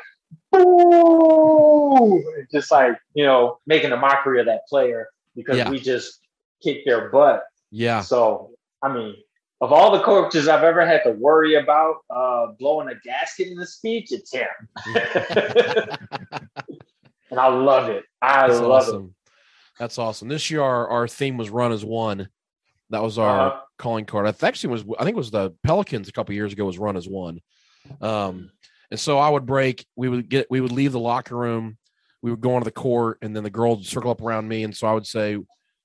[0.52, 5.70] "Boo!" Just like you know, making a mockery of that player because Yeah.
[5.70, 6.20] we just
[6.62, 7.44] kicked their butt.
[7.70, 8.50] yeah, So,
[8.82, 9.16] I mean,
[9.60, 13.56] of all the coaches I've ever had to worry about uh, blowing a gasket in
[13.56, 14.46] the speech, it's him.
[17.30, 18.04] and I love it.
[18.22, 19.14] I That's love awesome.
[19.78, 20.28] That's awesome.
[20.28, 22.28] This year, our, our theme was "Run as One."
[22.90, 23.60] That was our Uh-huh.
[23.78, 24.26] calling card.
[24.26, 24.84] I actually was.
[24.98, 26.64] I think it was the Pelicans a couple years ago.
[26.64, 27.40] Was "Run as One,"
[28.00, 28.50] um,
[28.90, 29.86] and so I would break.
[29.96, 30.48] We would get.
[30.50, 31.78] We would leave the locker room.
[32.22, 34.64] We would go onto the court, and then the girls would circle up around me,
[34.64, 35.38] and so I would say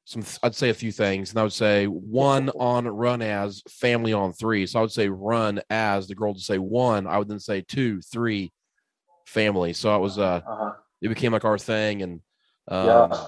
[0.06, 0.23] some.
[0.44, 4.32] I'd say a few things, and I would say one on run as family on
[4.34, 4.65] three.
[4.68, 7.07] So I would say run as the girl would say one.
[7.07, 8.52] I would then say two, three,
[9.26, 9.73] family.
[9.73, 10.49] So it was uh it.
[10.49, 10.72] Uh-huh.
[11.02, 12.22] it became like our thing and
[12.68, 13.26] um, Yeah.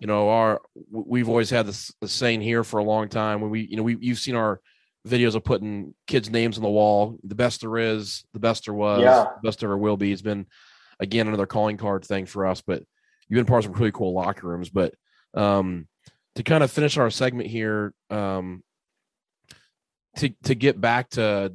[0.00, 0.60] you know our
[0.90, 3.82] we've always had this the saying here for a long time when we you know
[3.82, 4.60] we you've seen our
[5.06, 8.74] videos of putting kids names on the wall the best there is the best there
[8.74, 9.24] was Yeah.
[9.40, 10.46] the best there ever will be it's been
[10.98, 12.82] again another calling card thing for us but
[13.28, 14.94] you've been part of some really cool locker rooms but
[15.34, 15.86] um
[16.36, 18.62] to kind of finish our segment here um
[20.16, 21.52] to to get back to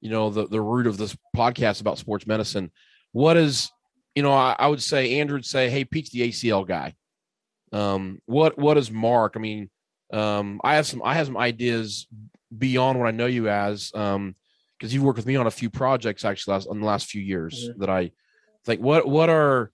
[0.00, 2.70] you know the the root of this podcast about sports medicine
[3.12, 3.70] what is
[4.14, 6.94] you know I, I would say andrew would say hey pete's the acl guy
[7.72, 9.70] um what what is mark i mean
[10.12, 12.06] um i have some i have some ideas
[12.56, 14.34] beyond what i know you as um
[14.78, 17.22] because you've worked with me on a few projects actually last, in the last few
[17.22, 17.78] years Mhm.
[17.78, 18.10] that i
[18.64, 19.70] think what what are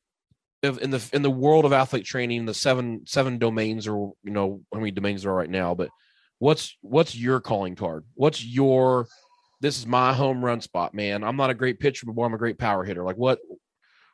[0.62, 4.60] in the in the world of athlete training the seven seven domains or you know
[4.72, 5.88] how many domains there are right now but
[6.38, 9.06] what's what's your calling card what's your
[9.60, 12.34] this is my home run spot man i'm not a great pitcher but boy i'm
[12.34, 13.38] a great power hitter like what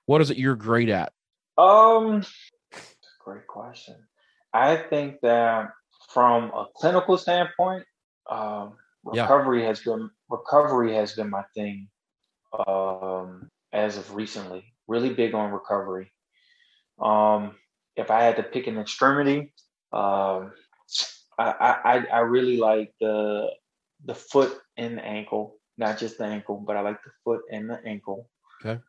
[0.07, 1.13] what is it you're great at
[1.57, 2.23] Um,
[3.21, 3.97] great question.
[4.53, 5.71] I think that
[6.11, 7.85] from a clinical standpoint,
[8.31, 8.77] um,
[9.13, 9.23] Yeah.
[9.23, 11.89] recovery has been recovery has been my thing
[12.67, 14.65] um, as of recently.
[14.89, 16.13] Really big on recovery.
[17.01, 17.57] Um,
[17.97, 19.53] if I had to pick an extremity,
[19.93, 20.53] um,
[21.39, 23.51] I, I I- really like the
[24.05, 27.69] the foot and the ankle, not just the ankle, but I like the foot and
[27.71, 28.29] the ankle.
[28.65, 28.81] Okay.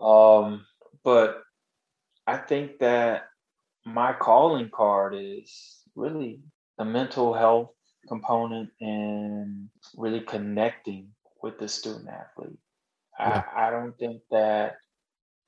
[0.00, 0.66] Um,
[1.04, 1.42] but
[2.26, 3.28] I think that
[3.84, 6.40] my calling card is really
[6.76, 7.70] the mental health
[8.08, 11.08] component and really connecting
[11.42, 12.58] with the student athlete.
[13.18, 13.42] Yeah.
[13.54, 14.76] I, I don't think that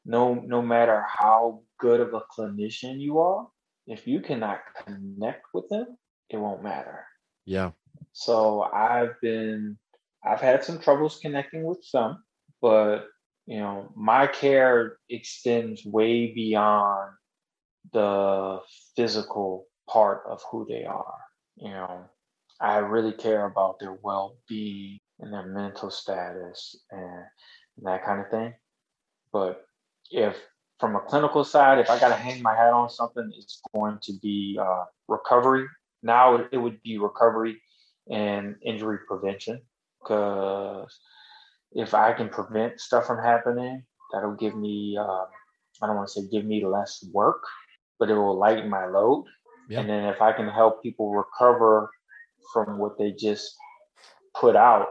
[0.05, 3.47] no no matter how good of a clinician you are,
[3.87, 5.97] if you cannot connect with them,
[6.29, 7.05] it won't matter.
[7.47, 7.71] yeah
[8.13, 9.79] So I've been,
[10.25, 12.23] I've had some troubles connecting with some,
[12.61, 13.07] but
[13.47, 17.11] you know, my care extends way beyond
[17.93, 18.61] the
[18.95, 21.19] physical part of who they are.
[21.57, 22.05] You know,
[22.61, 27.25] I really care about their well-being and their mental status and
[27.83, 28.55] that kind of thing.
[29.33, 29.63] But
[30.11, 30.37] if
[30.81, 33.99] from a clinical side, if I got to hang my hat on something, it's going
[34.03, 35.67] to be uh, recovery.
[36.03, 37.61] Now it- it would be recovery
[38.11, 39.61] and injury prevention
[40.03, 40.99] because
[41.73, 45.25] if I can prevent stuff from happening, that'll give me, uh,
[45.83, 47.43] I don't want to say give me less work,
[47.99, 49.27] but it will lighten my load.
[49.69, 49.81] Yeah.
[49.81, 51.91] And then if I can help people recover
[52.53, 53.55] from what they just
[54.35, 54.89] put out,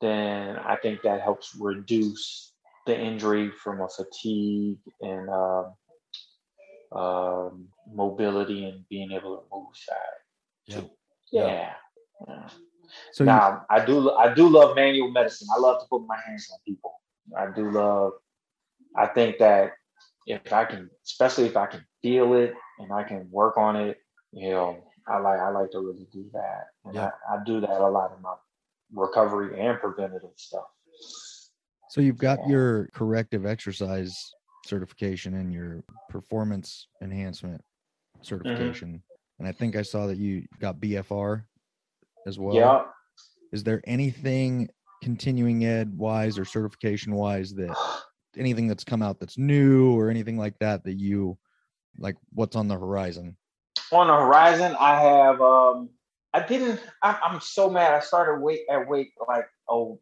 [0.00, 2.51] then I think that helps reduce
[2.86, 5.64] the injury from a fatigue and uh,
[6.94, 9.96] um, mobility and being able to move side.
[10.66, 10.80] Yeah.
[11.32, 11.74] Yeah.
[12.28, 12.48] yeah.
[13.12, 15.48] So now you, I do I do love manual medicine.
[15.54, 16.92] I love to put my hands on people.
[17.36, 18.12] I do love.
[18.96, 19.72] I think that
[20.26, 23.98] if I can, especially if I can feel it and I can work on it,
[24.32, 27.10] you know, I like I like to really do that, and Yeah.
[27.28, 28.34] I, I do that a lot in my
[28.94, 30.66] recovery and preventative stuff.
[31.92, 38.24] So you've got your corrective exercise certification and your performance enhancement Mm-hmm.
[38.24, 39.02] certification,
[39.38, 41.44] and I think I saw that you got BFR
[42.26, 42.56] as well.
[42.56, 42.84] yeah,
[43.52, 44.70] Is there anything
[45.02, 47.76] continuing ed wise or certification wise that
[48.38, 51.36] anything that's come out that's new or anything like that that you
[51.98, 53.36] like what's on the horizon?
[53.92, 55.42] on the horizon, I have.
[55.42, 55.90] um
[56.32, 56.80] I didn't.
[57.02, 57.92] I, I'm so mad.
[57.92, 59.92] I started wait at wait like a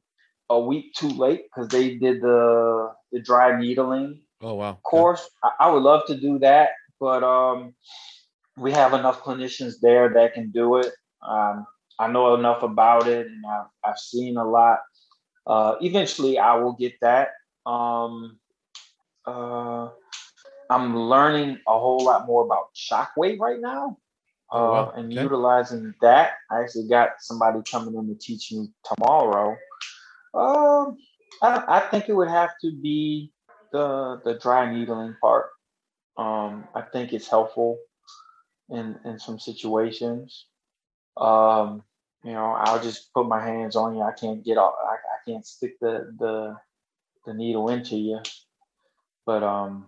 [0.51, 4.79] a week too late because they did the the dry needling Oh wow.
[4.83, 5.29] course.
[5.45, 7.75] I, I would love to do that, but um,
[8.57, 10.93] we have enough clinicians there that can do it.
[11.27, 11.67] Um,
[11.99, 14.81] I know enough about it, and I've, I've seen a lot.
[15.47, 17.31] Uh, eventually, I will get that.
[17.67, 18.39] Um,
[19.27, 19.91] uh,
[20.71, 23.99] I'm learning a whole lot more about shockwave right now,
[24.53, 24.93] uh, Oh, wow.
[24.97, 25.23] and Okay.
[25.23, 26.33] utilizing that.
[26.51, 29.57] I actually got somebody coming in to teach me tomorrow.
[30.35, 30.99] Um,
[31.43, 33.33] I, I think it would have to be
[33.73, 35.47] the the dry needling part.
[36.17, 37.79] Um, I think it's helpful
[38.69, 40.47] in in some situations.
[41.17, 41.83] Um,
[42.25, 44.03] you know, I'll just put my hands on you.
[44.03, 44.75] I can't get off.
[44.85, 46.57] I, I can't stick the the
[47.27, 48.21] the needle into you.
[49.27, 49.87] But um,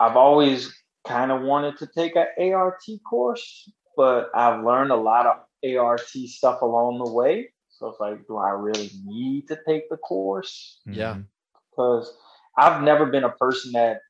[0.00, 0.72] I've always
[1.06, 5.36] kind of wanted to take an ART course, but I've learned a lot of
[5.78, 7.52] ART stuff along the way.
[7.82, 10.80] So it's like, do I really need to take the course?
[10.86, 11.14] Yeah.
[11.14, 11.26] Mhm.
[11.70, 12.16] because
[12.56, 14.02] I've never been a person that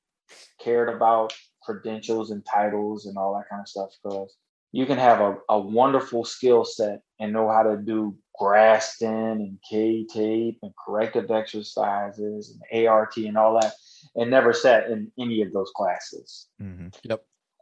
[0.59, 1.33] cared about
[1.63, 3.91] credentials and titles and all that kind of stuff.
[4.03, 4.37] Because
[4.73, 9.59] you can have a, a wonderful skill set and know how to do Graston and
[9.69, 13.73] K tape and corrective exercises and ART and all that,
[14.17, 16.49] and never sat in any of those classes.
[16.61, 16.93] Mhm.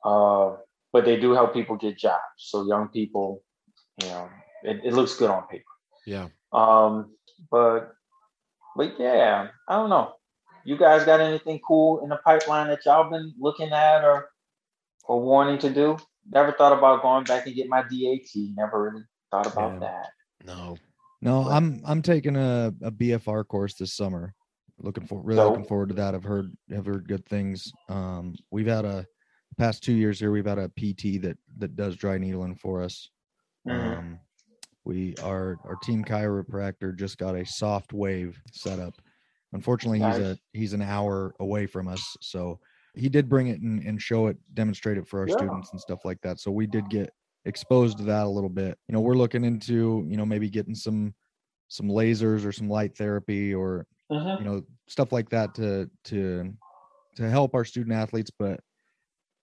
[0.02, 0.56] Uh,
[0.92, 2.38] but they do help people get jobs.
[2.38, 3.44] So young people,
[4.02, 4.28] you know,
[4.64, 5.64] it, it looks good on paper.
[6.06, 6.28] Yeah.
[6.52, 7.14] Um,
[7.50, 7.92] but
[8.76, 10.14] but yeah, I don't know.
[10.64, 14.28] You guys got anything cool in the pipeline that y'all been looking at or
[15.04, 15.96] or wanting to do?
[16.30, 18.28] Never thought about going back and get my DAT.
[18.56, 19.78] Never really thought about Yeah.
[19.80, 20.06] that.
[20.44, 20.76] No.
[21.22, 24.34] No, But- I'm I'm taking a, a BFR course this summer.
[24.78, 26.14] Looking for really looking forward to that.
[26.14, 27.70] I've heard have heard good things.
[27.90, 29.06] Um, we've had a
[29.58, 30.30] past two years here.
[30.32, 33.10] We've had a PT that that does dry needling for us.
[33.68, 33.98] Mhm.
[33.98, 34.20] Um,
[34.84, 39.00] we our our team chiropractor just got a soft wave set up.
[39.52, 42.60] Unfortunately, he's a he's an hour away from us, so
[42.94, 45.36] he did bring it and, and show it, demonstrate it for our Yeah.
[45.38, 46.40] students and stuff like that.
[46.40, 47.10] So we did get
[47.44, 48.78] exposed to that a little bit.
[48.88, 51.14] You know, we're looking into you know maybe getting some
[51.68, 54.38] some lasers or some light therapy or Mhm.
[54.38, 56.52] you know stuff like that to to
[57.16, 58.60] to help our student athletes but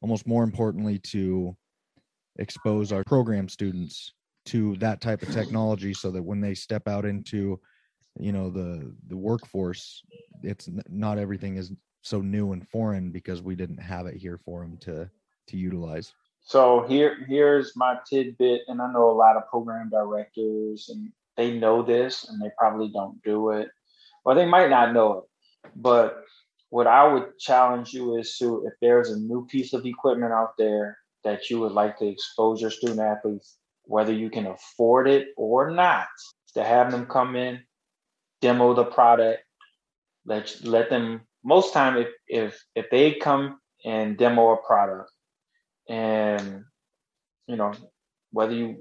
[0.01, 1.55] almost more importantly to
[2.39, 4.13] expose our program students
[4.47, 7.59] to that type of technology so that when they step out into
[8.19, 10.03] you know the the workforce
[10.43, 11.71] it's not everything is
[12.01, 15.09] so new and foreign because we didn't have it here for them to
[15.47, 20.89] to utilize So here here's my tidbit, and I know a lot of program directors
[20.89, 23.69] and they know this and they probably don't do it,
[24.23, 25.71] or they might not know it.
[25.75, 26.23] But
[26.69, 30.53] what I would challenge you is to if there's a new piece of equipment out
[30.57, 33.57] there that you would like to expose your student athletes,
[33.87, 36.07] whether you can afford it or not,
[36.53, 37.61] to have them come in,
[38.41, 39.43] demo the product,
[40.25, 45.09] let let them most time if if if they come and demo a product
[45.89, 46.63] and
[47.47, 47.73] you know
[48.31, 48.77] whether you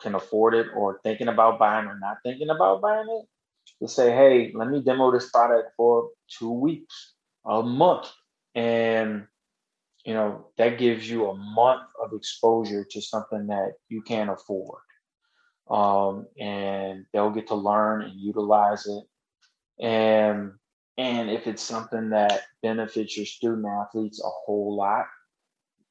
[0.00, 3.26] can afford it or thinking about buying or not thinking about buying it
[3.80, 6.08] to say hey let me demo this product for
[6.38, 7.14] two weeks
[7.44, 8.10] a month
[8.54, 9.26] and
[10.08, 14.82] you know that gives you a month of exposure to something that you can't afford
[15.70, 19.04] um, and they'll get to learn and utilize it
[19.84, 20.52] and
[20.96, 25.06] and if it's something that benefits your student athletes a whole lot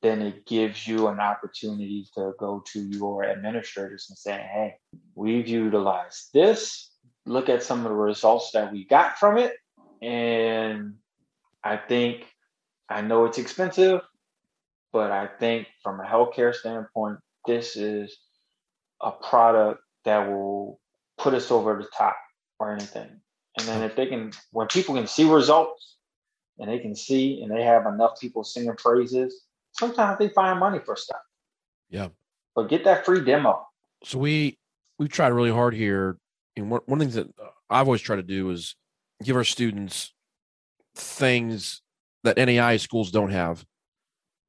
[0.01, 4.75] then it gives you an opportunity to go to your administrators and say, hey,
[5.15, 6.91] we've utilized this.
[7.25, 9.53] Look at some of the results that we got from it.
[10.01, 10.95] And
[11.63, 12.25] I think,
[12.89, 14.01] I know it's expensive,
[14.97, 18.17] but I think from a healthcare standpoint, this is
[18.99, 20.79] a product that will
[21.19, 22.15] put us over the top
[22.59, 23.21] or anything.
[23.59, 25.97] And then if they can, when people can see results
[26.57, 30.79] and they can see and they have enough people singing praises, sometimes they find money
[30.83, 31.21] for stuff.
[31.91, 32.07] Yeah.
[32.55, 33.67] But get that free demo.
[34.03, 34.57] So we
[34.97, 36.17] we've tried really hard here,
[36.55, 38.75] and one one of the things that I've always tried to do is
[39.23, 40.11] give our students
[40.95, 41.83] things
[42.23, 43.63] that NAI schools don't have.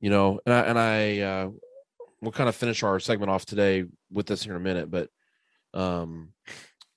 [0.01, 1.49] You know, and I and I uh,
[2.21, 5.09] we'll kind of finish our segment off today with this here in a minute, but
[5.75, 6.33] um,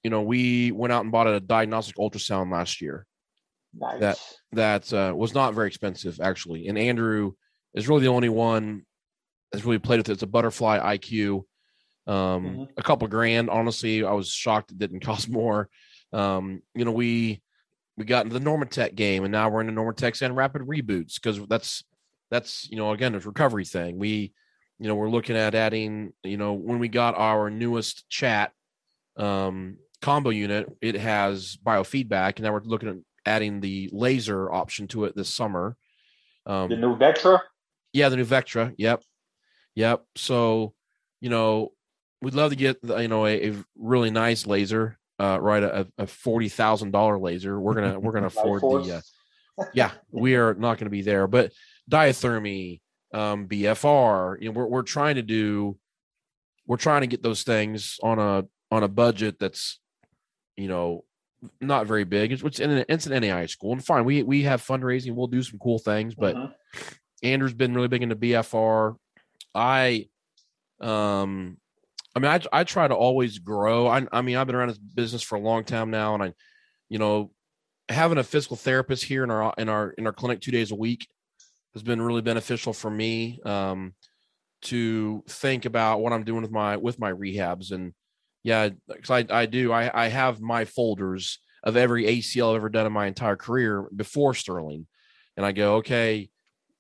[0.03, 3.05] you know, we went out and bought a diagnostic ultrasound last year.
[3.73, 3.99] Nice.
[3.99, 4.19] That
[4.51, 7.31] that uh, was not very expensive actually, and Andrew
[7.73, 8.85] is really the only one
[9.51, 10.13] that's really played with it.
[10.13, 11.43] It's a butterfly IQ.
[12.07, 12.69] Um, Mhm.
[12.77, 13.49] a couple grand.
[13.49, 15.69] Honestly, I was shocked it didn't cost more.
[16.13, 17.41] Um, you know, we
[17.97, 21.39] we got into the NormaTec game, and now we're into NormaTecs and rapid reboots because
[21.47, 21.83] that's
[22.31, 23.99] that's you know again it's a recovery thing.
[23.99, 24.33] We
[24.79, 28.53] you know we're looking at adding you know when we got our newest chat
[29.17, 32.95] um, combo unit, it has biofeedback, and now we're looking at
[33.25, 35.75] adding the laser option to it this summer.
[36.45, 37.39] Um, the new Vectra.
[37.93, 38.73] yeah, the new Vectra.
[38.77, 39.03] Yep,
[39.75, 40.03] yep.
[40.15, 40.73] So,
[41.19, 41.73] you know,
[42.21, 45.61] we'd love to get you know a, a really nice laser, uh, right?
[45.61, 47.59] A, a forty thousand dollar laser.
[47.59, 48.95] We're gonna we're gonna afford the.
[48.95, 49.01] Uh,
[49.73, 51.51] yeah, we are not going to be there, but
[51.89, 52.81] diathermy,
[53.13, 54.41] um, BFR.
[54.41, 55.77] You know, we're we're trying to do.
[56.67, 59.79] We're trying to get those things on a on a budget that's,
[60.55, 61.03] you know,
[61.59, 62.31] not very big.
[62.31, 64.05] It's, it's in an it's an NAI school, and fine.
[64.05, 65.15] We we have fundraising.
[65.15, 66.35] We'll do some cool things, but.
[66.35, 66.53] Mhm.
[67.23, 68.95] Andrew's been really big into BFR.
[69.53, 70.07] I,
[70.79, 71.57] um,
[72.15, 73.87] I mean, I I try to always grow.
[73.87, 76.33] I I mean, I've been around this business for a long time now, and I,
[76.89, 77.31] you know,
[77.89, 80.75] having a physical therapist here in our in our in our clinic two days a
[80.75, 81.07] week
[81.73, 83.39] has been really beneficial for me.
[83.45, 83.93] Um,
[84.63, 87.71] to think about what I'm doing with my with my rehabs.
[87.71, 87.93] And
[88.43, 92.69] yeah, because I I do I I have my folders of every ACL I've ever
[92.69, 94.87] done in my entire career before Sterling,
[95.35, 96.29] and I go okay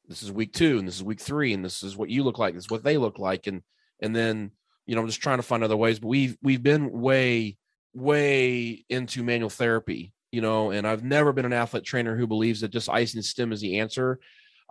[0.07, 2.37] this is week two and this is week three and this is what you look
[2.37, 3.47] like this is what they look like.
[3.47, 3.63] And
[4.01, 4.51] and then
[4.85, 7.57] you know i'm just trying to find other ways but we've we've been way
[7.93, 12.61] way into manual therapy you know and i've never been an athlete trainer who believes
[12.61, 14.19] that just ice and stim is the answer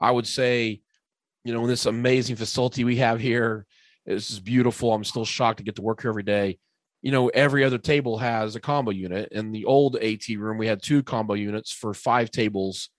[0.00, 0.80] i would say
[1.44, 3.66] you know in this amazing facility we have here
[4.06, 6.58] this is beautiful i'm still shocked to get to work here every day
[7.02, 10.66] you know every other table has a combo unit in the old at room we
[10.66, 12.90] had two combo units for five tables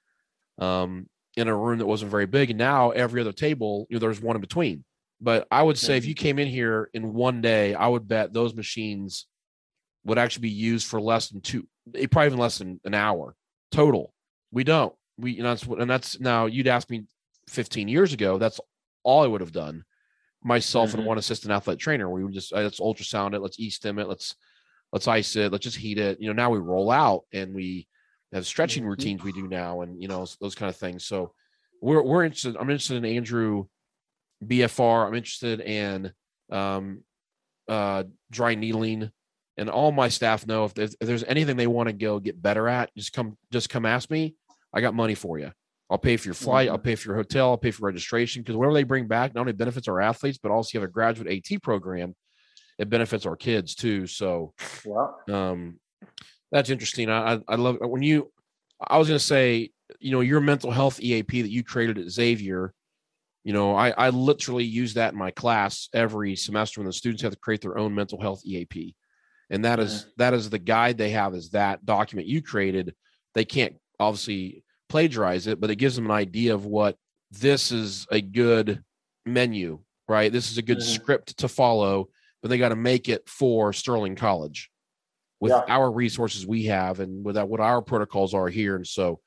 [0.60, 1.08] um,
[1.38, 2.50] in a room that wasn't very big.
[2.50, 4.84] And now every other table, you know, there's one in between.
[5.20, 8.34] But I would say if you came in here in one day, I would bet
[8.34, 9.28] those machines
[10.04, 13.36] would actually be used for less than two, eh, probably even less than an hour
[13.72, 14.14] total.
[14.52, 14.94] We don't.
[15.18, 17.04] We, you know, that's what, and that's now you'd ask me
[17.50, 18.60] 15 years ago, that's
[19.04, 19.84] all I would have done
[20.44, 21.08] myself and Mhm.
[21.08, 22.10] one assistant athlete trainer.
[22.10, 24.36] We would just, let's ultrasound it, let's e-stim it, let's,
[24.92, 26.20] let's ice it, let's just heat it.
[26.20, 27.88] You know, now we roll out and we,
[28.34, 28.88] have stretching Mhm.
[28.88, 31.34] routines we do now and you know those kind of things so
[31.82, 33.66] we're we're interested i'm interested in andrew
[34.46, 36.14] bfr i'm interested in
[36.50, 37.04] um
[37.68, 39.12] uh dry needling
[39.58, 42.42] and all my staff know if there's, if there's anything they want to go get
[42.42, 44.34] better at just come just come ask me
[44.74, 45.52] i got money for you
[45.90, 46.70] i'll pay for your flight.
[46.70, 47.50] I'll pay for your hotel.
[47.50, 48.42] I'll pay for registration.
[48.42, 50.92] Because whatever they bring back not only benefits our athletes but also you have a
[50.92, 52.16] graduate at program
[52.80, 54.08] it benefits our kids too.
[54.08, 54.54] So
[54.86, 55.08] Yeah.
[55.30, 55.80] um
[56.50, 57.10] that's interesting.
[57.10, 58.32] I i, love when you
[58.88, 62.10] i was going to say you know your mental health eap that you created at
[62.10, 62.74] xavier
[63.44, 67.22] you know i i literally use that in my class every semester when the students
[67.22, 68.96] have to create their own mental health eap
[69.52, 72.96] and that is that is the guide they have is that document you created.
[73.36, 76.98] They can't obviously plagiarize it but it gives them an idea of what
[77.30, 78.84] this is a good
[79.26, 79.80] menu
[80.10, 80.94] right this is a good Mhm.
[80.96, 82.10] script to follow
[82.42, 84.70] but they got to make it for sterling college
[85.40, 85.64] with Yeah.
[85.68, 88.76] our resources we have and with that, what our protocols are here.
[88.76, 89.20] And so,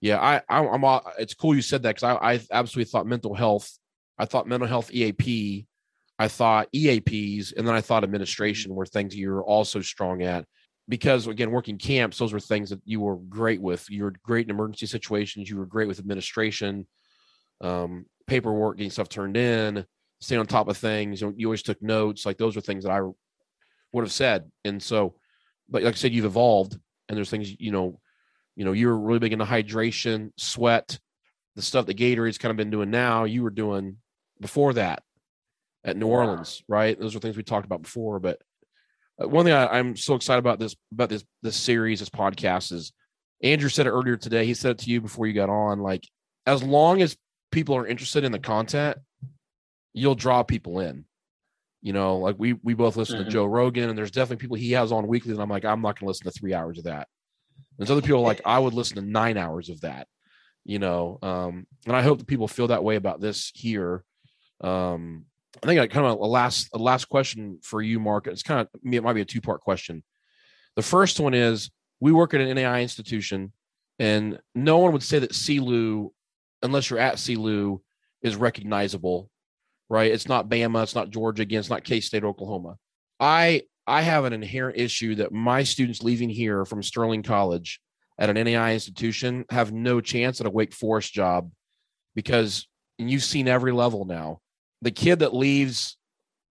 [0.00, 3.06] yeah, I, I I'm, all- it's cool you said that because I, I absolutely thought
[3.06, 3.76] mental health,
[4.18, 5.66] I thought mental health EAP,
[6.18, 10.44] I thought EAPs, and then I thought administration were things you're also strong at.
[10.90, 13.88] Because again, working camps, those were things that you were great with.
[13.88, 15.48] You were great in emergency situations.
[15.48, 16.86] You were great with administration,
[17.60, 19.86] um, paperwork, getting stuff turned in,
[20.20, 21.20] staying on top of things.
[21.20, 22.26] You, know, you always took notes.
[22.26, 23.00] Like those are things that I
[23.92, 24.50] would have said.
[24.64, 25.14] And so,
[25.68, 26.76] but like I said, you've evolved,
[27.08, 28.00] and there's things you know,
[28.56, 30.98] you know, you're really big into hydration, sweat,
[31.54, 33.24] the stuff that Gatorade's kind of been doing now.
[33.24, 33.98] You were doing
[34.40, 35.04] before that
[35.84, 36.08] at New.
[36.08, 36.98] Orleans, right?
[36.98, 38.18] Those are things we talked about before.
[38.18, 38.42] But
[39.26, 42.92] one thing I, I'm so excited about this about this this series, this podcast is
[43.42, 44.44] Andrew said it earlier today.
[44.46, 45.80] He said it to you before you got on.
[45.80, 46.06] Like,
[46.46, 47.16] as long as
[47.52, 48.98] people are interested in the content,
[49.92, 51.04] you'll draw people in.
[51.82, 53.24] You know, like we we both listen Mhm.
[53.24, 55.80] to Joe Rogan, and there's definitely people he has on weekly, and I'm like, I'm
[55.80, 57.08] not going to listen to three hours of that.
[57.78, 60.06] There's other people like I would listen to nine hours of that.
[60.66, 64.04] you know, um, and I hope that people feel that way about this here.
[64.60, 65.24] Um,
[65.62, 68.26] I think I kind of a last a last question for you, Mark.
[68.26, 70.02] It's kind of me it might be a two part question.
[70.76, 71.70] The first one is
[72.00, 73.52] we work at an NAI institution,
[73.98, 76.10] and no one would say that SELU,
[76.62, 77.80] unless you're at SELU,
[78.22, 79.28] is recognizable,
[79.88, 80.10] right?
[80.10, 82.76] It's not Bama, it's not Georgia, again, it's not K State, Oklahoma.
[83.18, 87.80] I I have an inherent issue that my students leaving here from Sterling College
[88.18, 91.50] at an NAI institution have no chance at a Wake Forest job
[92.14, 92.68] because
[93.00, 94.40] and you've seen every level now
[94.82, 95.96] the kid that leaves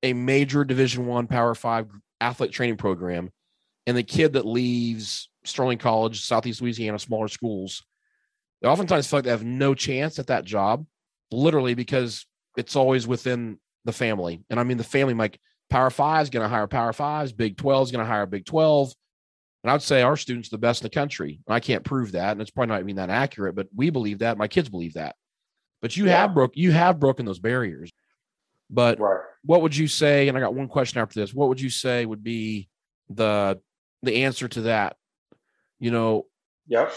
[0.04, 1.88] a major division one power five
[2.22, 3.30] athlete training program
[3.88, 7.84] and the kid that leaves sterling college southeast louisiana smaller schools
[8.62, 10.86] they oftentimes feel like they have no chance at that job
[11.32, 12.26] literally because
[12.58, 14.44] it's always within the family.
[14.50, 15.40] And i mean the family like
[15.70, 18.44] power five is going to hire power fives big 12 is going to hire big
[18.46, 18.92] 12
[19.64, 21.40] and i'd say our students are the best in the country.
[21.48, 24.20] And i can't prove that and it's probably not even that accurate but we believe
[24.20, 24.38] that.
[24.38, 25.16] My kids believe that.
[25.82, 26.18] But you yeah.
[26.18, 27.92] have broke you have broken those barriers
[28.70, 29.22] but right.
[29.44, 30.28] what would you say?
[30.28, 31.34] And I got one question after this.
[31.34, 32.70] What would you say would be
[33.10, 33.60] the
[34.04, 34.96] the answer to that?
[35.80, 36.26] You know.
[36.68, 36.94] Yep.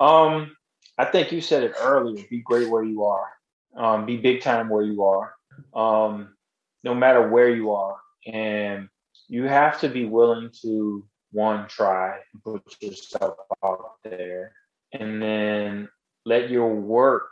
[0.00, 0.56] Um,
[0.98, 2.24] I think you said it earlier.
[2.28, 3.28] Be great where you are.
[3.76, 5.34] Um, be big time where you are.
[5.74, 6.34] Um,
[6.82, 7.96] no matter where you are,
[8.26, 8.88] and
[9.28, 14.52] you have to be willing to one try and put yourself out there,
[14.92, 15.88] and then
[16.26, 17.30] let your work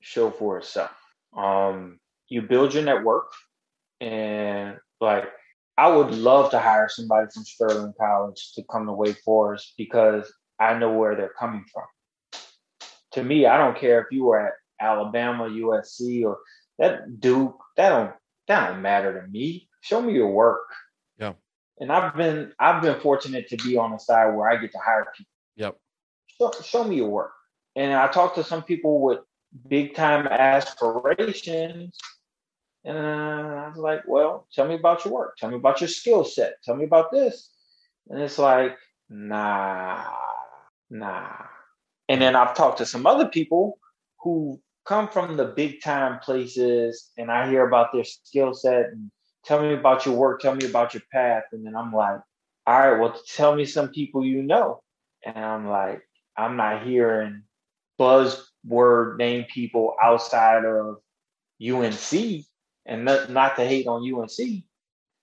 [0.00, 0.90] show for itself.
[1.36, 1.98] Um,
[2.28, 3.32] you build your network
[4.00, 5.24] and like
[5.78, 10.32] I would love to hire somebody from Sterling College to come to Wake Forest because
[10.58, 11.84] I know where they're coming from.
[13.12, 16.38] To me, I don't care if you were at Alabama, USC, or
[16.78, 17.58] that Duke.
[17.76, 18.12] That don't
[18.48, 19.68] that don't matter to me.
[19.82, 20.66] Show me your work.
[21.18, 21.34] Yeah.
[21.78, 24.78] And I've been I've been fortunate to be on the side where I get to
[24.78, 25.30] hire people.
[25.56, 25.76] Yep.
[26.26, 27.32] Show, show me your work.
[27.74, 29.20] And I talk to some people with
[29.68, 31.98] big time aspirations
[32.86, 35.36] and I was like, well, tell me about your work.
[35.36, 36.62] Tell me about your skill set.
[36.62, 37.50] Tell me about this.
[38.08, 38.76] And it's like,
[39.10, 40.04] nah,
[40.88, 41.32] nah.
[42.08, 43.78] And then I've talked to some other people
[44.20, 49.10] who come from the big time places and I hear about their skill set and
[49.44, 51.42] tell me about your work, tell me about your path.
[51.50, 52.20] And then I'm like,
[52.68, 54.80] all right, well, tell me some people you know.
[55.24, 56.02] And I'm like,
[56.36, 57.42] I'm not hearing
[57.98, 60.98] buzzword name people outside of
[61.60, 62.44] UNC
[62.86, 64.62] and not, not to hate on UNC,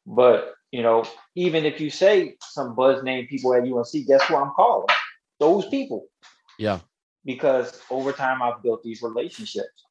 [0.06, 4.35] but you know, even if you say some buzz name people at UNC, guess who
[4.35, 4.88] I'm calling?
[5.40, 6.07] Those people.
[6.57, 6.80] Yeah.
[7.26, 9.85] Because over time I've built these relationships.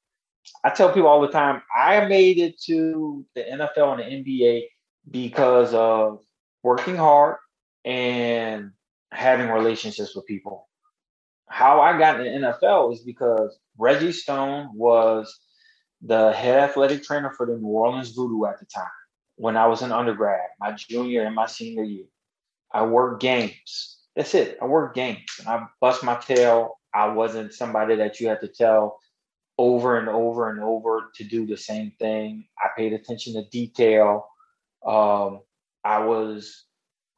[0.64, 4.64] I tell people all the time, I made it to the NFL and the NBA
[5.10, 6.20] because of
[6.64, 7.36] working hard
[7.84, 8.72] and
[9.12, 10.68] having relationships with people.
[11.48, 15.38] How I got in the NFL is because Reggie Stone was
[16.02, 18.90] the head athletic trainer for the New Orleans Voodoo at the time
[19.36, 22.06] when I was an undergrad, my junior and my senior year.
[22.72, 23.98] I worked games.
[24.16, 24.58] That's it.
[24.60, 26.78] I worked games and I bust my tail.
[26.94, 28.98] I wasn't somebody that you had to tell
[29.58, 32.46] over and over and over to do the same thing.
[32.58, 34.26] I paid attention to detail.
[34.86, 35.40] Um,
[35.84, 36.64] I was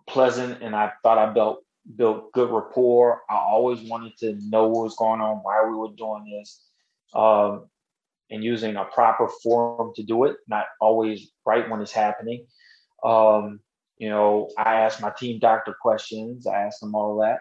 [0.07, 1.65] pleasant and I thought I built
[1.97, 3.23] built good rapport.
[3.29, 6.63] I always wanted to know what was going on, why we were doing this.
[7.15, 7.69] Um,
[8.31, 12.47] and using a proper form to do it, not always right when it's happening.
[13.05, 13.61] Um,
[13.99, 17.41] you know, I asked my team doctor questions, I asked them all that.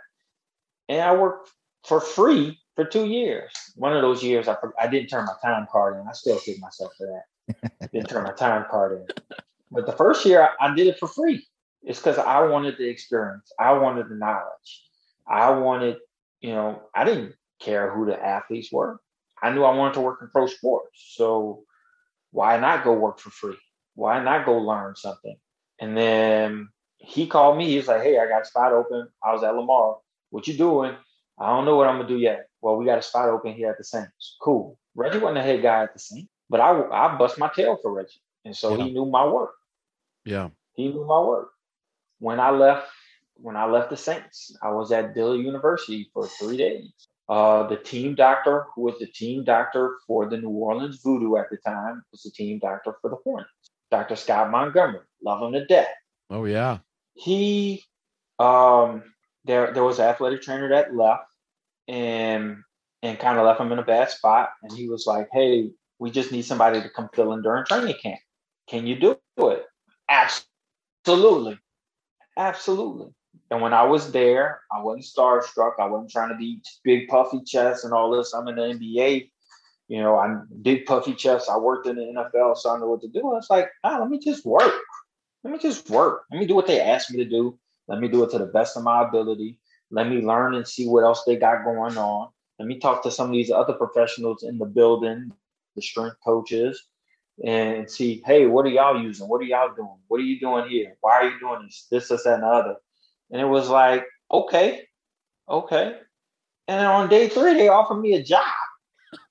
[0.89, 1.49] And I worked
[1.85, 3.51] for free for two years.
[3.75, 6.07] One of those years, I, I didn't turn my time card in.
[6.07, 7.91] I still kick myself for that.
[7.93, 9.35] didn't turn my time card in.
[9.71, 11.45] But the first year, I, I did it for free.
[11.81, 13.51] It's because I wanted the experience.
[13.59, 14.83] I wanted the knowledge.
[15.27, 15.97] I wanted,
[16.41, 18.99] you know, I didn't care who the athletes were.
[19.43, 21.13] I knew I wanted to work in pro sports.
[21.15, 21.65] So
[22.31, 23.57] why not go work for free?
[23.95, 25.35] Why not go learn something?
[25.79, 27.69] And then he called me.
[27.69, 29.09] He's like, hey, I got a spot open.
[29.21, 29.97] I was at Lamar.
[30.29, 30.95] What you doing?
[31.37, 32.47] I don't know what I'm gonna do yet.
[32.61, 34.37] Well, we got a spot open here at the Saints.
[34.41, 34.79] Cool.
[34.95, 37.91] Reggie wasn't the head guy at the Saints, but I I bust my tail for
[37.91, 38.85] Reggie, and so yeah.
[38.85, 39.53] he knew my work.
[40.25, 41.49] Yeah, he knew my work.
[42.19, 42.87] When I left,
[43.35, 46.93] when I left the Saints, I was at Dillard University for three days.
[47.29, 51.49] Uh, the team doctor, who was the team doctor for the New Orleans Voodoo at
[51.49, 53.49] the time, was the team doctor for the Hornets.
[53.91, 54.15] Dr.
[54.15, 55.87] Scott Montgomery, love him to death.
[56.29, 56.79] Oh yeah.
[57.13, 57.83] He,
[58.39, 59.03] um,
[59.45, 61.27] there there was an athletic trainer that left,
[61.87, 62.57] and
[63.03, 64.49] and kind of left him in a bad spot.
[64.63, 65.69] And he was like, "Hey,
[65.99, 68.19] we just need somebody to come fill in during training camp.
[68.67, 69.65] Can you do it?"
[70.09, 71.59] Absolutely,
[72.37, 73.13] absolutely.
[73.51, 75.73] And when I was there, I wasn't starstruck.
[75.79, 78.33] I wasn't trying to be big puffy chest and all this.
[78.33, 79.29] I'm in the NBA.
[79.89, 81.49] You know, I'm big puffy chest.
[81.49, 83.35] I worked in the NFL, so I know what to do.
[83.37, 84.73] It's like, ah, let me just work.
[85.43, 86.23] Let me just work.
[86.31, 87.59] Let me do what they asked me to do.
[87.87, 89.59] Let me do it to the best of my ability.
[89.91, 92.29] Let me learn and see what else they got going on.
[92.59, 95.31] Let me talk to some of these other professionals in the building,
[95.75, 96.81] the strength coaches,
[97.45, 99.27] and see, hey, what are y'all using?
[99.27, 99.97] What are y'all doing?
[100.07, 100.95] What are you doing here?
[101.01, 101.87] Why are you doing this?
[101.91, 102.75] This, this, and the other.
[103.33, 104.83] And it was like, okay,
[105.49, 105.97] okay.
[106.67, 108.45] And then on day three, they offered me a job.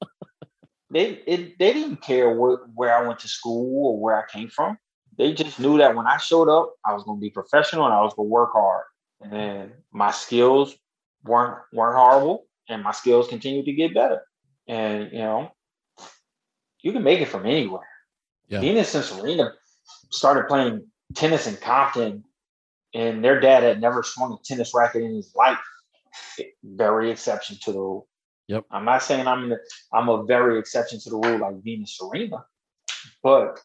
[0.91, 4.49] they it, they didn't care where, where I went to school or where I came
[4.49, 4.77] from.
[5.17, 7.95] They just knew that when I showed up, I was going to be professional and
[7.95, 8.85] I was going to work hard.
[9.31, 10.77] And my skills
[11.23, 14.23] weren't weren't horrible, and my skills continued to get better.
[14.67, 15.53] And you know,
[16.81, 17.87] you can make it from anywhere.
[18.49, 18.61] Yeah.
[18.61, 19.53] Venus and Serena
[20.11, 22.25] started playing tennis in Compton
[22.95, 25.59] and their dad had never swung a tennis racket in his life.
[26.63, 28.09] Very exception to the rule.
[28.49, 28.65] Yep.
[28.71, 29.59] I'm not saying I'm the,
[29.93, 32.45] I'm a very exception to the rule like Venus Serena,
[33.23, 33.61] but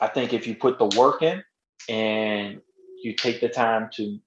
[0.00, 1.42] I think if you put the work in
[1.88, 2.60] and
[3.02, 4.18] you take the time to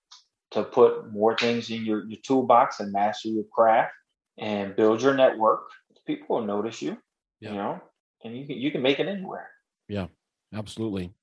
[0.52, 3.94] to put more things in your, your toolbox and master your craft
[4.38, 5.62] and build your network,
[6.06, 6.98] people will notice you.
[7.40, 7.52] Yep.
[7.52, 7.82] You know,
[8.24, 9.50] and you can you can make it anywhere.
[9.88, 10.08] Yeah,
[10.54, 11.14] absolutely.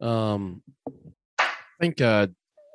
[0.00, 0.62] Um,
[1.40, 1.46] I
[1.80, 2.28] think uh,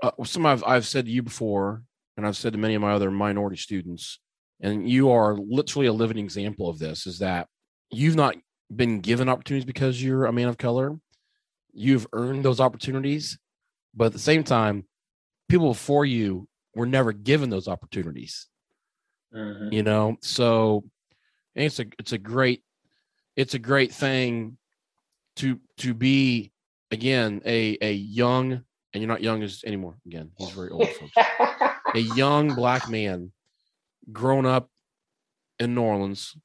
[0.04, 1.82] uh, some I've, I've said to you before,
[2.18, 4.20] and I've said to many of my other minority students,
[4.62, 7.48] and you are literally a living example of this, is that
[7.90, 8.36] you've not
[8.74, 11.00] been given opportunities because you're a man of color.
[11.74, 13.40] You've earned those opportunities,
[13.96, 14.86] but at the same time,
[15.48, 18.48] people before you were never given those opportunities.
[19.34, 19.74] Mm-hmm.
[19.74, 20.84] You know, so
[21.56, 22.62] it's a it's a great
[23.36, 24.58] it's a great thing
[25.38, 26.52] to to be
[26.92, 28.64] again a a young
[28.94, 29.96] and you're not young as anymore.
[30.06, 31.12] Again, he's very old, folks.
[31.96, 33.32] a young black man,
[34.12, 34.70] grown up
[35.60, 36.36] in New Orleans,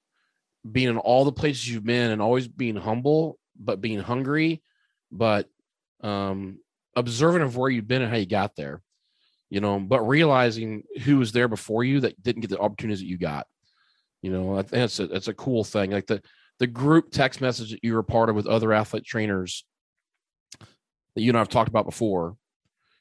[0.70, 4.62] being in all the places you've been, and always being humble, but being hungry,
[5.12, 5.48] but
[6.02, 6.58] um,
[6.96, 8.82] observant of where you've been and how you got there.
[9.50, 13.06] You know, but realizing who was there before you that didn't get the opportunities that
[13.06, 13.46] you got.
[14.20, 15.90] You know, I think that's a that's a cool thing.
[15.90, 16.20] Like the
[16.58, 19.64] the group text message that you were part of with other athlete trainers
[21.18, 22.36] that you and I've talked about before,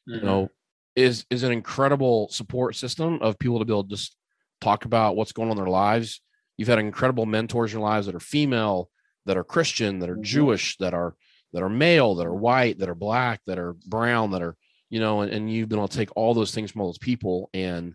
[0.10, 0.16] mm-hmm.
[0.16, 0.50] you know,
[0.96, 4.18] is is an incredible support system of people to be able to just
[4.60, 6.20] talk about what's going on in their lives.
[6.58, 8.90] You've had incredible mentors in your lives that are female,
[9.28, 10.24] that are Christian, that are mm-hmm.
[10.24, 11.16] Jewish, that are
[11.54, 14.58] that are male, that are white, that are black, that are brown, that are,
[14.90, 16.98] you know, and, and you've been able to take all those things from all those
[16.98, 17.52] people.
[17.54, 17.94] And,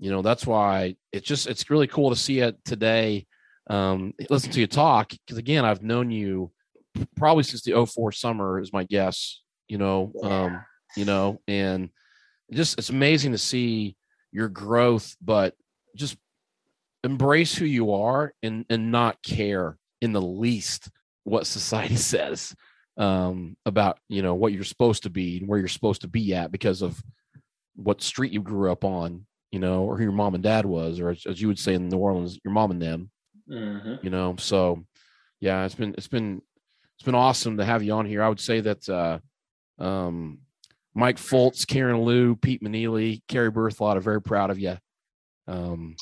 [0.00, 3.28] you know, that's why it's just it's really cool to see it today.
[3.70, 6.50] Um, listen to you talk, because again, I've known you
[7.16, 10.44] probably since the 04 summer is my guess you know, yeah.
[10.44, 10.64] um,
[10.96, 11.90] you know, and
[12.52, 13.96] just it's amazing to see
[14.32, 15.54] your growth, but
[15.96, 16.16] just
[17.02, 20.90] embrace who you are and and not care in the least
[21.24, 22.54] what society says
[22.96, 26.34] um, about you know what you're supposed to be and where you're supposed to be
[26.34, 27.02] at because of
[27.76, 31.00] what street you grew up on, you know, or who your mom and dad was,
[31.00, 33.10] or as, as you would say in New Orleans, your mom and them.
[33.50, 33.96] Mm-hmm.
[34.02, 34.84] You know, so
[35.40, 36.40] yeah, it's been it's been
[36.96, 38.22] it's been awesome to have you on here.
[38.22, 39.18] I would say that uh,
[39.78, 40.38] um,
[40.94, 44.76] Mike Fultz, Karen Lou, Pete Manili, Carrie Berthelot are very proud of you.
[45.46, 45.96] Um,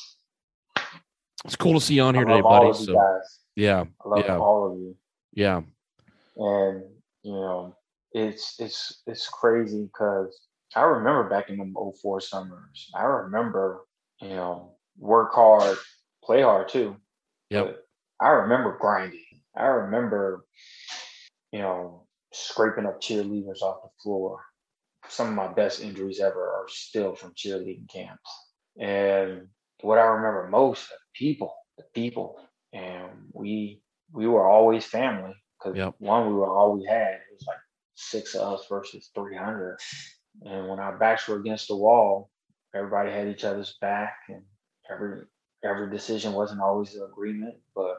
[1.45, 2.73] it's cool to see you on here today, buddy.
[2.73, 3.39] So, guys.
[3.55, 4.37] yeah, I love yeah.
[4.37, 4.95] all of you.
[5.33, 5.61] Yeah,
[6.37, 6.83] and
[7.23, 7.75] you know,
[8.13, 10.39] it's it's it's crazy because
[10.75, 12.89] I remember back in the 04 summers.
[12.95, 13.85] I remember,
[14.21, 15.77] you know, work hard,
[16.23, 16.95] play hard too.
[17.49, 17.79] Yep.
[18.19, 19.19] I remember grinding.
[19.55, 20.45] I remember,
[21.51, 22.02] you know,
[22.33, 24.39] scraping up cheerleaders off the floor.
[25.07, 28.29] Some of my best injuries ever are still from cheerleading camps.
[28.79, 29.47] And
[29.81, 32.37] what I remember most, the people, the people,
[32.73, 33.81] and we
[34.11, 35.95] we were always family because yep.
[35.99, 37.13] one, we were all we had.
[37.13, 37.57] It was like
[37.95, 39.77] six of us versus three hundred.
[40.43, 42.29] And when our backs were against the wall,
[42.73, 44.41] everybody had each other's back, and
[44.89, 45.23] every
[45.63, 47.97] every decision wasn't always an agreement, but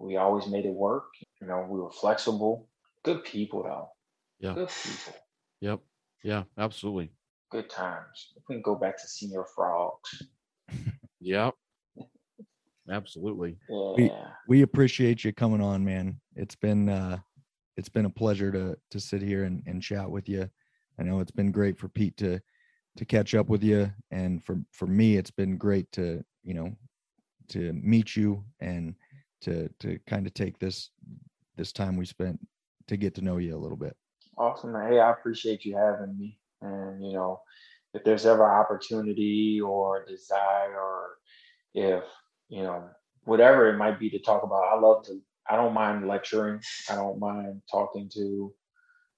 [0.00, 1.04] we always made it work.
[1.40, 2.69] You know, we were flexible
[3.04, 3.88] Good people though.
[4.38, 4.54] Yeah.
[4.54, 5.20] Good people.
[5.60, 5.80] Yep.
[6.22, 7.10] Yeah, absolutely.
[7.50, 8.32] Good times.
[8.48, 10.22] We can go back to Señor Frog's.
[11.20, 11.54] yep.
[12.90, 13.56] Absolutely.
[13.68, 13.92] Yeah.
[13.96, 14.12] We
[14.48, 16.20] we appreciate you coming on, man.
[16.34, 17.18] It's been uh
[17.76, 20.48] it's been a pleasure to to sit here and, and chat with you.
[20.98, 22.40] I know it's been great for Pete to
[22.96, 26.74] to catch up with you and for for me it's been great to, you know,
[27.48, 28.94] to meet you and
[29.42, 30.90] to to kind of take this
[31.56, 32.38] this time we spent
[32.90, 33.96] to get to know you a little bit.
[34.36, 34.74] Awesome.
[34.74, 36.38] Hey, I appreciate you having me.
[36.60, 37.40] And, you know,
[37.94, 41.18] if there's ever opportunity or desire, or
[41.74, 42.04] if
[42.48, 42.88] you know
[43.24, 45.20] whatever it might be to talk about, I love to.
[45.48, 46.60] I don't mind lecturing.
[46.88, 48.52] I don't mind talking to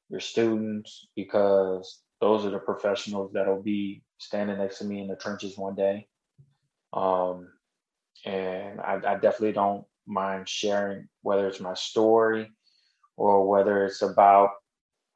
[0.09, 5.17] your students because those are the professionals that'll be standing next to me in the
[5.17, 6.07] trenches one day.
[6.95, 7.49] Um,
[8.25, 12.51] and I, I definitely don't mind sharing whether it's my story
[13.17, 14.51] or whether it's about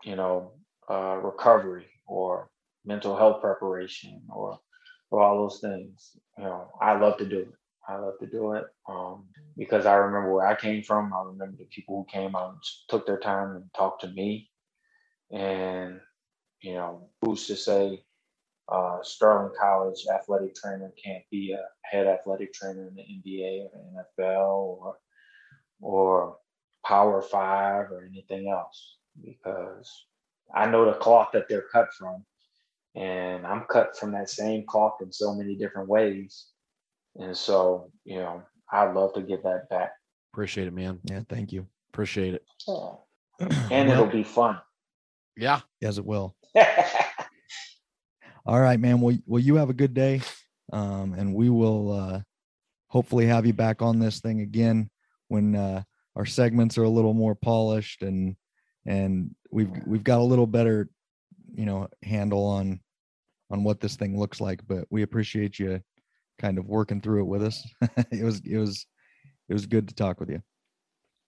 [0.05, 0.53] you know
[0.91, 2.51] uh, recovery or
[2.85, 4.59] mental health preparation or
[5.11, 7.49] or all those things you know i love to do it.
[7.89, 11.13] I love to do it um, because i remember where i came from.
[11.13, 12.59] I remember the people who came out and
[12.89, 14.51] took their time and talked to me
[15.33, 16.01] and
[16.63, 18.03] you know who's to say
[18.69, 24.05] uh, Sterling College athletic trainer can't be a head athletic trainer in the NBA or
[24.19, 24.49] NFL
[24.81, 24.97] or
[25.81, 26.37] or
[26.87, 30.07] Power Five or anything else because
[30.55, 32.25] I know the cloth that they're cut from,
[32.95, 36.47] and I'm cut from that same cloth in so many different ways,
[37.17, 39.93] and so you know I'd love to give that back.
[40.33, 41.01] Appreciate it, man.
[41.05, 41.67] Yeah, thank you.
[41.93, 42.45] Appreciate it.
[43.71, 44.61] and it'll be fun.
[45.37, 45.61] Yeah.
[45.81, 46.37] Yes, it will.
[48.47, 49.01] All right, man.
[49.01, 50.21] Well, well, you have a good day,
[50.73, 52.21] um, and we will uh,
[52.89, 54.89] hopefully have you back on this thing again
[55.29, 55.83] when uh,
[56.17, 58.37] our segments are a little more polished and
[58.87, 60.89] and we've we've got a little better,
[61.55, 62.81] you know, handle on
[63.51, 64.61] on what this thing looks like.
[64.67, 65.81] But we appreciate you
[66.39, 67.63] kind of working through it with us.
[68.11, 68.87] it was it was
[69.49, 70.43] it was good to talk with you.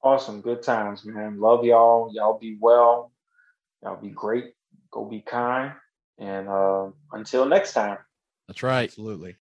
[0.03, 1.41] Awesome, good times, man.
[1.41, 2.11] Love y'all.
[2.13, 3.13] Y'all be well.
[3.83, 4.53] Y'all be great.
[4.91, 5.73] Go be kind.
[6.19, 7.99] And uh, until next time.
[8.47, 8.85] That's right.
[8.85, 9.37] Absolutely.